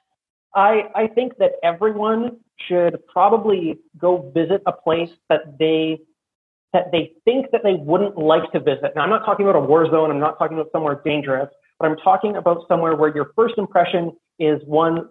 I 0.54 0.84
I 0.94 1.06
think 1.08 1.36
that 1.38 1.52
everyone 1.62 2.38
should 2.68 2.98
probably 3.06 3.78
go 3.96 4.30
visit 4.34 4.62
a 4.66 4.72
place 4.72 5.10
that 5.28 5.58
they 5.58 6.00
that 6.72 6.92
they 6.92 7.12
think 7.24 7.50
that 7.52 7.62
they 7.62 7.74
wouldn't 7.74 8.18
like 8.18 8.50
to 8.52 8.60
visit. 8.60 8.92
Now 8.94 9.02
I'm 9.02 9.10
not 9.10 9.24
talking 9.24 9.46
about 9.48 9.58
a 9.62 9.64
war 9.64 9.86
zone, 9.90 10.10
I'm 10.10 10.20
not 10.20 10.38
talking 10.38 10.58
about 10.58 10.70
somewhere 10.72 11.00
dangerous, 11.04 11.48
but 11.78 11.88
I'm 11.88 11.96
talking 11.98 12.36
about 12.36 12.66
somewhere 12.68 12.96
where 12.96 13.14
your 13.14 13.32
first 13.36 13.54
impression 13.58 14.12
is 14.38 14.60
one 14.64 15.08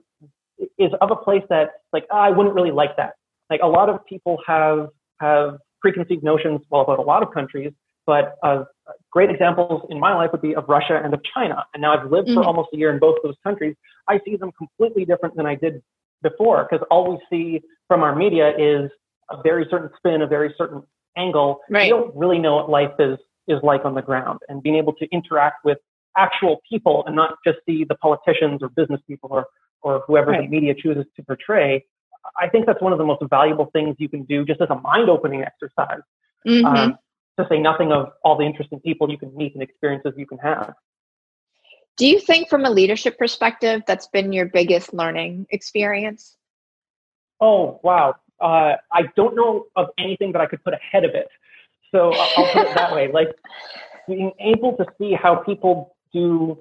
is 0.77 0.91
of 1.01 1.11
a 1.11 1.15
place 1.15 1.43
that 1.49 1.69
like 1.93 2.05
oh, 2.11 2.17
I 2.17 2.29
wouldn't 2.29 2.55
really 2.55 2.71
like 2.71 2.95
that. 2.97 3.13
Like 3.49 3.61
a 3.63 3.67
lot 3.67 3.89
of 3.89 4.05
people 4.05 4.37
have 4.45 4.89
have 5.19 5.57
preconceived 5.81 6.23
notions 6.23 6.61
well 6.69 6.81
about 6.81 6.99
a 6.99 7.03
lot 7.03 7.23
of 7.23 7.33
countries, 7.33 7.71
but 8.07 8.37
uh, 8.41 8.63
great 9.11 9.29
examples 9.29 9.85
in 9.89 9.99
my 9.99 10.15
life 10.15 10.31
would 10.31 10.41
be 10.41 10.55
of 10.55 10.67
Russia 10.67 10.99
and 11.03 11.13
of 11.13 11.21
China. 11.35 11.63
And 11.73 11.81
now 11.81 11.95
I've 11.95 12.09
lived 12.09 12.29
mm-hmm. 12.29 12.39
for 12.39 12.43
almost 12.43 12.69
a 12.73 12.77
year 12.77 12.91
in 12.91 12.97
both 12.97 13.17
those 13.21 13.35
countries. 13.43 13.75
I 14.07 14.19
see 14.25 14.37
them 14.37 14.51
completely 14.57 15.05
different 15.05 15.35
than 15.35 15.45
I 15.45 15.55
did 15.55 15.83
before 16.23 16.67
because 16.67 16.85
all 16.89 17.11
we 17.11 17.19
see 17.29 17.61
from 17.87 18.01
our 18.01 18.15
media 18.15 18.53
is 18.57 18.89
a 19.29 19.41
very 19.43 19.67
certain 19.69 19.89
spin, 19.97 20.21
a 20.21 20.27
very 20.27 20.55
certain 20.57 20.81
angle. 21.17 21.59
Right. 21.69 21.83
We 21.83 21.89
don't 21.89 22.15
really 22.15 22.39
know 22.39 22.55
what 22.55 22.69
life 22.69 22.93
is 22.97 23.19
is 23.47 23.59
like 23.63 23.85
on 23.85 23.95
the 23.95 24.01
ground, 24.01 24.39
and 24.49 24.61
being 24.61 24.75
able 24.75 24.91
to 24.93 25.07
interact 25.11 25.63
with 25.63 25.77
actual 26.17 26.61
people 26.67 27.03
and 27.05 27.15
not 27.15 27.37
just 27.45 27.59
see 27.65 27.85
the 27.85 27.95
politicians 27.95 28.61
or 28.61 28.69
business 28.69 28.99
people 29.07 29.29
or 29.31 29.45
or 29.83 30.03
whoever 30.07 30.31
right. 30.31 30.41
the 30.41 30.47
media 30.47 30.73
chooses 30.73 31.05
to 31.15 31.23
portray, 31.23 31.85
I 32.39 32.49
think 32.49 32.65
that's 32.65 32.81
one 32.81 32.91
of 32.91 32.97
the 32.97 33.05
most 33.05 33.21
valuable 33.29 33.69
things 33.71 33.95
you 33.99 34.09
can 34.09 34.23
do 34.23 34.43
just 34.43 34.59
as 34.59 34.69
a 34.69 34.75
mind 34.75 35.09
opening 35.09 35.43
exercise. 35.43 36.01
Mm-hmm. 36.47 36.65
Um, 36.65 36.97
to 37.39 37.47
say 37.49 37.59
nothing 37.59 37.91
of 37.91 38.11
all 38.23 38.37
the 38.37 38.45
interesting 38.45 38.79
people 38.79 39.09
you 39.09 39.17
can 39.17 39.35
meet 39.35 39.53
and 39.53 39.61
experiences 39.61 40.13
you 40.17 40.25
can 40.25 40.37
have. 40.39 40.73
Do 41.97 42.05
you 42.05 42.19
think, 42.19 42.49
from 42.49 42.65
a 42.65 42.69
leadership 42.69 43.17
perspective, 43.17 43.81
that's 43.87 44.07
been 44.07 44.31
your 44.31 44.45
biggest 44.45 44.93
learning 44.93 45.47
experience? 45.49 46.37
Oh, 47.39 47.79
wow. 47.83 48.15
Uh, 48.39 48.75
I 48.91 49.03
don't 49.15 49.35
know 49.35 49.65
of 49.75 49.87
anything 49.97 50.31
that 50.33 50.41
I 50.41 50.45
could 50.45 50.63
put 50.63 50.73
ahead 50.73 51.05
of 51.05 51.15
it. 51.15 51.27
So 51.91 52.11
I'll 52.13 52.53
put 52.53 52.67
it 52.67 52.75
that 52.75 52.93
way. 52.93 53.09
Like 53.13 53.29
being 54.07 54.31
able 54.39 54.73
to 54.77 54.85
see 54.99 55.13
how 55.13 55.35
people 55.37 55.95
do, 56.13 56.59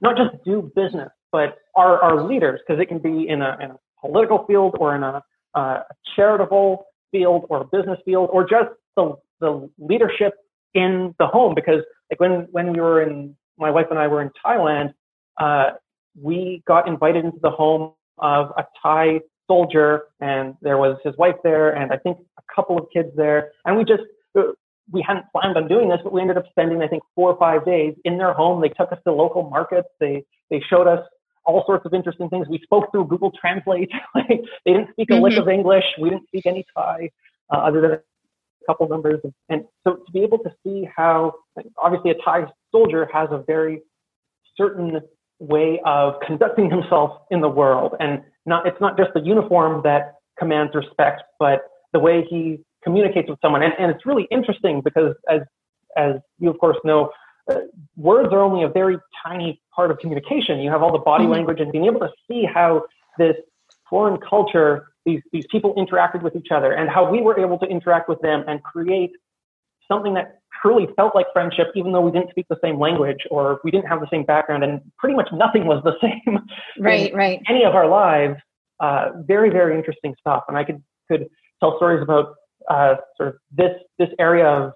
not 0.00 0.16
just 0.16 0.42
do 0.44 0.72
business, 0.74 1.10
but 1.30 1.58
are, 1.76 2.00
are 2.02 2.24
leaders, 2.26 2.60
because 2.66 2.80
it 2.80 2.86
can 2.86 2.98
be 2.98 3.28
in 3.28 3.40
a, 3.40 3.56
in 3.60 3.70
a 3.70 3.78
political 4.00 4.44
field 4.46 4.76
or 4.78 4.96
in 4.96 5.02
a, 5.02 5.22
uh, 5.54 5.82
charitable 6.16 6.86
field 7.12 7.44
or 7.50 7.60
a 7.60 7.64
business 7.64 7.98
field 8.04 8.30
or 8.32 8.42
just 8.42 8.70
the, 8.96 9.14
the 9.42 9.68
leadership 9.78 10.32
in 10.72 11.14
the 11.18 11.26
home. 11.26 11.54
Because 11.54 11.82
like 12.10 12.18
when, 12.18 12.48
when 12.50 12.72
we 12.72 12.80
were 12.80 13.02
in, 13.02 13.36
my 13.58 13.70
wife 13.70 13.86
and 13.90 13.98
I 13.98 14.08
were 14.08 14.22
in 14.22 14.30
Thailand, 14.44 14.94
uh, 15.38 15.72
we 16.20 16.62
got 16.66 16.88
invited 16.88 17.24
into 17.24 17.38
the 17.42 17.50
home 17.50 17.92
of 18.18 18.50
a 18.56 18.64
Thai 18.82 19.20
soldier 19.46 20.04
and 20.20 20.54
there 20.62 20.78
was 20.78 20.96
his 21.04 21.14
wife 21.18 21.34
there 21.42 21.70
and 21.70 21.92
I 21.92 21.98
think 21.98 22.16
a 22.38 22.42
couple 22.54 22.78
of 22.78 22.86
kids 22.92 23.10
there. 23.16 23.50
And 23.66 23.76
we 23.76 23.84
just, 23.84 24.02
we 24.90 25.04
hadn't 25.06 25.26
planned 25.32 25.56
on 25.56 25.68
doing 25.68 25.88
this, 25.88 26.00
but 26.02 26.12
we 26.12 26.20
ended 26.20 26.36
up 26.36 26.44
spending, 26.50 26.82
I 26.82 26.88
think, 26.88 27.02
four 27.14 27.30
or 27.30 27.38
five 27.38 27.64
days 27.64 27.94
in 28.04 28.18
their 28.18 28.32
home. 28.32 28.60
They 28.60 28.68
took 28.68 28.92
us 28.92 28.98
to 29.06 29.12
local 29.12 29.48
markets. 29.48 29.88
They 30.00 30.24
they 30.50 30.62
showed 30.68 30.86
us 30.86 31.04
all 31.44 31.64
sorts 31.66 31.86
of 31.86 31.94
interesting 31.94 32.28
things. 32.28 32.46
We 32.48 32.60
spoke 32.62 32.90
through 32.92 33.06
Google 33.06 33.32
Translate. 33.32 33.90
like 34.14 34.28
they 34.64 34.72
didn't 34.72 34.90
speak 34.92 35.10
a 35.10 35.14
mm-hmm. 35.14 35.22
lick 35.22 35.38
of 35.38 35.48
English. 35.48 35.84
We 36.00 36.10
didn't 36.10 36.26
speak 36.28 36.46
any 36.46 36.64
Thai, 36.76 37.10
uh, 37.52 37.58
other 37.58 37.80
than 37.80 37.98
couple 38.66 38.88
numbers. 38.88 39.20
And, 39.24 39.32
and 39.48 39.64
so 39.84 39.94
to 39.94 40.12
be 40.12 40.22
able 40.22 40.38
to 40.38 40.50
see 40.64 40.88
how, 40.94 41.34
obviously, 41.78 42.10
a 42.10 42.14
Thai 42.24 42.46
soldier 42.70 43.08
has 43.12 43.28
a 43.30 43.42
very 43.46 43.82
certain 44.56 45.00
way 45.38 45.80
of 45.84 46.14
conducting 46.26 46.70
himself 46.70 47.18
in 47.30 47.40
the 47.40 47.48
world, 47.48 47.94
and 48.00 48.22
not 48.46 48.66
it's 48.66 48.80
not 48.80 48.96
just 48.96 49.10
the 49.14 49.20
uniform 49.20 49.82
that 49.84 50.14
commands 50.38 50.74
respect, 50.74 51.22
but 51.38 51.62
the 51.92 51.98
way 51.98 52.24
he 52.28 52.58
communicates 52.84 53.28
with 53.28 53.38
someone. 53.40 53.62
And, 53.62 53.72
and 53.78 53.90
it's 53.90 54.06
really 54.06 54.26
interesting 54.30 54.82
because, 54.82 55.14
as 55.28 55.40
as 55.96 56.16
you 56.38 56.50
of 56.50 56.58
course 56.58 56.78
know, 56.84 57.10
uh, 57.50 57.60
words 57.96 58.32
are 58.32 58.40
only 58.40 58.64
a 58.64 58.68
very 58.68 58.98
tiny 59.24 59.60
part 59.74 59.90
of 59.90 59.98
communication. 59.98 60.60
You 60.60 60.70
have 60.70 60.82
all 60.82 60.92
the 60.92 60.98
body 60.98 61.24
mm-hmm. 61.24 61.32
language 61.32 61.60
and 61.60 61.72
being 61.72 61.86
able 61.86 62.00
to 62.00 62.10
see 62.28 62.44
how 62.44 62.84
this 63.18 63.36
foreign 63.92 64.18
culture, 64.18 64.88
these, 65.04 65.20
these 65.32 65.44
people 65.50 65.74
interacted 65.74 66.22
with 66.22 66.34
each 66.34 66.48
other 66.50 66.72
and 66.72 66.88
how 66.88 67.08
we 67.08 67.20
were 67.20 67.38
able 67.38 67.58
to 67.58 67.66
interact 67.66 68.08
with 68.08 68.18
them 68.22 68.42
and 68.48 68.62
create 68.62 69.10
something 69.86 70.14
that 70.14 70.38
truly 70.62 70.88
felt 70.96 71.14
like 71.14 71.26
friendship, 71.34 71.66
even 71.76 71.92
though 71.92 72.00
we 72.00 72.10
didn't 72.10 72.30
speak 72.30 72.46
the 72.48 72.56
same 72.64 72.80
language 72.80 73.18
or 73.30 73.60
we 73.64 73.70
didn't 73.70 73.86
have 73.86 74.00
the 74.00 74.06
same 74.10 74.24
background 74.24 74.64
and 74.64 74.80
pretty 74.98 75.14
much 75.14 75.28
nothing 75.30 75.66
was 75.66 75.82
the 75.84 75.92
same. 76.00 76.38
Right, 76.78 77.12
right. 77.14 77.40
Any 77.50 77.64
of 77.64 77.74
our 77.74 77.86
lives. 77.86 78.36
Uh, 78.80 79.10
very, 79.26 79.50
very 79.50 79.76
interesting 79.76 80.14
stuff. 80.18 80.44
And 80.48 80.56
I 80.56 80.64
could, 80.64 80.82
could 81.08 81.28
tell 81.60 81.76
stories 81.76 82.02
about 82.02 82.34
uh, 82.70 82.94
sort 83.18 83.28
of 83.28 83.34
this, 83.54 83.72
this 83.98 84.08
area 84.18 84.46
of 84.46 84.72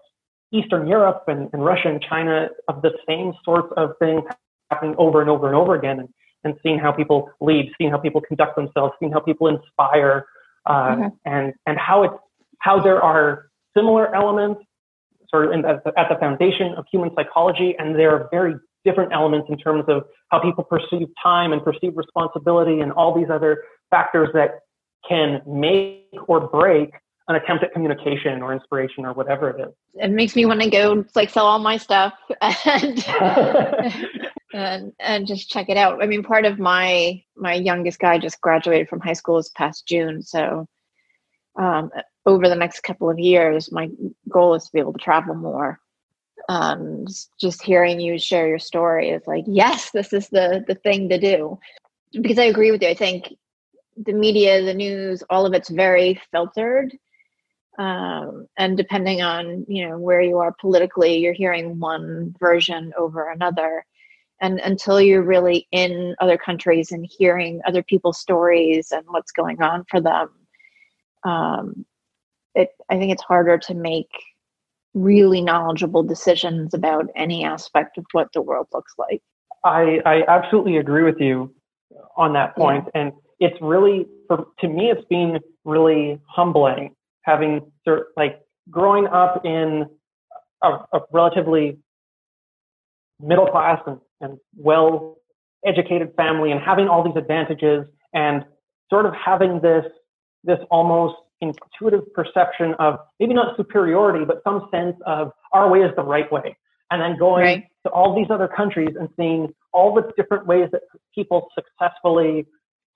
Eastern 0.52 0.86
Europe 0.86 1.24
and, 1.26 1.48
and 1.54 1.64
Russia 1.64 1.88
and 1.88 2.02
China 2.02 2.48
of 2.68 2.82
the 2.82 2.92
same 3.08 3.32
sorts 3.44 3.72
of 3.78 3.92
things 3.98 4.22
happening 4.70 4.94
over 4.98 5.22
and 5.22 5.30
over 5.30 5.46
and 5.46 5.56
over 5.56 5.74
again, 5.74 6.00
and, 6.00 6.08
and 6.46 6.54
seeing 6.62 6.78
how 6.78 6.92
people 6.92 7.30
lead, 7.40 7.70
seeing 7.76 7.90
how 7.90 7.98
people 7.98 8.22
conduct 8.22 8.56
themselves, 8.56 8.94
seeing 8.98 9.12
how 9.12 9.20
people 9.20 9.48
inspire, 9.48 10.26
uh, 10.64 10.72
mm-hmm. 10.72 11.08
and 11.26 11.52
and 11.66 11.78
how 11.78 12.04
it's 12.04 12.14
how 12.60 12.80
there 12.80 13.02
are 13.02 13.50
similar 13.76 14.14
elements 14.14 14.62
sort 15.28 15.46
of 15.46 15.52
in, 15.52 15.64
at, 15.64 15.82
the, 15.84 15.92
at 15.98 16.08
the 16.08 16.14
foundation 16.16 16.72
of 16.74 16.84
human 16.90 17.10
psychology, 17.14 17.74
and 17.78 17.94
there 17.96 18.10
are 18.10 18.28
very 18.30 18.54
different 18.84 19.12
elements 19.12 19.48
in 19.50 19.58
terms 19.58 19.84
of 19.88 20.04
how 20.30 20.38
people 20.38 20.64
perceive 20.64 21.08
time 21.22 21.52
and 21.52 21.62
perceive 21.62 21.96
responsibility 21.96 22.80
and 22.80 22.92
all 22.92 23.14
these 23.14 23.28
other 23.28 23.64
factors 23.90 24.28
that 24.32 24.60
can 25.08 25.42
make 25.46 26.08
or 26.28 26.48
break 26.48 26.90
an 27.28 27.34
attempt 27.34 27.64
at 27.64 27.72
communication 27.72 28.40
or 28.40 28.52
inspiration 28.52 29.04
or 29.04 29.12
whatever 29.12 29.50
it 29.50 29.60
is. 29.60 29.74
It 29.94 30.12
makes 30.12 30.36
me 30.36 30.46
want 30.46 30.62
to 30.62 30.70
go 30.70 31.04
like 31.16 31.30
sell 31.30 31.46
all 31.46 31.58
my 31.58 31.76
stuff 31.76 32.14
and, 32.40 33.04
and 34.52 34.92
and 35.00 35.26
just 35.26 35.50
check 35.50 35.68
it 35.68 35.76
out. 35.76 36.02
I 36.02 36.06
mean, 36.06 36.22
part 36.22 36.44
of 36.44 36.58
my 36.58 37.22
my 37.36 37.54
youngest 37.54 37.98
guy 37.98 38.18
just 38.18 38.40
graduated 38.40 38.88
from 38.88 39.00
high 39.00 39.14
school 39.14 39.36
this 39.36 39.50
past 39.50 39.86
June, 39.86 40.22
so 40.22 40.66
um, 41.58 41.90
over 42.26 42.48
the 42.48 42.54
next 42.54 42.80
couple 42.80 43.10
of 43.10 43.18
years, 43.18 43.72
my 43.72 43.88
goal 44.28 44.54
is 44.54 44.64
to 44.64 44.72
be 44.72 44.80
able 44.80 44.92
to 44.92 44.98
travel 44.98 45.34
more. 45.34 45.80
Um, 46.48 47.06
just 47.40 47.62
hearing 47.62 47.98
you 47.98 48.18
share 48.18 48.46
your 48.46 48.58
story 48.58 49.10
is 49.10 49.26
like, 49.26 49.44
yes, 49.46 49.90
this 49.90 50.12
is 50.12 50.28
the 50.28 50.64
the 50.66 50.74
thing 50.74 51.08
to 51.08 51.18
do. 51.18 51.58
Because 52.12 52.38
I 52.38 52.44
agree 52.44 52.70
with 52.70 52.82
you. 52.82 52.88
I 52.88 52.94
think 52.94 53.34
the 53.96 54.12
media, 54.12 54.62
the 54.62 54.74
news, 54.74 55.22
all 55.28 55.46
of 55.46 55.54
it's 55.54 55.70
very 55.70 56.20
filtered 56.30 56.92
um, 57.78 58.46
and 58.56 58.76
depending 58.76 59.22
on 59.22 59.64
you 59.68 59.88
know 59.88 59.98
where 59.98 60.20
you 60.20 60.38
are 60.38 60.54
politically 60.60 61.18
you're 61.18 61.32
hearing 61.32 61.78
one 61.78 62.34
version 62.38 62.92
over 62.98 63.30
another 63.30 63.84
and 64.40 64.60
until 64.60 65.00
you're 65.00 65.22
really 65.22 65.66
in 65.72 66.14
other 66.20 66.36
countries 66.36 66.92
and 66.92 67.08
hearing 67.18 67.60
other 67.66 67.82
people's 67.82 68.18
stories 68.18 68.92
and 68.92 69.04
what's 69.08 69.32
going 69.32 69.62
on 69.62 69.84
for 69.90 70.00
them 70.00 70.28
um, 71.24 71.84
it 72.54 72.70
i 72.90 72.98
think 72.98 73.12
it's 73.12 73.22
harder 73.22 73.58
to 73.58 73.74
make 73.74 74.10
really 74.94 75.42
knowledgeable 75.42 76.02
decisions 76.02 76.72
about 76.72 77.06
any 77.16 77.44
aspect 77.44 77.98
of 77.98 78.04
what 78.12 78.28
the 78.32 78.42
world 78.42 78.66
looks 78.72 78.94
like 78.98 79.22
i 79.64 80.00
i 80.04 80.22
absolutely 80.28 80.76
agree 80.76 81.02
with 81.02 81.20
you 81.20 81.52
on 82.16 82.32
that 82.32 82.56
point. 82.56 82.84
Yeah. 82.94 83.02
and 83.02 83.12
it's 83.40 83.56
really 83.60 84.06
for 84.26 84.46
to 84.60 84.68
me 84.68 84.90
it's 84.90 85.06
been 85.08 85.38
really 85.64 86.20
humbling 86.26 86.94
having 87.22 87.60
like 88.16 88.40
growing 88.70 89.06
up 89.06 89.44
in 89.44 89.86
a, 90.62 90.68
a 90.92 91.00
relatively 91.12 91.78
middle 93.20 93.46
class 93.46 93.80
and, 93.86 93.98
and 94.20 94.38
well 94.56 95.16
educated 95.64 96.12
family 96.16 96.52
and 96.52 96.60
having 96.60 96.88
all 96.88 97.02
these 97.02 97.16
advantages 97.16 97.86
and 98.12 98.44
sort 98.90 99.06
of 99.06 99.14
having 99.14 99.60
this 99.60 99.84
this 100.44 100.58
almost 100.70 101.16
intuitive 101.40 102.12
perception 102.14 102.74
of 102.78 102.98
maybe 103.20 103.34
not 103.34 103.56
superiority 103.56 104.24
but 104.24 104.40
some 104.44 104.68
sense 104.70 104.96
of 105.06 105.32
our 105.52 105.70
way 105.70 105.80
is 105.80 105.90
the 105.96 106.02
right 106.02 106.30
way 106.32 106.56
and 106.90 107.02
then 107.02 107.18
going 107.18 107.44
right. 107.44 107.64
to 107.84 107.90
all 107.90 108.14
these 108.14 108.30
other 108.30 108.48
countries 108.48 108.94
and 108.98 109.08
seeing 109.16 109.52
all 109.72 109.94
the 109.94 110.10
different 110.16 110.46
ways 110.46 110.68
that 110.72 110.82
people 111.14 111.48
successfully 111.54 112.46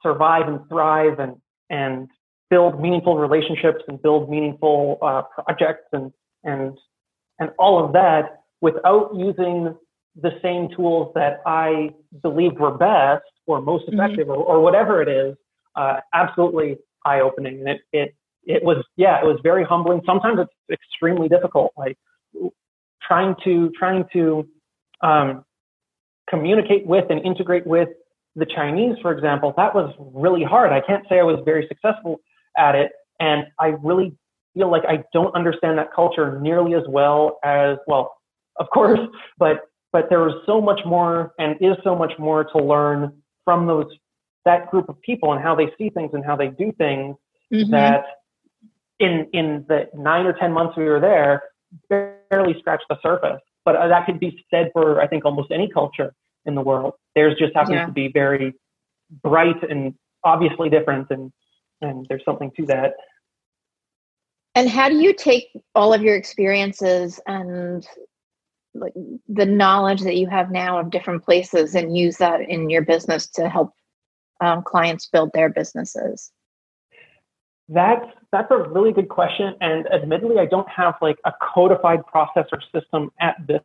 survive 0.03 0.49
and 0.49 0.61
thrive 0.69 1.19
and 1.19 1.37
and 1.69 2.09
build 2.49 2.81
meaningful 2.81 3.17
relationships 3.17 3.83
and 3.89 4.03
build 4.03 4.29
meaningful 4.31 4.99
uh, 5.03 5.23
projects 5.23 5.87
and 5.93 6.13
and 6.45 6.79
and 7.39 7.51
all 7.59 7.85
of 7.85 7.93
that 7.93 8.43
without 8.61 9.11
using 9.15 9.75
the 10.23 10.39
same 10.43 10.69
tools 10.75 11.13
that 11.15 11.41
I 11.47 11.91
believed 12.23 12.59
were 12.59 12.77
best 12.77 13.25
or 13.47 13.61
most 13.61 13.87
mm-hmm. 13.87 14.01
effective 14.01 14.29
mm-hmm. 14.29 14.41
or, 14.41 14.57
or, 14.57 14.61
whatever 14.61 15.03
it 15.03 15.09
is, 15.09 15.37
uh, 15.77 15.97
absolutely 16.15 16.77
eye 17.05 17.21
opening. 17.21 17.61
And 17.61 17.69
it, 17.69 17.81
it, 17.93 18.15
it 18.45 18.65
was, 18.65 18.85
yeah, 18.97 19.21
it 19.21 19.25
was 19.25 19.39
very 19.43 19.65
humbling. 19.65 20.01
Sometimes 20.07 20.39
it's 20.41 20.53
extremely 20.73 21.29
difficult, 21.29 21.73
like 21.77 21.97
trying 23.03 23.35
to, 23.45 23.71
trying 23.79 24.05
to, 24.13 24.49
um, 25.03 25.45
communicate 26.29 26.87
with 26.87 27.05
and 27.11 27.25
integrate 27.27 27.67
with 27.67 27.89
the 28.37 28.47
Chinese, 28.47 28.97
for 29.03 29.13
example, 29.13 29.53
that 29.57 29.75
was 29.75 29.93
really 29.99 30.45
hard. 30.45 30.73
I 30.73 30.81
can't 30.81 31.05
say 31.09 31.19
I 31.19 31.25
was 31.25 31.41
very 31.45 31.67
successful 31.69 32.21
at 32.57 32.75
it. 32.75 32.93
And 33.19 33.45
I 33.59 33.75
really 33.83 34.17
feel 34.55 34.71
like 34.71 34.83
I 34.89 35.03
don't 35.13 35.35
understand 35.35 35.79
that 35.79 35.93
culture 35.95 36.41
nearly 36.41 36.75
as 36.75 36.83
well 36.89 37.39
as, 37.45 37.77
well, 37.87 38.15
of 38.59 38.69
course, 38.73 39.01
but, 39.39 39.61
but 39.93 40.09
there 40.09 40.27
is 40.29 40.35
so 40.47 40.61
much 40.61 40.81
more 40.85 41.33
and 41.39 41.57
is 41.61 41.77
so 41.83 41.95
much 41.97 42.13
more 42.19 42.45
to 42.45 42.59
learn 42.59 43.13
from 43.45 43.67
those, 43.67 43.87
that 44.45 44.71
group 44.71 44.89
of 44.89 45.01
people 45.01 45.33
and 45.33 45.43
how 45.43 45.55
they 45.55 45.69
see 45.79 45.91
things 45.91 46.11
and 46.13 46.25
how 46.25 46.37
they 46.37 46.49
do 46.49 46.73
things 46.73 47.17
mm-hmm. 47.53 47.71
that 47.71 48.05
in, 48.99 49.27
in 49.33 49.65
the 49.69 49.89
nine 49.95 50.27
or 50.27 50.33
10 50.33 50.53
months 50.53 50.77
we 50.77 50.85
were 50.85 51.01
there, 51.01 51.43
barely 51.89 52.59
scratched 52.59 52.85
the 52.89 52.99
surface. 53.03 53.41
But 53.65 53.77
uh, 53.77 53.89
that 53.89 54.07
could 54.07 54.21
be 54.21 54.45
said 54.51 54.71
for, 54.73 55.01
I 55.01 55.07
think, 55.07 55.25
almost 55.25 55.51
any 55.51 55.69
culture 55.69 56.15
in 56.45 56.55
the 56.55 56.63
world. 56.63 56.95
Theirs 57.15 57.37
just 57.39 57.55
happens 57.55 57.75
yeah. 57.75 57.87
to 57.87 57.93
be 57.93 58.11
very 58.13 58.55
bright 59.23 59.63
and 59.69 59.95
obviously 60.25 60.69
different 60.69 61.09
and 61.11 61.33
and 61.83 62.05
there's 62.09 62.25
something 62.25 62.51
to 62.59 62.67
that. 62.67 62.93
And 64.55 64.69
how 64.69 64.89
do 64.89 64.97
you 64.97 65.15
take 65.15 65.49
all 65.75 65.95
of 65.95 66.03
your 66.03 66.17
experiences 66.17 67.21
and 67.27 67.87
like 68.75 68.93
the 69.29 69.47
knowledge 69.47 70.01
that 70.03 70.17
you 70.17 70.29
have 70.29 70.51
now 70.51 70.79
of 70.79 70.91
different 70.91 71.25
places 71.25 71.75
and 71.75 71.97
use 71.97 72.17
that 72.19 72.41
in 72.41 72.71
your 72.71 72.83
business 72.83 73.27
to 73.29 73.49
help 73.49 73.73
um, 74.41 74.63
clients 74.63 75.07
build 75.07 75.31
their 75.35 75.49
businesses? 75.49 76.31
That's 77.69 78.07
that's 78.33 78.51
a 78.51 78.59
really 78.59 78.93
good 78.93 79.09
question, 79.09 79.55
and 79.61 79.87
admittedly, 79.93 80.39
I 80.39 80.47
don't 80.47 80.69
have 80.69 80.95
like 81.01 81.19
a 81.25 81.33
codified 81.55 82.05
process 82.07 82.47
or 82.53 82.61
system 82.73 83.11
at 83.21 83.37
this 83.47 83.61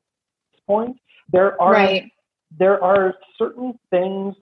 point. 0.68 0.98
There 1.32 1.60
are 1.62 1.71
right. 1.71 2.12
there 2.58 2.84
are 2.84 3.15
certain 3.38 3.77
things. 3.90 4.36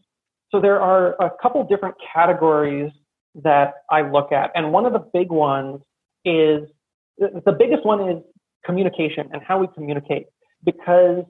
So 0.52 0.60
there 0.60 0.80
are 0.80 1.16
a 1.20 1.32
couple 1.42 1.64
different 1.64 1.96
categories 2.14 2.92
that 3.36 3.74
I 3.90 4.02
look 4.02 4.32
at. 4.32 4.52
And 4.56 4.72
one 4.72 4.86
of 4.86 4.94
the 4.94 5.04
big 5.14 5.32
ones 5.32 5.82
is 6.26 6.68
the 7.18 7.56
biggest 7.58 7.86
one 7.86 8.10
is 8.10 8.24
communication 8.66 9.30
and 9.34 9.42
how 9.42 9.60
we 9.60 9.68
communicate. 9.74 10.28
Because 10.64 11.24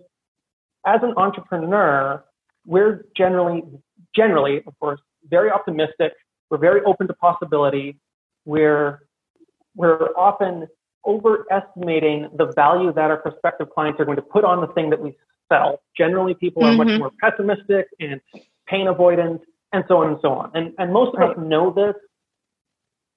as 0.86 0.99
an 1.01 1.13
entrepreneur, 1.17 2.23
we're 2.65 3.05
generally, 3.15 3.63
generally, 4.15 4.61
of 4.67 4.77
course, 4.79 4.99
very 5.29 5.49
optimistic. 5.49 6.13
We're 6.49 6.57
very 6.57 6.81
open 6.86 7.07
to 7.07 7.13
possibility. 7.13 7.97
We're, 8.45 9.03
we're 9.75 10.09
often 10.15 10.67
overestimating 11.05 12.29
the 12.38 12.51
value 12.55 12.93
that 12.93 13.09
our 13.11 13.17
prospective 13.17 13.69
clients 13.69 13.99
are 13.99 14.05
going 14.05 14.17
to 14.17 14.21
put 14.21 14.45
on 14.45 14.61
the 14.61 14.67
thing 14.67 14.89
that 14.89 15.01
we 15.01 15.15
sell. 15.51 15.81
Generally, 15.97 16.36
people 16.36 16.63
are 16.63 16.71
mm-hmm. 16.71 16.89
much 16.89 16.99
more 16.99 17.11
pessimistic 17.21 17.88
and 17.99 18.21
pain 18.67 18.88
avoidant 18.88 19.39
and 19.73 19.84
so 19.88 19.97
on 19.97 20.09
and 20.09 20.17
so 20.21 20.29
on. 20.29 20.51
And, 20.53 20.73
and 20.77 20.93
most 20.93 21.13
of 21.13 21.19
right. 21.19 21.31
us 21.31 21.38
know 21.38 21.73
this 21.73 21.95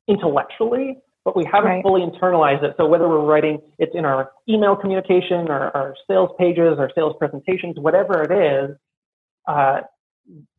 intellectually, 0.08 0.98
but 1.26 1.34
we 1.36 1.44
haven't 1.44 1.70
Right. 1.70 1.82
fully 1.82 2.02
internalized 2.02 2.62
it. 2.62 2.74
So 2.78 2.86
whether 2.86 3.08
we're 3.08 3.18
writing 3.24 3.60
it's 3.78 3.94
in 3.96 4.04
our 4.06 4.30
email 4.48 4.76
communication 4.76 5.50
or 5.50 5.76
our 5.76 5.96
sales 6.08 6.30
pages, 6.38 6.78
our 6.78 6.88
sales 6.94 7.16
presentations, 7.18 7.78
whatever 7.80 8.22
it 8.22 8.30
is, 8.30 8.76
uh, 9.48 9.80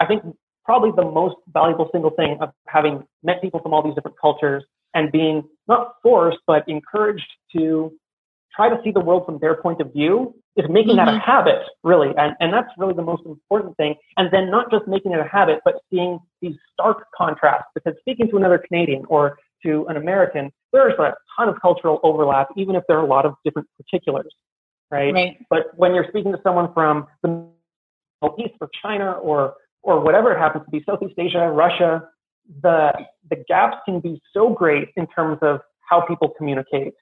I 0.01 0.05
think 0.05 0.24
probably 0.65 0.91
the 0.91 1.09
most 1.09 1.38
valuable 1.53 1.89
single 1.93 2.11
thing 2.11 2.38
of 2.41 2.49
having 2.68 3.07
met 3.24 3.41
people 3.41 3.61
from 3.61 3.74
all 3.74 3.82
these 3.82 3.95
different 3.95 4.18
cultures 4.20 4.63
and 4.93 5.09
being 5.11 5.47
not 5.70 5.93
forced 6.03 6.39
but 6.45 6.68
encouraged 6.68 7.32
to 7.55 7.93
try 8.53 8.68
to 8.68 8.78
see 8.84 8.91
the 8.91 8.99
world 8.99 9.26
from 9.26 9.38
their 9.39 9.55
point 9.55 9.80
of 9.80 9.93
view 9.93 10.36
is 10.57 10.65
making 10.70 10.97
that 10.97 11.07
a 11.07 11.11
Mhm. 11.11 11.22
habit 11.22 11.61
really 11.84 12.13
and, 12.18 12.36
and 12.41 12.51
that's 12.51 12.70
really 12.78 12.93
the 12.93 13.01
most 13.01 13.26
important 13.26 13.78
thing 13.78 13.95
and 14.18 14.30
then 14.32 14.49
not 14.49 14.70
just 14.70 14.86
making 14.88 15.13
it 15.13 15.20
a 15.20 15.24
habit 15.24 15.61
but 15.63 15.76
seeing 15.89 16.20
these 16.41 16.57
stark 16.74 17.07
contrasts 17.15 17.70
because 17.74 17.93
speaking 17.99 18.28
to 18.30 18.36
another 18.36 18.57
canadian 18.57 19.05
or 19.07 19.38
to 19.63 19.86
an 19.88 19.95
american 19.97 20.51
there's 20.74 20.97
a 20.99 21.13
ton 21.38 21.49
of 21.49 21.59
cultural 21.61 21.99
overlap 22.03 22.47
even 22.57 22.76
if 22.76 22.84
there 22.88 22.97
are 22.97 23.03
a 23.03 23.07
lot 23.07 23.26
of 23.26 23.34
different 23.43 23.68
particulars 23.78 24.34
right, 24.91 25.13
Right. 25.13 25.45
but 25.49 25.68
when 25.76 25.93
you're 25.93 26.07
speaking 26.09 26.32
to 26.32 26.39
someone 26.43 26.74
from 26.74 27.07
the 27.24 27.47
Middle 28.22 28.36
East 28.39 28.55
or 28.61 28.70
China 28.82 29.13
or 29.13 29.55
or 29.84 30.01
whatever 30.01 30.34
it 30.34 30.38
happens 30.38 30.65
to 30.65 30.72
be, 30.72 30.84
Southeast 30.86 31.13
Asia, 31.18 31.49
Russia, 31.49 32.03
the 32.61 32.91
the 33.30 33.43
gaps 33.47 33.78
can 33.86 33.99
be 33.99 34.22
so 34.34 34.49
great 34.49 34.89
in 34.95 35.07
terms 35.07 35.38
of 35.41 35.61
how 35.89 36.01
people 36.01 36.30
communicate 36.38 36.93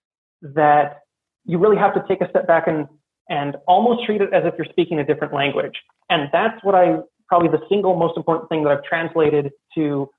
that 0.41 0.99
you 1.45 1.57
really 1.57 1.77
have 1.77 1.93
to 1.93 2.03
take 2.07 2.21
a 2.21 2.29
step 2.29 2.47
back 2.47 2.67
and 2.67 2.87
and 3.29 3.55
almost 3.67 4.05
treat 4.05 4.21
it 4.21 4.33
as 4.33 4.43
if 4.45 4.53
you're 4.57 4.67
speaking 4.69 4.99
a 4.99 5.05
different 5.05 5.33
language. 5.33 5.73
And 6.09 6.29
that's 6.31 6.63
what 6.63 6.75
I 6.75 6.97
probably 7.27 7.49
the 7.49 7.63
single 7.69 7.95
most 7.95 8.17
important 8.17 8.49
thing 8.49 8.63
that 8.63 8.71
I've 8.71 8.83
translated 8.83 9.51
to 9.75 10.09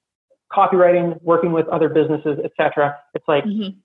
copywriting, 0.52 1.20
working 1.22 1.52
with 1.52 1.66
other 1.68 1.88
businesses, 1.88 2.38
etc. 2.44 2.96
It's 3.14 3.26
like 3.26 3.44
Mhm. 3.44 3.76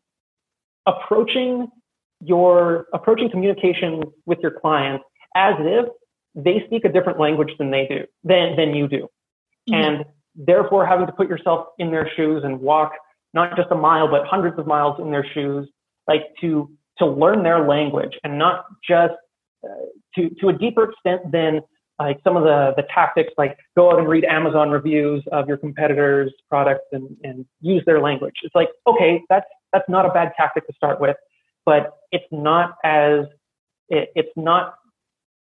approaching 0.86 1.72
your 2.20 2.88
approaching 2.94 3.30
communication 3.30 4.04
with 4.26 4.40
your 4.40 4.52
clients 4.52 5.04
as 5.36 5.56
if 5.60 5.90
they 6.36 6.64
speak 6.66 6.86
a 6.86 6.90
different 6.90 7.20
language 7.20 7.56
than 7.58 7.72
they 7.72 7.88
do 7.88 8.06
than 8.24 8.56
than 8.56 8.76
you 8.76 8.88
do 8.88 9.10
Mhm. 9.70 9.74
and 9.74 10.06
therefore 10.36 10.86
having 10.86 11.08
to 11.08 11.12
put 11.14 11.28
yourself 11.28 11.68
in 11.78 11.92
their 11.92 12.08
shoes 12.10 12.44
and 12.44 12.62
walk 12.62 12.94
not 13.34 13.56
just 13.58 13.72
a 13.72 13.76
mile 13.76 14.08
but 14.08 14.26
hundreds 14.26 14.58
of 14.60 14.68
miles 14.68 15.00
in 15.00 15.12
their 15.12 15.26
shoes 15.26 15.68
like 16.08 16.34
to 16.40 16.70
to 17.00 17.06
learn 17.06 17.44
their 17.44 17.68
language 17.68 18.18
and 18.24 18.38
not 18.38 18.66
just 18.88 19.16
uh, 19.64 19.68
to 20.16 20.30
to 20.40 20.50
a 20.50 20.54
deeper 20.54 20.92
extent 20.92 21.32
than 21.32 21.62
like 22.06 22.20
some 22.24 22.38
of 22.38 22.44
the 22.44 22.74
the 22.76 22.84
tactics 22.94 23.34
like 23.38 23.58
go 23.76 23.92
out 23.92 24.00
and 24.00 24.08
read 24.08 24.24
amazon 24.26 24.70
reviews 24.70 25.24
of 25.32 25.48
your 25.48 25.58
competitors 25.58 26.34
products 26.50 26.86
and 26.92 27.16
and 27.24 27.46
use 27.62 27.84
their 27.86 28.02
language 28.02 28.36
it's 28.44 28.56
like 28.56 28.70
okay 28.88 29.22
that's 29.30 29.46
that's 29.74 29.88
not 29.88 30.06
a 30.06 30.10
bad 30.10 30.32
tactic 30.38 30.66
to 30.68 30.74
start 30.74 31.00
with 31.00 31.18
but 31.66 31.94
it's 32.12 32.26
not 32.32 32.76
as 32.84 33.26
it, 33.90 34.10
it's 34.16 34.32
not 34.36 34.76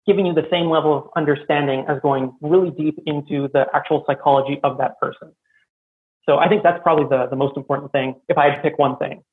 giving 0.07 0.25
you 0.25 0.33
the 0.33 0.47
same 0.49 0.69
level 0.69 0.97
of 0.97 1.09
understanding 1.15 1.83
as 1.87 1.99
going 2.01 2.33
really 2.41 2.71
deep 2.71 2.97
into 3.05 3.49
the 3.53 3.65
actual 3.73 4.05
psychology 4.07 4.59
of 4.63 4.77
that 4.77 4.97
person. 4.99 5.33
So 6.25 6.37
I 6.37 6.47
think 6.47 6.63
that's 6.63 6.81
probably 6.81 7.05
the, 7.09 7.27
the 7.27 7.35
most 7.35 7.57
important 7.57 7.91
thing 7.91 8.15
if 8.29 8.37
I 8.37 8.49
had 8.49 8.55
to 8.55 8.61
pick 8.61 8.79
one 8.79 8.97
thing. 8.97 9.23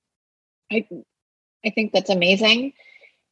I 0.73 0.87
I 1.65 1.71
think 1.71 1.93
that's 1.93 2.11
amazing 2.11 2.73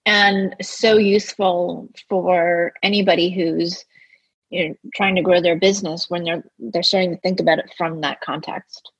and 0.06 0.56
so 0.60 0.96
useful 0.96 1.88
for 2.08 2.72
anybody 2.82 3.30
who's 3.30 3.84
you 4.50 4.68
know, 4.68 4.74
trying 4.94 5.14
to 5.16 5.22
grow 5.22 5.40
their 5.40 5.58
business 5.58 6.10
when 6.10 6.24
they're 6.24 6.44
they're 6.58 6.82
starting 6.82 7.10
to 7.14 7.20
think 7.20 7.40
about 7.40 7.58
it 7.58 7.72
from 7.76 8.00
that 8.02 8.20
context. 8.20 8.90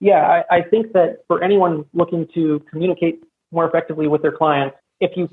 Yeah, 0.00 0.42
I, 0.50 0.56
I 0.56 0.62
think 0.62 0.92
that 0.92 1.18
for 1.28 1.42
anyone 1.42 1.84
looking 1.94 2.26
to 2.34 2.60
communicate 2.68 3.22
more 3.52 3.66
effectively 3.66 4.08
with 4.08 4.20
their 4.20 4.32
clients, 4.32 4.76
if 5.00 5.12
you 5.16 5.28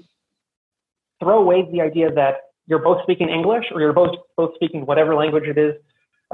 throw 1.19 1.39
away 1.39 1.67
the 1.71 1.81
idea 1.81 2.11
that 2.11 2.35
you're 2.67 2.79
both 2.79 3.01
speaking 3.03 3.29
English 3.29 3.65
or 3.73 3.81
you're 3.81 3.93
both 3.93 4.15
both 4.37 4.53
speaking 4.55 4.85
whatever 4.85 5.15
language 5.15 5.45
it 5.45 5.57
is 5.57 5.73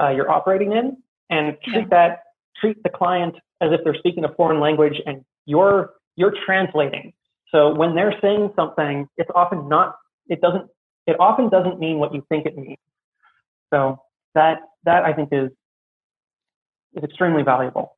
uh, 0.00 0.10
you're 0.10 0.30
operating 0.30 0.72
in, 0.72 0.96
and 1.30 1.56
treat 1.64 1.82
Yeah. 1.82 1.86
that 1.90 2.22
treat 2.60 2.82
the 2.82 2.90
client 2.90 3.34
as 3.60 3.72
if 3.72 3.80
they're 3.84 3.94
speaking 3.94 4.24
a 4.24 4.32
foreign 4.34 4.60
language 4.60 5.00
and 5.06 5.24
you're 5.46 5.94
you're 6.16 6.34
translating. 6.46 7.12
So 7.52 7.74
when 7.74 7.94
they're 7.94 8.18
saying 8.20 8.52
something, 8.56 9.08
it's 9.16 9.30
often 9.34 9.68
not 9.68 9.96
it 10.28 10.40
doesn't 10.40 10.68
it 11.06 11.16
often 11.18 11.48
doesn't 11.48 11.78
mean 11.78 11.98
what 11.98 12.14
you 12.14 12.24
think 12.28 12.46
it 12.46 12.56
means. 12.56 12.78
So 13.72 14.00
that 14.34 14.60
that 14.84 15.04
I 15.04 15.12
think 15.12 15.30
is 15.32 15.50
is 16.94 17.04
extremely 17.04 17.42
valuable. 17.42 17.96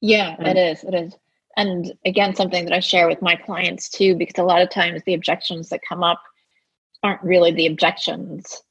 Yeah, 0.00 0.36
And- 0.38 0.48
it 0.48 0.56
is. 0.56 0.84
It 0.84 0.94
is. 0.94 1.16
And 1.56 1.94
again, 2.04 2.34
something 2.34 2.64
that 2.64 2.74
I 2.74 2.80
share 2.80 3.06
with 3.06 3.22
my 3.22 3.36
clients 3.36 3.88
too, 3.88 4.16
because 4.16 4.38
a 4.38 4.42
lot 4.42 4.60
of 4.60 4.70
times 4.70 5.02
the 5.04 5.14
objections 5.14 5.68
that 5.68 5.80
come 5.88 6.02
up 6.02 6.20
aren't 7.04 7.22
really 7.22 7.52
the 7.52 7.66
objections. 7.66 8.62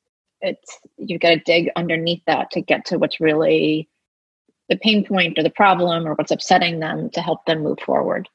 It's 0.42 0.80
you've 0.98 1.22
got 1.22 1.30
to 1.30 1.40
dig 1.40 1.70
underneath 1.78 2.22
that 2.28 2.52
to 2.52 2.62
get 2.62 2.86
to 2.88 2.98
what's 2.98 3.22
really 3.22 3.88
the 4.70 4.76
pain 4.78 5.06
point 5.06 5.40
or 5.40 5.44
the 5.44 5.50
problem 5.50 6.06
or 6.06 6.16
what's 6.16 6.32
upsetting 6.32 6.80
them 6.80 7.10
to 7.12 7.22
help 7.22 7.46
them 7.46 7.64
move 7.64 7.80
forward. 7.80 8.28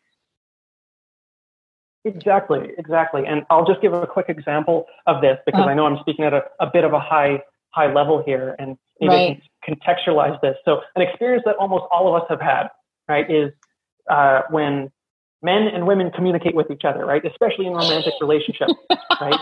Exactly, 2.09 2.70
exactly. 2.78 3.26
And 3.26 3.44
I'll 3.50 3.66
just 3.66 3.80
give 3.80 3.92
a 3.92 4.06
quick 4.06 4.26
example 4.28 4.86
of 5.06 5.20
this 5.20 5.38
because 5.46 5.61
Uh-huh. 5.61 5.70
I 5.70 5.74
know 5.74 5.86
I'm 5.86 5.98
speaking 6.00 6.24
at 6.24 6.32
a, 6.32 6.42
a 6.61 6.66
bit 6.66 6.84
of 6.84 6.92
a 6.92 7.00
high 7.00 7.42
high 7.70 7.92
level 7.92 8.22
here 8.24 8.56
and 8.59 8.78
maybe 9.00 9.12
I 9.12 9.16
Right. 9.18 9.42
can 9.62 9.76
contextualize 9.76 10.40
this. 10.40 10.56
So 10.64 10.80
an 10.96 11.02
experience 11.02 11.42
that 11.44 11.56
almost 11.56 11.84
all 11.90 12.09
of 12.09 12.22
us 12.22 12.26
have 12.30 12.40
had, 12.40 12.68
right, 13.09 13.30
is 13.30 13.52
uh, 14.09 14.42
when 14.50 14.90
men 15.42 15.68
and 15.68 15.86
women 15.86 16.11
communicate 16.11 16.54
with 16.54 16.70
each 16.70 16.84
other, 16.84 17.04
right, 17.04 17.24
especially 17.24 17.66
in 17.66 17.74
romantic 17.74 18.14
relationships, 18.20 18.74
right? 19.20 19.38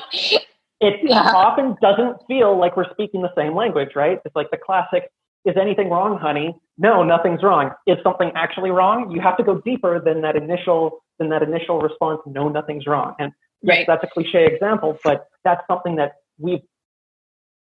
It 0.80 1.00
Yeah. 1.04 1.30
often 1.32 1.76
doesn't 1.80 2.16
feel 2.26 2.58
like 2.58 2.76
we're 2.76 2.90
speaking 2.90 3.22
the 3.22 3.32
same 3.36 3.54
language, 3.54 3.94
right? 3.94 4.20
It's 4.24 4.34
like 4.34 4.50
the 4.50 4.58
classic, 4.58 5.10
is 5.46 5.56
anything 5.56 5.88
wrong, 5.88 6.18
honey? 6.18 6.54
No, 6.76 7.04
nothing's 7.04 7.42
wrong. 7.42 7.70
Is 7.86 7.96
something 8.02 8.32
actually 8.34 8.70
wrong? 8.70 9.10
You 9.12 9.20
have 9.20 9.36
to 9.38 9.44
go 9.44 9.60
deeper 9.60 10.00
than 10.00 10.20
that 10.22 10.36
initial 10.36 10.98
than 11.18 11.30
that 11.30 11.42
initial 11.42 11.80
response, 11.80 12.20
no, 12.26 12.48
nothing's 12.50 12.86
wrong. 12.86 13.14
And 13.18 13.32
yes, 13.62 13.78
Right. 13.78 13.86
that's 13.86 14.04
a 14.04 14.06
cliche 14.08 14.44
example, 14.44 14.98
but 15.02 15.28
that's 15.44 15.66
something 15.66 15.96
that 15.96 16.16
we've 16.38 16.60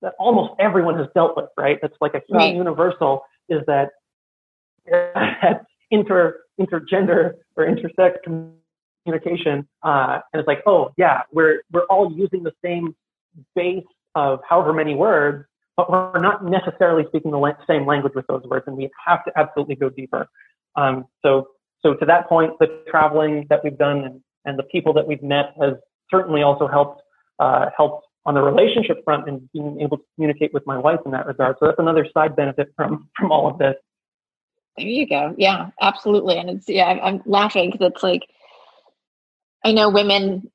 that 0.01 0.15
almost 0.17 0.53
everyone 0.59 0.97
has 0.97 1.07
dealt 1.13 1.37
with, 1.37 1.49
right? 1.55 1.77
That's 1.81 1.95
like 2.01 2.13
a 2.13 2.21
human 2.27 2.47
Right. 2.47 2.55
universal 2.55 3.23
is 3.47 3.61
that 3.67 3.91
inter 5.91 6.39
intergender 6.59 7.33
or 7.55 7.65
intersex 7.65 8.15
communication, 8.23 9.67
uh, 9.83 10.19
and 10.31 10.39
it's 10.39 10.47
like, 10.47 10.63
oh 10.65 10.91
yeah, 10.97 11.21
we're 11.31 11.61
we're 11.71 11.85
all 11.85 12.11
using 12.11 12.43
the 12.43 12.53
same 12.63 12.95
base 13.55 13.85
of 14.15 14.41
however 14.47 14.73
many 14.73 14.95
words, 14.95 15.45
but 15.75 15.89
we're 15.89 16.19
not 16.19 16.45
necessarily 16.45 17.05
speaking 17.07 17.31
the 17.31 17.57
same 17.67 17.85
language 17.85 18.13
with 18.15 18.27
those 18.27 18.43
words, 18.43 18.65
and 18.67 18.77
we 18.77 18.89
have 19.05 19.23
to 19.25 19.31
absolutely 19.35 19.75
go 19.75 19.89
deeper. 19.89 20.27
Um, 20.75 21.05
so 21.23 21.47
so 21.85 21.93
to 21.95 22.05
that 22.05 22.29
point, 22.29 22.53
the 22.59 22.83
traveling 22.89 23.45
that 23.49 23.63
we've 23.63 23.77
done 23.77 24.03
and, 24.05 24.21
and 24.45 24.57
the 24.57 24.63
people 24.63 24.93
that 24.93 25.07
we've 25.07 25.21
met 25.21 25.53
has 25.59 25.73
certainly 26.09 26.41
also 26.41 26.67
helped 26.67 27.01
uh, 27.39 27.69
helped 27.75 28.07
on 28.25 28.35
the 28.35 28.41
relationship 28.41 29.03
front 29.03 29.27
and 29.27 29.51
being 29.51 29.81
able 29.81 29.97
to 29.97 30.03
communicate 30.15 30.53
with 30.53 30.65
my 30.65 30.77
wife 30.77 30.99
in 31.05 31.11
that 31.11 31.25
regard. 31.25 31.57
So 31.59 31.65
that's 31.65 31.79
another 31.79 32.07
side 32.13 32.35
benefit 32.35 32.69
from 32.75 33.09
from 33.17 33.31
all 33.31 33.49
of 33.49 33.57
this. 33.57 33.75
There 34.77 34.87
you 34.87 35.07
go. 35.07 35.35
Yeah, 35.37 35.69
absolutely. 35.81 36.37
And 36.37 36.49
it's 36.49 36.69
yeah, 36.69 36.85
I'm, 36.85 36.99
I'm 37.01 37.21
laughing 37.25 37.71
because 37.71 37.91
it's 37.93 38.03
like 38.03 38.23
I 39.63 39.71
know 39.71 39.89
women, 39.89 40.51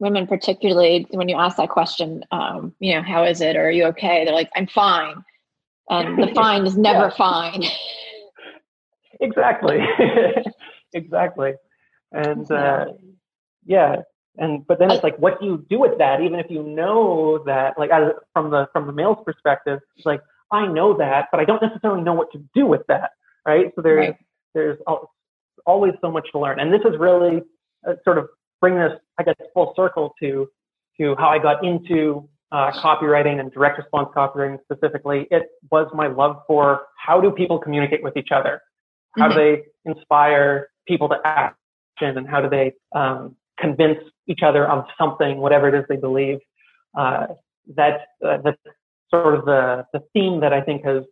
women 0.00 0.26
particularly 0.26 1.06
when 1.10 1.28
you 1.28 1.36
ask 1.36 1.56
that 1.58 1.68
question, 1.68 2.24
um, 2.32 2.74
you 2.80 2.94
know, 2.94 3.02
how 3.02 3.24
is 3.24 3.40
it 3.40 3.54
or 3.54 3.66
are 3.66 3.70
you 3.70 3.84
okay? 3.84 4.24
They're 4.24 4.34
like, 4.34 4.50
I'm 4.56 4.66
fine, 4.66 5.22
and 5.88 6.18
the 6.18 6.28
fine 6.34 6.66
is 6.66 6.76
never 6.76 7.04
Yeah. 7.04 7.10
fine. 7.10 7.64
Exactly, 9.20 9.78
exactly, 10.94 11.52
and 12.12 12.50
uh, 12.50 12.86
yeah, 13.66 13.96
and 14.38 14.66
but 14.66 14.78
then 14.78 14.90
it's 14.90 15.04
like, 15.04 15.16
what 15.18 15.38
do 15.40 15.46
you 15.46 15.66
do 15.68 15.78
with 15.78 15.98
that? 15.98 16.22
Even 16.22 16.40
if 16.40 16.46
you 16.50 16.62
know 16.62 17.42
that, 17.44 17.78
like 17.78 17.90
from 18.32 18.50
the 18.50 18.66
from 18.72 18.86
the 18.86 18.92
male's 18.92 19.18
perspective, 19.24 19.80
it's 19.96 20.06
like 20.06 20.22
I 20.50 20.66
know 20.66 20.96
that, 20.96 21.28
but 21.30 21.40
I 21.40 21.44
don't 21.44 21.62
necessarily 21.62 22.02
know 22.02 22.14
what 22.14 22.32
to 22.32 22.42
do 22.54 22.64
with 22.66 22.82
that, 22.88 23.10
right? 23.46 23.70
So 23.76 23.82
there's 23.82 23.98
Right. 24.08 24.16
there's 24.54 24.78
always 25.66 25.92
so 26.00 26.10
much 26.10 26.28
to 26.32 26.38
learn, 26.38 26.58
and 26.60 26.72
this 26.72 26.80
is 26.90 26.98
really 26.98 27.42
uh, 27.86 27.94
sort 28.04 28.16
of 28.18 28.28
bring 28.60 28.76
this, 28.76 28.92
I 29.18 29.22
guess, 29.22 29.34
full 29.54 29.72
circle 29.76 30.14
to 30.20 30.48
to 30.98 31.16
how 31.18 31.28
I 31.28 31.38
got 31.38 31.64
into 31.64 32.28
uh, 32.52 32.72
copywriting 32.72 33.40
and 33.40 33.50
direct 33.52 33.78
response 33.78 34.08
copywriting 34.14 34.58
specifically. 34.62 35.26
It 35.30 35.48
was 35.70 35.88
my 35.94 36.08
love 36.08 36.42
for 36.46 36.82
how 36.98 37.20
do 37.20 37.30
people 37.30 37.58
communicate 37.58 38.02
with 38.02 38.16
each 38.16 38.30
other, 38.32 38.60
how 39.16 39.28
do 39.28 39.34
they 39.34 39.62
inspire 39.84 40.68
people 40.86 41.08
to 41.08 41.16
action, 41.24 42.18
and 42.18 42.28
how 42.28 42.40
do 42.40 42.48
they 42.48 42.72
um, 42.94 43.36
convince 43.58 43.98
each 44.26 44.40
other 44.42 44.68
of 44.68 44.84
something, 44.98 45.38
whatever 45.38 45.68
it 45.68 45.74
is 45.74 45.84
they 45.88 45.96
believe. 45.96 46.38
Uh, 46.96 47.28
that 47.76 48.00
uh, 48.24 48.38
that's 48.44 48.58
sort 49.10 49.34
of 49.34 49.44
the 49.44 49.86
the 49.92 50.00
theme 50.12 50.40
that 50.40 50.52
I 50.52 50.60
think 50.60 50.84
has 50.84 51.04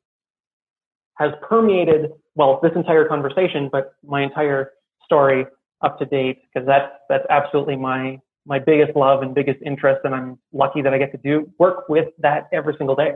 has 1.19 1.33
permeated 1.49 2.11
well, 2.39 2.61
this 2.63 2.71
entire 2.77 3.05
conversation, 3.05 3.69
but 3.71 3.95
my 4.05 4.23
entire 4.23 4.71
story 5.05 5.45
up 5.83 5.99
to 5.99 6.07
date 6.07 6.43
because 6.53 6.67
that's 6.67 6.93
that's 7.09 7.27
absolutely 7.31 7.77
my 7.77 8.19
my 8.47 8.59
biggest 8.59 8.97
love 8.97 9.23
and 9.23 9.35
biggest 9.35 9.61
interest, 9.65 10.01
and 10.05 10.15
I'm 10.15 10.39
lucky 10.53 10.83
that 10.83 10.95
I 10.95 10.99
get 10.99 11.13
to 11.13 11.19
do 11.19 11.51
work 11.59 11.89
with 11.89 12.09
that 12.19 12.49
every 12.53 12.75
single 12.79 12.97
day. 12.97 13.15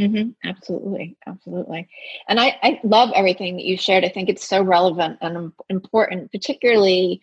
Mm-hmm. 0.00 0.30
Absolutely, 0.48 1.16
absolutely, 1.26 1.88
and 2.28 2.38
I 2.38 2.58
I 2.62 2.80
love 2.84 3.10
everything 3.14 3.56
that 3.56 3.64
you 3.64 3.76
shared. 3.76 4.04
I 4.04 4.08
think 4.08 4.28
it's 4.28 4.46
so 4.46 4.62
relevant 4.62 5.18
and 5.22 5.52
important, 5.70 6.30
particularly 6.32 7.20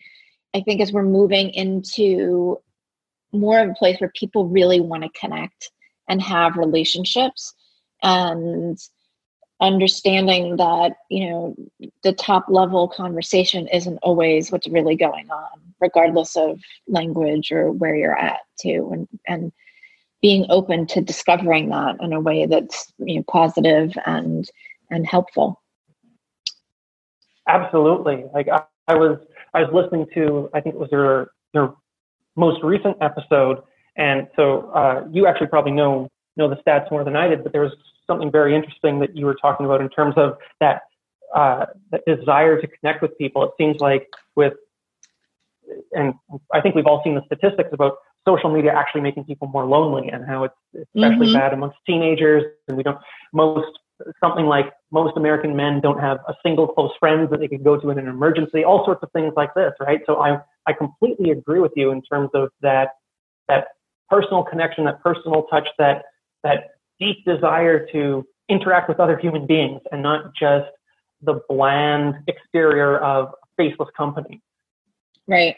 I 0.54 0.60
think 0.60 0.80
as 0.80 0.92
we're 0.92 1.02
moving 1.02 1.50
into 1.50 2.58
more 3.32 3.58
of 3.58 3.70
a 3.70 3.74
place 3.74 4.00
where 4.00 4.12
people 4.14 4.46
really 4.46 4.80
want 4.80 5.02
to 5.02 5.08
connect 5.18 5.70
and 6.08 6.22
have 6.22 6.56
relationships 6.56 7.52
and 8.02 8.78
understanding 9.64 10.56
that 10.56 10.96
you 11.10 11.28
know 11.28 11.56
the 12.02 12.12
top 12.12 12.46
level 12.48 12.88
conversation 12.88 13.66
isn't 13.68 13.98
always 14.02 14.52
what's 14.52 14.68
really 14.68 14.96
going 14.96 15.30
on 15.30 15.60
regardless 15.80 16.36
of 16.36 16.60
language 16.86 17.50
or 17.50 17.72
where 17.72 17.96
you're 17.96 18.18
at 18.18 18.40
too. 18.60 18.90
And 18.92 19.08
and 19.26 19.52
being 20.22 20.46
open 20.48 20.86
to 20.86 21.00
discovering 21.00 21.68
that 21.70 21.96
in 22.00 22.12
a 22.12 22.20
way 22.20 22.46
that's 22.46 22.92
you 22.98 23.16
know 23.16 23.24
positive 23.28 23.92
and 24.06 24.48
and 24.90 25.06
helpful. 25.06 25.60
Absolutely. 27.48 28.24
Like 28.32 28.48
I, 28.48 28.62
I 28.88 28.94
was 28.94 29.18
i 29.54 29.62
was 29.62 29.70
listening 29.72 30.06
to 30.14 30.50
i 30.52 30.60
think 30.60 30.74
it 30.74 30.78
was 30.78 30.90
your 30.92 31.30
your 31.54 31.76
most 32.36 32.62
recent 32.62 32.96
episode 33.00 33.62
and 33.96 34.28
so 34.36 34.70
uh, 34.70 35.06
you 35.10 35.26
actually 35.26 35.46
probably 35.46 35.72
know 35.72 36.08
know 36.36 36.48
the 36.48 36.56
stats 36.56 36.90
more 36.90 37.04
than 37.04 37.16
i 37.16 37.28
did 37.28 37.42
but 37.42 37.52
there 37.52 37.62
was 37.62 37.72
something 38.06 38.30
very 38.30 38.54
interesting 38.54 39.00
that 39.00 39.16
you 39.16 39.26
were 39.26 39.34
talking 39.34 39.66
about 39.66 39.80
in 39.80 39.88
terms 39.88 40.14
of 40.16 40.36
that 40.60 40.82
uh, 41.34 41.66
that 41.90 42.02
desire 42.06 42.60
to 42.60 42.66
connect 42.66 43.02
with 43.02 43.16
people. 43.18 43.42
It 43.42 43.50
seems 43.58 43.80
like 43.80 44.08
with, 44.36 44.52
and 45.92 46.14
I 46.52 46.60
think 46.60 46.74
we've 46.74 46.86
all 46.86 47.02
seen 47.02 47.16
the 47.16 47.22
statistics 47.26 47.70
about 47.72 47.94
social 48.26 48.52
media 48.52 48.72
actually 48.72 49.00
making 49.00 49.24
people 49.24 49.48
more 49.48 49.66
lonely 49.66 50.08
and 50.08 50.24
how 50.24 50.44
it's 50.44 50.54
especially 50.94 51.26
mm-hmm. 51.26 51.38
bad 51.38 51.52
amongst 51.52 51.76
teenagers. 51.86 52.44
And 52.68 52.76
we 52.76 52.82
don't 52.82 52.98
most 53.32 53.66
something 54.22 54.46
like 54.46 54.72
most 54.90 55.16
American 55.16 55.56
men 55.56 55.80
don't 55.80 56.00
have 56.00 56.18
a 56.28 56.34
single 56.44 56.66
close 56.66 56.90
friend 56.98 57.28
that 57.30 57.40
they 57.40 57.48
could 57.48 57.64
go 57.64 57.78
to 57.78 57.90
in 57.90 57.98
an 57.98 58.08
emergency. 58.08 58.64
All 58.64 58.84
sorts 58.84 59.02
of 59.02 59.10
things 59.12 59.32
like 59.36 59.54
this, 59.54 59.72
right? 59.80 60.00
So 60.06 60.20
I 60.20 60.38
I 60.66 60.72
completely 60.72 61.30
agree 61.30 61.60
with 61.60 61.72
you 61.76 61.90
in 61.90 62.02
terms 62.02 62.30
of 62.34 62.50
that 62.60 62.90
that 63.48 63.68
personal 64.08 64.42
connection, 64.42 64.84
that 64.84 65.02
personal 65.02 65.44
touch, 65.44 65.68
that 65.78 66.04
that 66.42 66.73
deep 67.00 67.24
desire 67.24 67.86
to 67.92 68.26
interact 68.48 68.88
with 68.88 69.00
other 69.00 69.16
human 69.18 69.46
beings 69.46 69.80
and 69.90 70.02
not 70.02 70.34
just 70.34 70.70
the 71.22 71.40
bland 71.48 72.14
exterior 72.26 72.98
of 72.98 73.28
a 73.28 73.46
faceless 73.56 73.88
company. 73.96 74.42
Right, 75.26 75.56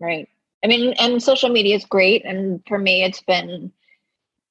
right. 0.00 0.28
I 0.64 0.68
mean, 0.68 0.94
and 0.98 1.22
social 1.22 1.50
media 1.50 1.76
is 1.76 1.84
great. 1.84 2.24
And 2.24 2.62
for 2.66 2.78
me, 2.78 3.04
it's 3.04 3.22
been 3.22 3.72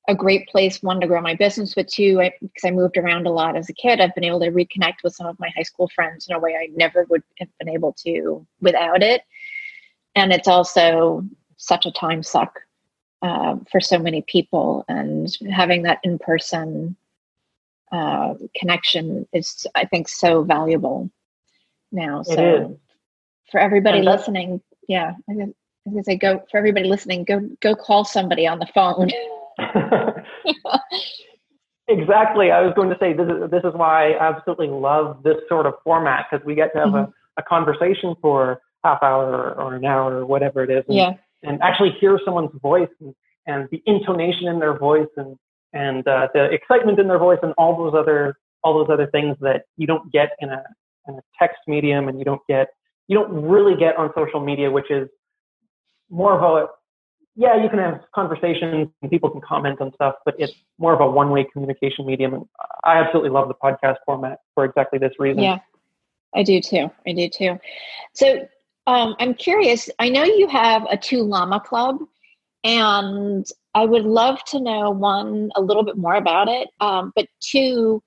a 0.07 0.15
great 0.15 0.47
place, 0.47 0.83
one, 0.83 1.01
to 1.01 1.07
grow 1.07 1.19
my 1.19 1.33
business, 1.33 1.73
but 1.73 1.87
two, 1.87 2.21
I, 2.21 2.31
because 2.39 2.63
I 2.63 2.71
moved 2.71 2.95
around 2.95 3.25
a 3.25 3.31
lot 3.31 3.57
as 3.57 3.69
a 3.69 3.73
kid, 3.73 3.99
I've 3.99 4.13
been 4.13 4.23
able 4.23 4.39
to 4.41 4.51
reconnect 4.51 5.03
with 5.03 5.15
some 5.15 5.25
of 5.25 5.39
my 5.39 5.49
high 5.55 5.63
school 5.63 5.89
friends 5.95 6.27
in 6.29 6.35
a 6.35 6.39
way 6.39 6.55
I 6.55 6.69
never 6.75 7.05
would 7.09 7.23
have 7.39 7.49
been 7.57 7.69
able 7.69 7.93
to 8.05 8.45
without 8.61 9.01
it. 9.01 9.23
And 10.13 10.31
it's 10.31 10.47
also 10.47 11.23
such 11.57 11.85
a 11.87 11.91
time 11.91 12.21
suck 12.21 12.59
uh, 13.21 13.55
for 13.71 13.79
so 13.79 13.97
many 13.97 14.21
people, 14.21 14.85
and 14.87 15.35
having 15.51 15.83
that 15.83 15.99
in 16.03 16.19
person 16.19 16.95
uh, 17.91 18.33
connection 18.55 19.27
is, 19.33 19.65
I 19.75 19.85
think, 19.85 20.07
so 20.07 20.43
valuable 20.43 21.09
now. 21.91 22.23
So 22.23 22.79
for 23.51 23.59
everybody 23.59 24.01
listening, 24.01 24.61
yeah, 24.87 25.13
I 25.29 25.33
was 25.33 25.53
going 25.85 25.97
to 25.97 26.03
say, 26.03 26.17
go 26.17 26.43
for 26.51 26.57
everybody 26.57 26.87
listening, 26.87 27.23
go 27.23 27.49
go 27.61 27.75
call 27.75 28.05
somebody 28.05 28.47
on 28.47 28.59
the 28.59 28.67
phone. 28.73 29.09
exactly. 31.87 32.51
I 32.51 32.61
was 32.61 32.73
going 32.75 32.89
to 32.89 32.97
say 32.99 33.13
this 33.13 33.27
is 33.27 33.49
this 33.49 33.63
is 33.63 33.73
why 33.73 34.11
I 34.11 34.19
absolutely 34.19 34.67
love 34.67 35.23
this 35.23 35.37
sort 35.47 35.65
of 35.65 35.75
format 35.83 36.27
because 36.29 36.45
we 36.45 36.55
get 36.55 36.73
to 36.73 36.79
have 36.79 36.89
mm-hmm. 36.89 37.11
a, 37.11 37.13
a 37.37 37.43
conversation 37.43 38.15
for 38.21 38.61
half 38.83 39.01
hour 39.01 39.25
or, 39.25 39.53
or, 39.53 39.75
an 39.75 39.85
hour 39.85 40.17
or 40.17 40.25
whatever 40.25 40.63
it 40.63 40.69
is. 40.69 40.83
And, 40.87 40.97
yeah 40.97 41.13
and 41.45 41.61
actually 41.61 41.91
hear 41.91 42.19
someone's 42.23 42.51
voice 42.61 42.89
and, 42.99 43.13
and 43.45 43.67
the 43.71 43.81
intonation 43.85 44.47
in 44.47 44.59
their 44.59 44.77
voice 44.77 45.09
and 45.17 45.37
and 45.73 46.07
uh, 46.07 46.27
the 46.33 46.45
excitement 46.45 46.99
in 46.99 47.07
their 47.07 47.19
voice 47.19 47.39
and 47.43 47.53
all 47.57 47.77
those 47.77 47.93
other 47.93 48.37
all 48.63 48.73
those 48.73 48.91
other 48.91 49.07
things 49.07 49.37
that 49.41 49.63
you 49.77 49.85
don't 49.85 50.11
get 50.11 50.31
in 50.39 50.49
a 50.49 50.63
in 51.07 51.15
a 51.15 51.21
text 51.37 51.59
medium 51.67 52.07
and 52.07 52.17
you 52.17 52.25
don't 52.25 52.41
get 52.47 52.69
you 53.07 53.17
don't 53.17 53.31
really 53.31 53.75
get 53.75 53.95
on 53.97 54.11
social 54.15 54.39
media, 54.39 54.71
which 54.71 54.89
is 54.89 55.07
more 56.09 56.33
of 56.33 56.41
a 56.41 56.67
yeah, 57.37 57.61
you 57.61 57.69
can 57.69 57.79
have 57.79 57.99
conversations 58.13 58.89
and 59.01 59.11
people 59.11 59.29
can 59.29 59.41
comment 59.41 59.81
on 59.81 59.93
stuff, 59.93 60.15
but 60.23 60.35
it's 60.39 60.53
more 60.79 60.93
of 60.93 61.01
a 61.01 61.09
one 61.09 61.31
way 61.31 61.45
communication 61.51 62.05
medium. 62.05 62.33
And 62.33 62.45
I 62.83 62.99
absolutely 62.99 63.31
love 63.31 63.49
the 63.49 63.55
podcast 63.55 63.97
format 64.05 64.39
for 64.53 64.63
exactly 64.63 64.99
this 64.99 65.11
reason. 65.19 65.43
Yeah, 65.43 65.59
I 66.33 66.43
do 66.43 66.61
too. 66.61 66.89
I 67.05 67.11
do 67.11 67.27
too. 67.27 67.59
So 68.13 68.47
um, 68.87 69.15
I'm 69.19 69.33
curious. 69.33 69.89
I 69.99 70.09
know 70.09 70.23
you 70.23 70.47
have 70.47 70.85
a 70.89 70.97
two 70.97 71.23
llama 71.23 71.59
club, 71.59 71.99
and 72.63 73.45
I 73.73 73.85
would 73.85 74.05
love 74.05 74.43
to 74.45 74.59
know 74.59 74.89
one 74.89 75.51
a 75.55 75.61
little 75.61 75.83
bit 75.83 75.97
more 75.97 76.15
about 76.15 76.47
it. 76.47 76.69
Um, 76.79 77.11
but 77.15 77.27
two, 77.39 78.01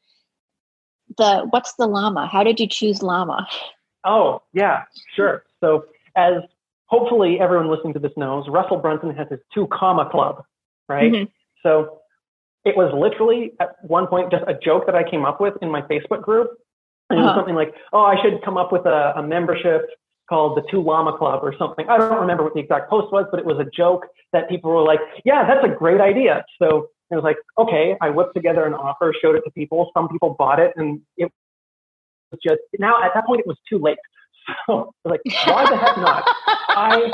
the 1.17 1.47
what's 1.51 1.75
the 1.75 1.87
llama? 1.87 2.27
How 2.27 2.45
did 2.45 2.61
you 2.61 2.69
choose 2.69 3.03
llama? 3.03 3.47
Oh 4.05 4.43
yeah, 4.53 4.85
sure. 5.15 5.45
So 5.61 5.87
as 6.17 6.35
hopefully 6.87 7.39
everyone 7.41 7.71
listening 7.71 7.95
to 7.95 7.99
this 7.99 8.13
knows, 8.17 8.49
Russell 8.49 8.79
Brunson 8.79 9.15
has 9.15 9.29
his 9.31 9.41
two 9.53 9.67
comma 9.73 10.09
club, 10.11 10.45
right? 10.89 11.13
Mm-hmm. 11.13 11.25
So 11.63 12.01
it 12.65 12.77
was 12.77 12.93
literally 12.95 13.53
at 13.61 13.77
one 13.83 14.07
point 14.07 14.31
just 14.31 14.45
a 14.47 14.55
joke 14.55 14.87
that 14.87 14.95
I 14.95 15.09
came 15.09 15.25
up 15.25 15.41
with 15.41 15.55
in 15.63 15.71
my 15.71 15.83
Facebook 15.83 16.23
group. 16.23 16.51
And 17.11 17.19
uh-huh. 17.19 17.21
it 17.21 17.23
was 17.23 17.31
uh-huh. 17.31 17.39
something 17.39 17.55
like, 17.55 17.75
oh, 17.93 18.03
I 18.03 18.21
should 18.23 18.43
come 18.45 18.57
up 18.57 18.73
with 18.73 18.87
a, 18.87 19.15
a 19.17 19.23
membership 19.23 19.89
called 20.29 20.57
the 20.57 20.63
Two 20.71 20.83
Llama 20.83 21.17
Club 21.17 21.41
or 21.43 21.55
something. 21.59 21.89
I 21.89 21.99
don't 21.99 22.21
remember 22.21 22.45
what 22.45 22.55
the 22.55 22.61
exact 22.61 22.91
post 22.91 23.13
was, 23.13 23.27
but 23.31 23.41
it 23.41 23.47
was 23.47 23.59
a 23.59 23.69
joke 23.77 24.07
that 24.33 24.49
people 24.49 24.71
were 24.71 24.83
like, 24.83 25.01
yeah, 25.25 25.47
that's 25.47 25.65
a 25.65 25.75
great 25.75 26.01
idea. 26.01 26.45
So 26.61 26.89
it 27.11 27.15
was 27.15 27.25
like, 27.25 27.39
okay, 27.59 27.97
I 28.01 28.11
whipped 28.11 28.35
together 28.35 28.67
an 28.67 28.75
offer, 28.75 29.15
showed 29.21 29.37
it 29.37 29.43
to 29.45 29.51
people. 29.51 29.91
Some 29.95 30.09
people 30.09 30.37
bought 30.39 30.61
it, 30.61 30.73
and 30.77 31.01
it 31.17 31.33
was 32.31 32.41
just 32.43 32.61
now 32.79 33.03
at 33.03 33.13
that 33.15 33.27
point 33.27 33.41
it 33.41 33.47
was 33.47 33.59
too 33.69 33.79
late. 33.79 33.99
So 34.67 34.95
like, 35.05 35.21
why 35.47 35.67
the 35.69 35.77
heck 35.77 35.99
not? 35.99 36.25
I 36.71 37.13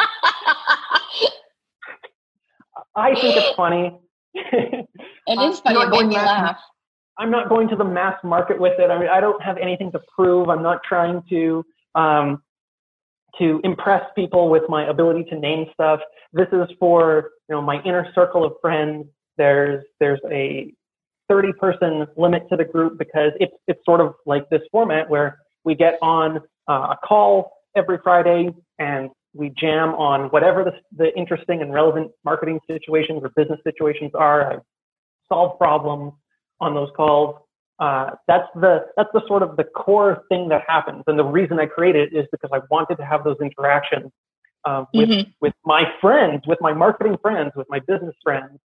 I 2.95 3.15
think 3.21 3.37
it's 3.37 3.57
funny. 3.57 3.99
it 4.35 4.87
is 5.29 5.59
funny. 5.59 5.81
It 5.81 5.91
made 5.91 6.07
me 6.07 6.15
laugh. 6.15 6.59
I'm 7.19 7.33
not 7.33 7.49
going 7.49 7.69
to 7.71 7.77
the 7.77 7.85
mass 7.85 8.17
market 8.23 8.61
with 8.61 8.79
it. 8.79 8.89
I 8.89 9.01
mean, 9.01 9.09
I 9.09 9.19
don't 9.19 9.43
have 9.43 9.57
anything 9.59 9.91
to 9.93 10.01
prove. 10.15 10.49
I'm 10.49 10.63
not 10.63 10.81
trying 10.85 11.25
to 11.31 11.65
um, 11.97 12.44
to 13.39 13.61
impress 13.65 14.03
people 14.15 14.49
with 14.49 14.63
my 14.69 14.87
ability 14.87 15.25
to 15.25 15.39
name 15.39 15.67
stuff. 15.73 16.01
This 16.33 16.49
is 16.53 16.69
for 16.79 17.31
you 17.49 17.55
know 17.55 17.63
my 17.63 17.83
inner 17.83 18.11
circle 18.15 18.45
of 18.45 18.55
friends. 18.61 19.07
There's 19.37 19.85
there's 20.01 20.21
a 20.31 20.73
30 21.29 21.53
person 21.55 22.07
limit 22.17 22.49
to 22.51 22.57
the 22.57 22.65
group 22.65 22.99
because 22.99 23.33
it's 23.41 23.55
it's 23.67 23.81
sort 23.85 24.01
of 24.01 24.15
like 24.27 24.49
this 24.51 24.63
format 24.71 25.09
where 25.09 25.39
we 25.65 25.75
get 25.75 25.99
on 26.03 26.39
uh, 26.69 26.95
a 26.95 26.99
call 27.05 27.53
every 27.77 27.99
Friday 28.03 28.51
and 28.79 29.11
we 29.35 29.51
jam 29.51 29.91
on 29.95 30.29
whatever 30.31 30.63
the, 30.63 30.73
the 30.97 31.17
interesting 31.19 31.61
and 31.61 31.73
relevant 31.73 32.13
marketing 32.25 32.61
situations 32.69 33.21
or 33.23 33.31
business 33.31 33.59
situations 33.65 34.13
are. 34.15 34.53
I 34.53 34.57
solve 35.29 35.59
problems 35.59 36.13
on 36.61 36.75
those 36.75 36.91
calls 36.97 37.37
uh, 37.79 38.11
that's 38.29 38.49
the 38.55 38.87
that's 38.97 39.11
the 39.13 39.23
sort 39.27 39.43
of 39.43 39.57
the 39.57 39.65
core 39.65 40.25
thing 40.29 40.49
that 40.49 40.63
happens. 40.67 41.03
And 41.07 41.19
the 41.19 41.25
reason 41.25 41.59
I 41.59 41.67
created 41.67 42.13
it 42.13 42.17
is 42.17 42.27
because 42.31 42.51
I 42.53 42.61
wanted 42.71 42.97
to 42.97 43.05
have 43.05 43.25
those 43.25 43.37
interactions 43.41 44.11
uh, 44.65 44.85
with 44.93 45.09
mm-hmm. 45.09 45.31
with 45.41 45.55
my 45.65 45.85
friends, 46.01 46.43
with 46.47 46.59
my 46.61 46.73
marketing 46.73 47.17
friends, 47.21 47.53
with 47.57 47.67
my 47.69 47.81
business 47.81 48.15
friends. 48.23 48.59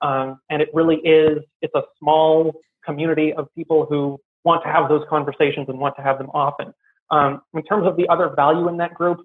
Um, 0.00 0.40
and 0.50 0.62
it 0.62 0.68
really 0.72 0.96
is 0.96 1.38
it's 1.60 1.74
a 1.74 1.82
small 1.98 2.54
community 2.84 3.32
of 3.32 3.48
people 3.56 3.86
who 3.88 4.18
want 4.44 4.62
to 4.64 4.68
have 4.68 4.88
those 4.88 5.04
conversations 5.08 5.66
and 5.68 5.78
want 5.78 5.96
to 5.96 6.02
have 6.02 6.18
them 6.18 6.30
often. 6.34 6.72
Um, 7.10 7.42
in 7.54 7.62
terms 7.64 7.86
of 7.86 7.96
the 7.96 8.08
other 8.08 8.32
value 8.34 8.68
in 8.68 8.78
that 8.78 8.94
group, 8.94 9.18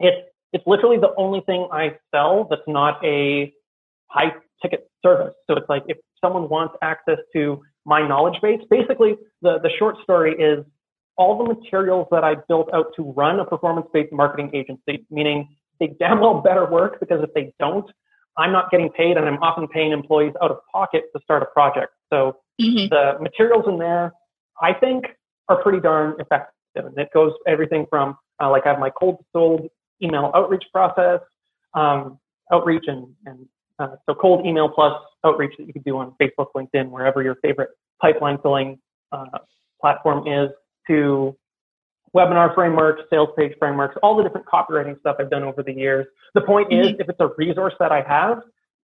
it's 0.00 0.28
it's 0.52 0.64
literally 0.66 0.98
the 0.98 1.12
only 1.16 1.40
thing 1.42 1.68
I 1.72 1.96
sell 2.14 2.46
that's 2.48 2.62
not 2.66 3.04
a 3.04 3.52
high 4.06 4.32
ticket 4.62 4.88
service. 5.04 5.34
So 5.48 5.56
it's 5.56 5.68
like 5.68 5.82
if 5.88 5.98
someone 6.22 6.48
wants 6.48 6.74
access 6.82 7.18
to 7.34 7.60
my 7.84 8.06
knowledge 8.06 8.40
base. 8.40 8.60
Basically, 8.70 9.16
the, 9.42 9.58
the 9.62 9.70
short 9.78 9.96
story 10.02 10.32
is 10.32 10.64
all 11.16 11.38
the 11.38 11.54
materials 11.54 12.08
that 12.10 12.24
I 12.24 12.34
built 12.48 12.68
out 12.74 12.86
to 12.96 13.12
run 13.12 13.40
a 13.40 13.44
performance 13.44 13.86
based 13.92 14.12
marketing 14.12 14.50
agency, 14.54 15.06
meaning 15.10 15.48
they 15.80 15.94
damn 15.98 16.20
well 16.20 16.40
better 16.40 16.68
work 16.70 16.98
because 17.00 17.22
if 17.22 17.32
they 17.34 17.52
don't, 17.58 17.88
I'm 18.36 18.52
not 18.52 18.70
getting 18.70 18.90
paid 18.90 19.16
and 19.16 19.26
I'm 19.26 19.42
often 19.42 19.68
paying 19.68 19.92
employees 19.92 20.32
out 20.42 20.50
of 20.50 20.58
pocket 20.72 21.04
to 21.14 21.22
start 21.22 21.42
a 21.42 21.46
project. 21.46 21.92
So 22.12 22.38
mm-hmm. 22.60 22.88
the 22.88 23.18
materials 23.20 23.64
in 23.68 23.78
there, 23.78 24.12
I 24.60 24.72
think 24.72 25.04
are 25.48 25.62
pretty 25.62 25.80
darn 25.80 26.14
effective. 26.18 26.50
And 26.74 26.98
it 26.98 27.08
goes 27.14 27.32
everything 27.46 27.86
from 27.88 28.16
uh, 28.42 28.50
like 28.50 28.66
I 28.66 28.70
have 28.70 28.80
my 28.80 28.90
cold 28.90 29.24
sold 29.32 29.68
email 30.02 30.32
outreach 30.34 30.64
process, 30.72 31.20
um, 31.74 32.18
outreach 32.52 32.84
and, 32.86 33.06
and 33.26 33.46
uh, 33.78 33.96
so 34.06 34.14
cold 34.14 34.46
email 34.46 34.68
plus 34.68 35.00
outreach 35.24 35.52
that 35.58 35.66
you 35.66 35.72
could 35.72 35.84
do 35.84 35.96
on 35.98 36.14
Facebook, 36.20 36.48
LinkedIn, 36.56 36.90
wherever 36.90 37.22
your 37.22 37.36
favorite 37.36 37.70
pipeline 38.00 38.38
filling 38.38 38.78
uh, 39.12 39.38
platform 39.80 40.26
is, 40.26 40.50
to 40.86 41.36
webinar 42.14 42.54
frameworks, 42.54 43.02
sales 43.10 43.30
page 43.36 43.52
frameworks, 43.58 43.96
all 44.02 44.16
the 44.16 44.22
different 44.22 44.46
copywriting 44.46 44.98
stuff 45.00 45.16
I've 45.18 45.30
done 45.30 45.42
over 45.42 45.62
the 45.62 45.72
years. 45.72 46.06
The 46.34 46.42
point 46.42 46.70
mm-hmm. 46.70 46.88
is, 46.88 46.94
if 46.98 47.08
it's 47.08 47.20
a 47.20 47.30
resource 47.36 47.74
that 47.80 47.90
I 47.90 48.02
have, 48.02 48.42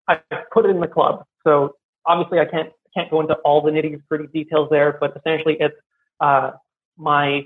I 0.07 0.19
put 0.53 0.65
it 0.65 0.69
in 0.69 0.79
the 0.79 0.87
club. 0.87 1.25
So 1.45 1.75
obviously, 2.05 2.39
I 2.39 2.45
can't 2.45 2.69
can't 2.95 3.11
go 3.11 3.21
into 3.21 3.35
all 3.45 3.61
the 3.61 3.69
nitty 3.69 4.01
gritty 4.09 4.27
details 4.27 4.69
there, 4.71 4.97
but 4.99 5.15
essentially, 5.17 5.57
it's 5.59 5.75
uh, 6.19 6.51
my 6.97 7.45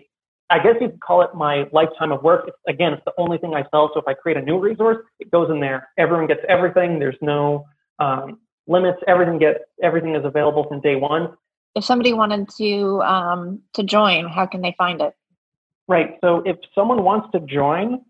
I 0.51 0.59
guess 0.59 0.75
you 0.81 0.89
could 0.89 0.99
call 0.99 1.21
it 1.21 1.33
my 1.33 1.65
lifetime 1.71 2.11
of 2.11 2.21
work. 2.23 2.43
It's, 2.47 2.57
again, 2.67 2.91
it's 2.93 3.03
the 3.05 3.13
only 3.17 3.37
thing 3.37 3.53
I 3.55 3.63
sell. 3.71 3.89
So 3.93 4.01
if 4.01 4.07
I 4.07 4.13
create 4.13 4.37
a 4.37 4.41
new 4.41 4.59
resource, 4.59 4.97
it 5.19 5.31
goes 5.31 5.49
in 5.49 5.61
there. 5.61 5.87
Everyone 5.97 6.27
gets 6.27 6.41
everything. 6.49 6.99
There's 6.99 7.15
no 7.21 7.65
um, 7.99 8.39
limits. 8.67 8.99
Everything 9.07 9.39
gets 9.39 9.59
everything 9.81 10.13
is 10.15 10.25
available 10.25 10.67
from 10.67 10.81
day 10.81 10.97
one. 10.97 11.29
If 11.73 11.85
somebody 11.85 12.11
wanted 12.11 12.49
to 12.57 13.01
um, 13.01 13.61
to 13.73 13.83
join, 13.83 14.27
how 14.27 14.45
can 14.45 14.59
they 14.61 14.75
find 14.77 14.99
it? 15.01 15.15
Right. 15.87 16.17
So 16.21 16.43
if 16.45 16.57
someone 16.75 17.03
wants 17.03 17.29
to 17.31 17.39
join, 17.39 18.01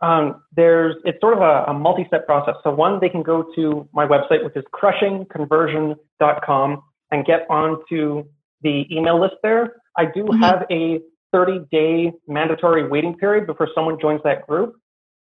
um, 0.00 0.42
there's 0.56 0.96
it's 1.04 1.20
sort 1.20 1.34
of 1.34 1.40
a, 1.40 1.66
a, 1.70 1.74
multi-step 1.74 2.26
process. 2.26 2.56
So 2.64 2.70
one, 2.70 3.00
they 3.00 3.10
can 3.10 3.22
go 3.22 3.44
to 3.54 3.88
my 3.92 4.06
website, 4.06 4.42
which 4.44 4.56
is 4.56 4.64
crushingconversion.com, 4.74 6.82
and 7.10 7.24
get 7.24 7.46
onto 7.50 8.24
the 8.62 8.86
email 8.90 9.20
list 9.20 9.34
there. 9.42 9.74
I 9.96 10.06
do 10.06 10.24
mm-hmm. 10.24 10.42
have 10.42 10.66
a 10.70 11.00
30 11.32 11.60
day 11.70 12.12
mandatory 12.28 12.88
waiting 12.88 13.14
period 13.16 13.46
before 13.46 13.68
someone 13.74 13.98
joins 14.00 14.20
that 14.24 14.46
group 14.46 14.74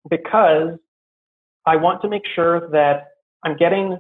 because 0.10 0.78
I 1.66 1.76
want 1.76 2.02
to 2.02 2.10
make 2.10 2.24
sure 2.36 2.70
that 2.72 3.08
I'm 3.44 3.56
getting 3.56 3.98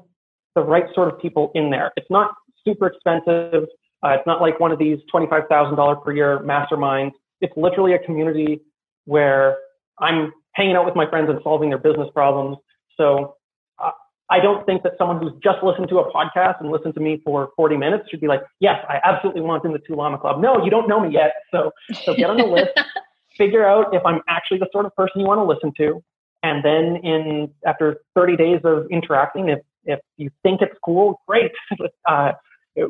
the 0.55 0.61
right 0.61 0.85
sort 0.93 1.13
of 1.13 1.19
people 1.19 1.51
in 1.55 1.69
there. 1.69 1.91
It's 1.95 2.09
not 2.09 2.33
super 2.65 2.87
expensive. 2.87 3.65
Uh, 4.03 4.09
it's 4.09 4.27
not 4.27 4.41
like 4.41 4.59
one 4.59 4.71
of 4.71 4.79
these 4.79 4.97
$25,000 5.13 6.03
per 6.03 6.11
year 6.11 6.39
masterminds. 6.39 7.11
It's 7.39 7.53
literally 7.55 7.93
a 7.93 7.99
community 7.99 8.61
where 9.05 9.57
I'm 9.99 10.33
hanging 10.53 10.75
out 10.75 10.85
with 10.85 10.95
my 10.95 11.09
friends 11.09 11.29
and 11.29 11.39
solving 11.43 11.69
their 11.69 11.77
business 11.77 12.09
problems. 12.13 12.57
So 12.97 13.35
I 14.31 14.39
don't 14.39 14.65
think 14.65 14.83
that 14.83 14.93
someone 14.97 15.19
who's 15.19 15.33
just 15.43 15.61
listened 15.61 15.89
to 15.89 15.99
a 15.99 16.09
podcast 16.09 16.61
and 16.61 16.71
listened 16.71 16.93
to 16.93 17.01
me 17.01 17.21
for 17.23 17.49
40 17.57 17.75
minutes 17.75 18.09
should 18.09 18.21
be 18.21 18.27
like, 18.27 18.41
yes, 18.61 18.77
I 18.87 18.99
absolutely 19.03 19.41
want 19.41 19.65
in 19.65 19.73
the 19.73 19.79
Two 19.79 19.95
Llama 19.95 20.17
Club. 20.17 20.39
No, 20.39 20.63
you 20.63 20.71
don't 20.71 20.87
know 20.87 21.01
me 21.01 21.13
yet. 21.13 21.33
So, 21.51 21.71
so 22.03 22.15
get 22.15 22.29
on 22.29 22.37
the 22.37 22.45
list, 22.57 22.69
figure 23.37 23.67
out 23.67 23.93
if 23.93 24.01
I'm 24.05 24.21
actually 24.29 24.59
the 24.59 24.69
sort 24.71 24.85
of 24.85 24.95
person 24.95 25.19
you 25.19 25.27
want 25.27 25.39
to 25.39 25.43
listen 25.43 25.73
to. 25.77 26.01
And 26.43 26.63
then 26.63 26.95
in, 27.03 27.51
after 27.67 27.97
30 28.15 28.37
days 28.37 28.61
of 28.63 28.87
interacting, 28.89 29.49
if, 29.49 29.59
if 29.83 29.99
you 30.15 30.31
think 30.43 30.61
it's 30.61 30.77
cool, 30.83 31.21
great. 31.27 31.51
Uh, 32.07 32.31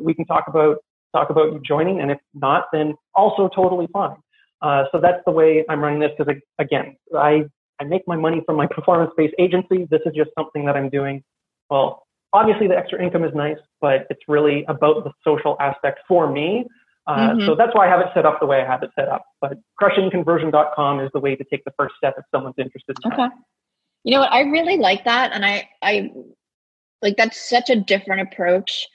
we 0.00 0.14
can 0.14 0.24
talk 0.24 0.44
about, 0.46 0.76
talk 1.12 1.28
about 1.28 1.52
you 1.52 1.60
joining. 1.66 2.00
And 2.00 2.10
if 2.12 2.18
not, 2.34 2.66
then 2.72 2.94
also 3.16 3.50
totally 3.54 3.88
fine. 3.92 4.16
Uh, 4.62 4.84
so 4.92 5.00
that's 5.00 5.20
the 5.26 5.32
way 5.32 5.64
I'm 5.68 5.80
running 5.80 5.98
this 5.98 6.12
because 6.16 6.34
again, 6.58 6.96
I 7.16 7.46
I 7.82 7.84
make 7.84 8.06
my 8.06 8.16
money 8.16 8.42
from 8.46 8.56
my 8.56 8.66
performance-based 8.70 9.34
agency. 9.38 9.88
This 9.90 10.00
is 10.06 10.14
just 10.14 10.30
something 10.38 10.64
that 10.66 10.76
I'm 10.76 10.88
doing. 10.88 11.22
Well, 11.72 12.06
obviously 12.34 12.68
the 12.68 12.76
extra 12.76 13.02
income 13.02 13.24
is 13.24 13.34
nice, 13.34 13.56
but 13.80 14.06
it's 14.10 14.20
really 14.28 14.62
about 14.68 15.04
the 15.04 15.12
social 15.24 15.56
aspect 15.58 16.00
for 16.06 16.30
me. 16.30 16.66
Uh, 17.06 17.30
mm-hmm. 17.30 17.46
So 17.46 17.54
that's 17.54 17.74
why 17.74 17.86
I 17.86 17.90
have 17.90 18.00
it 18.00 18.08
set 18.12 18.26
up 18.26 18.40
the 18.40 18.46
way 18.46 18.60
I 18.60 18.66
have 18.66 18.82
it 18.82 18.90
set 18.94 19.08
up. 19.08 19.24
But 19.40 19.54
crushingconversion.com 19.80 21.00
is 21.00 21.10
the 21.14 21.20
way 21.20 21.34
to 21.34 21.44
take 21.44 21.64
the 21.64 21.72
first 21.78 21.94
step 21.96 22.14
if 22.18 22.24
someone's 22.30 22.56
interested. 22.58 22.94
In 23.02 23.12
okay. 23.12 23.22
That. 23.22 23.32
You 24.04 24.12
know 24.12 24.20
what? 24.20 24.32
I 24.32 24.42
really 24.42 24.76
like 24.76 25.04
that, 25.06 25.32
and 25.32 25.46
I 25.46 25.66
I 25.80 26.10
like 27.00 27.16
that's 27.16 27.48
such 27.48 27.70
a 27.70 27.76
different 27.76 28.20
approach 28.20 28.86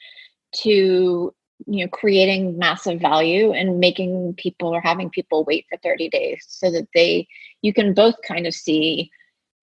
to 0.58 1.34
you 1.66 1.84
know 1.84 1.88
creating 1.88 2.60
massive 2.60 3.02
value 3.02 3.54
and 3.54 3.80
making 3.80 4.36
people 4.38 4.70
or 4.70 4.82
having 4.82 5.10
people 5.10 5.44
wait 5.46 5.66
for 5.68 5.78
30 5.80 6.10
days 6.10 6.46
so 6.48 6.70
that 6.72 6.88
they 6.94 7.28
you 7.64 7.74
can 7.74 7.96
both 7.96 8.16
kind 8.28 8.46
of 8.46 8.54
see 8.54 9.10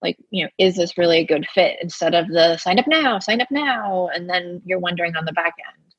like 0.01 0.17
you 0.29 0.43
know 0.43 0.49
is 0.57 0.75
this 0.75 0.97
really 0.97 1.19
a 1.19 1.25
good 1.25 1.45
fit 1.53 1.77
instead 1.81 2.13
of 2.13 2.27
the 2.27 2.57
sign 2.57 2.79
up 2.79 2.87
now 2.87 3.19
sign 3.19 3.41
up 3.41 3.49
now 3.51 4.09
and 4.13 4.29
then 4.29 4.61
you're 4.65 4.79
wondering 4.79 5.15
on 5.15 5.25
the 5.25 5.33
back 5.33 5.53
end 5.67 5.93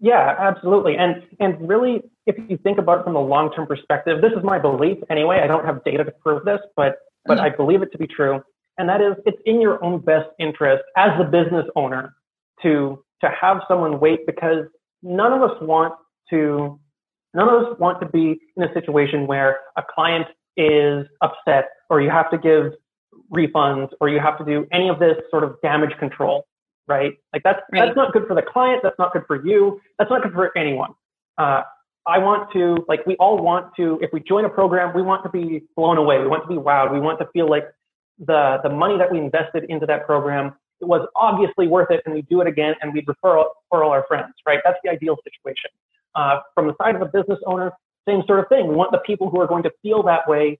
yeah 0.00 0.34
absolutely 0.38 0.96
and 0.96 1.22
and 1.40 1.68
really 1.68 2.02
if 2.26 2.36
you 2.48 2.56
think 2.58 2.78
about 2.78 3.00
it 3.00 3.04
from 3.04 3.16
a 3.16 3.20
long 3.20 3.52
term 3.52 3.66
perspective 3.66 4.20
this 4.20 4.32
is 4.32 4.42
my 4.42 4.58
belief 4.58 4.98
anyway 5.10 5.40
i 5.42 5.46
don't 5.46 5.64
have 5.64 5.82
data 5.84 6.04
to 6.04 6.12
prove 6.22 6.44
this 6.44 6.60
but 6.76 6.96
but 7.26 7.38
mm-hmm. 7.38 7.46
i 7.46 7.48
believe 7.56 7.82
it 7.82 7.90
to 7.92 7.98
be 7.98 8.06
true 8.06 8.40
and 8.78 8.88
that 8.88 9.00
is 9.00 9.14
it's 9.26 9.38
in 9.44 9.60
your 9.60 9.82
own 9.84 10.00
best 10.00 10.28
interest 10.38 10.82
as 10.96 11.10
the 11.18 11.24
business 11.24 11.66
owner 11.76 12.14
to 12.62 13.02
to 13.20 13.28
have 13.40 13.58
someone 13.68 14.00
wait 14.00 14.20
because 14.26 14.64
none 15.02 15.32
of 15.32 15.42
us 15.42 15.56
want 15.60 15.94
to 16.30 16.78
none 17.34 17.48
of 17.48 17.62
us 17.62 17.78
want 17.78 18.00
to 18.00 18.08
be 18.08 18.40
in 18.56 18.62
a 18.62 18.72
situation 18.72 19.26
where 19.26 19.58
a 19.76 19.82
client 19.94 20.26
is 20.58 21.06
upset 21.22 21.68
or 21.88 22.00
you 22.00 22.10
have 22.10 22.30
to 22.30 22.38
give 22.38 22.72
refunds 23.32 23.90
or 24.00 24.08
you 24.08 24.20
have 24.20 24.36
to 24.38 24.44
do 24.44 24.66
any 24.72 24.88
of 24.88 24.98
this 24.98 25.16
sort 25.30 25.44
of 25.44 25.56
damage 25.62 25.96
control 25.98 26.46
right 26.86 27.12
like 27.32 27.42
that's 27.42 27.60
right. 27.72 27.86
that's 27.86 27.96
not 27.96 28.12
good 28.12 28.26
for 28.26 28.34
the 28.34 28.42
client 28.42 28.80
that's 28.82 28.98
not 28.98 29.12
good 29.12 29.22
for 29.26 29.44
you 29.46 29.80
that's 29.98 30.10
not 30.10 30.22
good 30.22 30.32
for 30.32 30.56
anyone 30.56 30.92
uh, 31.38 31.62
i 32.06 32.18
want 32.18 32.50
to 32.52 32.84
like 32.88 33.06
we 33.06 33.14
all 33.16 33.38
want 33.38 33.66
to 33.76 33.98
if 34.02 34.10
we 34.12 34.20
join 34.20 34.44
a 34.44 34.48
program 34.48 34.94
we 34.94 35.02
want 35.02 35.22
to 35.22 35.30
be 35.30 35.62
blown 35.76 35.96
away 35.96 36.18
we 36.18 36.26
want 36.26 36.42
to 36.42 36.48
be 36.48 36.56
wowed 36.56 36.92
we 36.92 37.00
want 37.00 37.18
to 37.18 37.26
feel 37.32 37.48
like 37.48 37.66
the 38.18 38.58
the 38.62 38.68
money 38.68 38.98
that 38.98 39.10
we 39.12 39.18
invested 39.18 39.64
into 39.68 39.86
that 39.86 40.06
program 40.06 40.54
it 40.80 40.86
was 40.86 41.06
obviously 41.16 41.66
worth 41.66 41.90
it 41.90 42.02
and 42.06 42.14
we'd 42.14 42.28
do 42.28 42.40
it 42.40 42.46
again 42.46 42.74
and 42.80 42.92
we'd 42.92 43.06
refer, 43.08 43.36
refer 43.36 43.84
all 43.84 43.90
our 43.90 44.04
friends, 44.06 44.34
right? 44.46 44.60
That's 44.64 44.78
the 44.84 44.90
ideal 44.90 45.16
situation. 45.24 45.70
Uh, 46.14 46.40
from 46.54 46.66
the 46.68 46.74
side 46.80 46.94
of 46.94 47.02
a 47.02 47.06
business 47.06 47.38
owner, 47.46 47.72
same 48.08 48.22
sort 48.26 48.40
of 48.40 48.48
thing. 48.48 48.66
We 48.66 48.74
want 48.74 48.92
the 48.92 48.98
people 48.98 49.30
who 49.30 49.40
are 49.40 49.46
going 49.46 49.62
to 49.64 49.70
feel 49.82 50.02
that 50.04 50.28
way 50.28 50.58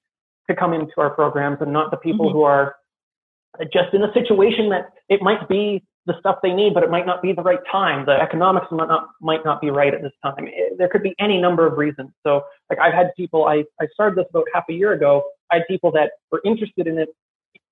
to 0.48 0.56
come 0.56 0.72
into 0.72 0.92
our 0.98 1.10
programs 1.10 1.58
and 1.60 1.72
not 1.72 1.90
the 1.90 1.96
people 1.96 2.26
mm-hmm. 2.26 2.38
who 2.38 2.42
are 2.42 2.76
just 3.72 3.92
in 3.92 4.02
a 4.02 4.12
situation 4.12 4.68
that 4.70 4.92
it 5.08 5.20
might 5.22 5.48
be 5.48 5.82
the 6.06 6.14
stuff 6.20 6.36
they 6.42 6.52
need, 6.52 6.72
but 6.72 6.82
it 6.82 6.90
might 6.90 7.06
not 7.06 7.20
be 7.20 7.32
the 7.32 7.42
right 7.42 7.58
time. 7.70 8.06
The 8.06 8.12
economics 8.12 8.66
might 8.70 8.88
not, 8.88 9.08
might 9.20 9.44
not 9.44 9.60
be 9.60 9.70
right 9.70 9.92
at 9.92 10.00
this 10.02 10.12
time. 10.22 10.46
It, 10.46 10.78
there 10.78 10.88
could 10.88 11.02
be 11.02 11.14
any 11.18 11.38
number 11.38 11.66
of 11.66 11.76
reasons. 11.76 12.10
So 12.26 12.42
like 12.70 12.78
I've 12.78 12.94
had 12.94 13.10
people, 13.16 13.44
I, 13.44 13.64
I 13.80 13.86
started 13.92 14.16
this 14.16 14.26
about 14.30 14.44
half 14.54 14.64
a 14.70 14.72
year 14.72 14.92
ago. 14.92 15.22
I 15.50 15.56
had 15.56 15.64
people 15.68 15.92
that 15.92 16.12
were 16.30 16.40
interested 16.44 16.86
in 16.86 16.98
it 16.98 17.08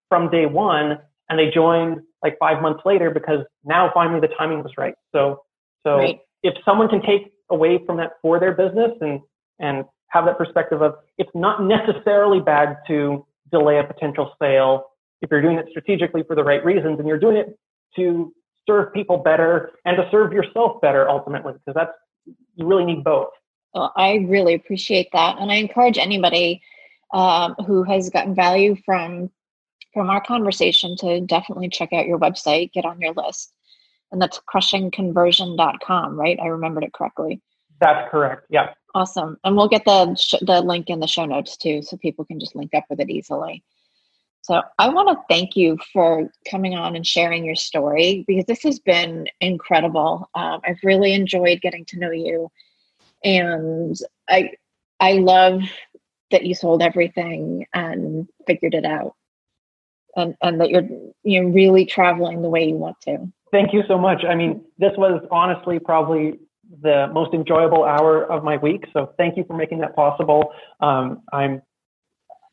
from 0.09 0.31
day 0.31 0.47
one 0.47 0.99
and 1.29 1.39
they 1.39 1.51
joined 1.51 2.03
like 2.23 2.37
five 2.39 2.61
months 2.61 2.83
later 2.85 3.11
because 3.11 3.41
now 3.65 3.91
finally 3.95 4.21
the 4.21 4.29
timing 4.39 4.63
was 4.63 4.73
right. 4.77 4.95
So, 5.13 5.43
so 5.87 5.97
right. 5.97 6.19
if 6.43 6.55
someone 6.65 6.89
can 6.89 7.01
take 7.03 7.33
away 7.51 7.81
from 7.87 7.97
that 7.99 8.13
for 8.21 8.39
their 8.39 8.53
business 8.53 8.93
and, 9.01 9.21
and 9.59 9.85
have 10.09 10.25
that 10.27 10.39
perspective 10.39 10.83
of 10.83 10.95
it's 11.19 11.31
not 11.35 11.63
necessarily 11.63 12.41
bad 12.41 12.77
to 12.87 13.27
delay 13.51 13.79
a 13.79 13.85
potential 13.85 14.33
sale 14.41 14.87
if 15.23 15.31
you're 15.31 15.43
doing 15.43 15.59
it 15.59 15.67
strategically 15.71 16.23
for 16.23 16.35
the 16.37 16.45
right 16.45 16.65
reasons 16.65 16.99
and 16.99 17.09
you're 17.09 17.19
doing 17.19 17.37
it 17.37 17.59
to 17.95 18.33
serve 18.67 18.93
people 18.93 19.19
better 19.19 19.71
and 19.85 19.97
to 19.97 20.09
serve 20.11 20.33
yourself 20.33 20.81
better 20.81 21.09
ultimately 21.09 21.53
because 21.53 21.75
that's 21.75 21.93
you 22.57 22.67
really 22.67 22.85
need 22.85 23.05
both 23.05 23.29
well, 23.75 23.93
i 23.97 24.15
really 24.29 24.55
appreciate 24.55 25.09
that 25.13 25.37
and 25.39 25.51
i 25.51 25.55
encourage 25.57 25.99
anybody 25.99 26.61
um, 27.13 27.55
who 27.67 27.85
has 27.85 28.11
gotten 28.11 28.35
value 28.35 28.77
from 28.85 29.31
from 29.97 30.11
our 30.11 30.21
conversation 30.21 30.95
to 30.95 31.23
definitely 31.23 31.71
check 31.71 31.91
out 31.95 32.05
your 32.05 32.19
website, 32.19 32.71
get 32.73 32.85
on 32.85 33.01
your 33.01 33.15
list. 33.15 33.55
And 34.13 34.21
that's 34.21 34.39
crushingconversion.com, 34.55 36.21
right? 36.21 36.39
I 36.39 36.49
remembered 36.49 36.85
it 36.85 36.93
correctly. 36.93 37.41
That's 37.81 38.11
correct. 38.11 38.45
Yeah. 38.51 38.75
Awesome. 38.97 39.37
And 39.45 39.55
we'll 39.55 39.69
get 39.69 39.85
the 39.85 40.15
sh- 40.15 40.41
the 40.41 40.63
link 40.63 40.89
in 40.89 41.01
the 41.01 41.07
show 41.07 41.27
notes 41.27 41.59
too 41.59 41.83
so 41.83 41.99
people 41.99 42.25
can 42.25 42.41
just 42.41 42.57
link 42.57 42.73
up 42.75 42.85
with 42.89 42.99
it 42.99 43.11
easily. 43.11 43.63
So 44.41 44.63
I 44.79 44.89
want 44.89 45.11
to 45.11 45.23
thank 45.29 45.55
you 45.55 45.77
for 45.93 46.31
coming 46.51 46.75
on 46.75 46.97
and 46.97 47.07
sharing 47.07 47.45
your 47.45 47.57
story 47.57 48.25
because 48.27 48.47
this 48.47 48.63
has 48.63 48.79
been 48.79 49.27
incredible. 49.39 50.31
Um, 50.35 50.63
I've 50.65 50.79
really 50.83 51.13
enjoyed 51.13 51.61
getting 51.61 51.85
to 51.89 51.99
know 51.99 52.11
you, 52.11 52.51
and 53.23 53.95
I 54.31 54.53
I 54.99 55.13
love 55.13 55.61
that 56.31 56.47
you 56.47 56.55
sold 56.55 56.81
everything 56.81 57.67
and 57.75 58.27
figured 58.47 58.73
it 58.73 58.87
out 58.87 59.15
and, 60.17 60.35
and 60.41 60.59
that 60.63 60.71
you're 60.71 60.89
you 61.23 61.43
know 61.43 61.51
really 61.51 61.85
traveling 61.85 62.41
the 62.41 62.49
way 62.49 62.67
you 62.67 62.77
want 62.77 62.99
to. 63.03 63.31
Thank 63.53 63.75
you 63.75 63.83
so 63.89 63.99
much. 63.99 64.25
I 64.25 64.35
mean, 64.35 64.65
this 64.79 64.93
was 64.97 65.23
honestly 65.31 65.79
probably 65.81 66.39
the 66.83 67.09
most 67.13 67.35
enjoyable 67.35 67.85
hour 67.85 68.25
of 68.25 68.45
my 68.45 68.57
week. 68.57 68.85
So 68.93 69.13
thank 69.17 69.37
you 69.37 69.45
for 69.45 69.57
making 69.57 69.79
that 69.79 69.95
possible. 69.95 70.53
Um, 70.81 71.23
I'm 71.33 71.63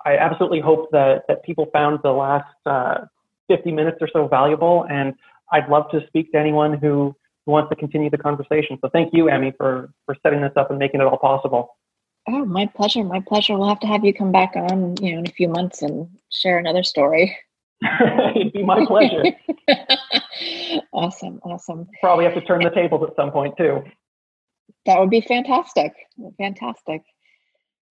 I 0.06 0.18
absolutely 0.18 0.60
hope 0.60 0.90
that 0.92 1.24
that 1.28 1.44
people 1.44 1.68
found 1.72 2.00
the 2.04 2.12
last 2.12 2.54
uh, 2.66 3.06
50 3.48 3.72
minutes 3.72 3.98
or 4.02 4.10
so 4.12 4.28
valuable, 4.28 4.86
and 4.90 5.14
I'd 5.52 5.70
love 5.70 5.90
to 5.92 6.06
speak 6.08 6.32
to 6.34 6.38
anyone 6.38 6.78
who 6.78 7.16
who 7.46 7.52
wants 7.52 7.70
to 7.70 7.76
continue 7.76 8.10
the 8.10 8.18
conversation. 8.18 8.78
So 8.82 8.90
thank 8.90 9.14
you, 9.14 9.30
Emmy, 9.30 9.54
for 9.58 9.94
for 10.06 10.16
setting 10.24 10.42
this 10.42 10.54
up 10.56 10.70
and 10.70 10.80
making 10.80 11.02
it 11.02 11.06
all 11.06 11.18
possible. 11.18 11.78
Oh, 12.28 12.46
my 12.46 12.68
pleasure. 12.68 13.04
My 13.04 13.20
pleasure. 13.20 13.58
We'll 13.58 13.68
have 13.68 13.82
to 13.82 13.88
have 13.88 14.06
you 14.06 14.14
come 14.14 14.32
back 14.32 14.54
on, 14.56 14.96
you 15.02 15.14
know, 15.14 15.20
in 15.20 15.28
a 15.28 15.32
few 15.32 15.50
months 15.50 15.82
and 15.82 16.08
share 16.32 16.58
another 16.58 16.84
story. 16.84 17.38
It'd 18.36 18.54
be 18.54 18.64
my 18.64 18.86
pleasure. 18.86 19.24
awesome. 20.94 21.42
Awesome. 21.44 21.88
Probably 22.00 22.24
have 22.24 22.34
to 22.36 22.42
turn 22.42 22.64
the 22.64 22.70
tables 22.70 23.06
at 23.10 23.16
some 23.18 23.32
point 23.32 23.58
too. 23.58 23.84
That 24.86 25.00
would 25.00 25.10
be 25.10 25.22
fantastic. 25.22 25.94
Fantastic. 26.38 27.04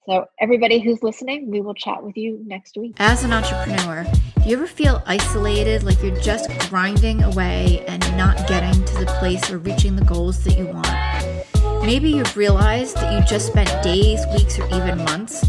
So, 0.05 0.27
everybody 0.41 0.81
who's 0.81 1.03
listening, 1.03 1.49
we 1.51 1.61
will 1.61 1.75
chat 1.75 2.03
with 2.03 2.17
you 2.17 2.43
next 2.45 2.77
week. 2.77 2.97
As 2.99 3.23
an 3.23 3.33
entrepreneur, 3.33 4.05
do 4.43 4.49
you 4.49 4.57
ever 4.57 4.67
feel 4.67 5.01
isolated, 5.07 5.85
like 5.85 6.03
you're 6.03 6.21
just 6.21 6.51
grinding 6.69 7.23
away 7.23 7.85
and 7.87 8.01
not 8.17 8.49
getting 8.49 8.85
to 8.85 8.99
the 8.99 9.07
place 9.21 9.49
or 9.49 9.59
reaching 9.59 9.95
the 9.95 10.05
goals 10.05 10.43
that 10.43 10.59
you 10.59 10.67
want? 10.67 11.87
Maybe 11.87 12.11
you've 12.11 12.37
realized 12.37 12.97
that 12.97 13.13
you 13.13 13.25
just 13.25 13.47
spent 13.47 13.71
days, 13.85 14.27
weeks, 14.35 14.59
or 14.59 14.67
even 14.75 14.99
months 14.99 15.49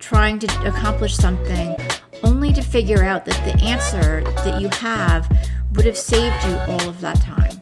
trying 0.00 0.40
to 0.40 0.68
accomplish 0.68 1.16
something 1.16 1.76
only 2.24 2.52
to 2.52 2.60
figure 2.60 3.04
out 3.04 3.24
that 3.24 3.44
the 3.44 3.64
answer 3.64 4.22
that 4.22 4.60
you 4.60 4.68
have 4.68 5.30
would 5.74 5.86
have 5.86 5.96
saved 5.96 6.44
you 6.44 6.56
all 6.68 6.88
of 6.88 7.00
that 7.00 7.20
time. 7.20 7.61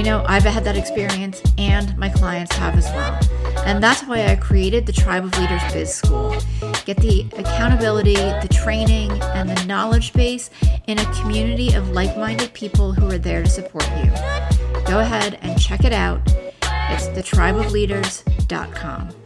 I 0.00 0.02
know 0.02 0.24
I've 0.26 0.44
had 0.44 0.64
that 0.64 0.78
experience 0.78 1.42
and 1.58 1.94
my 1.98 2.08
clients 2.08 2.56
have 2.56 2.74
as 2.74 2.86
well. 2.86 3.20
And 3.66 3.82
that's 3.82 4.02
why 4.04 4.28
I 4.28 4.36
created 4.36 4.86
the 4.86 4.94
Tribe 4.94 5.26
of 5.26 5.38
Leaders 5.38 5.60
Biz 5.74 5.94
School. 5.94 6.30
Get 6.86 6.96
the 6.96 7.26
accountability, 7.36 8.14
the 8.14 8.48
training, 8.50 9.10
and 9.20 9.50
the 9.50 9.62
knowledge 9.66 10.14
base 10.14 10.48
in 10.86 10.98
a 10.98 11.04
community 11.20 11.74
of 11.74 11.90
like 11.90 12.16
minded 12.16 12.54
people 12.54 12.94
who 12.94 13.10
are 13.10 13.18
there 13.18 13.42
to 13.42 13.50
support 13.50 13.86
you. 13.98 14.10
Go 14.86 15.00
ahead 15.00 15.38
and 15.42 15.60
check 15.60 15.84
it 15.84 15.92
out. 15.92 16.22
It's 16.62 17.08
thetribeofleaders.com. 17.08 19.19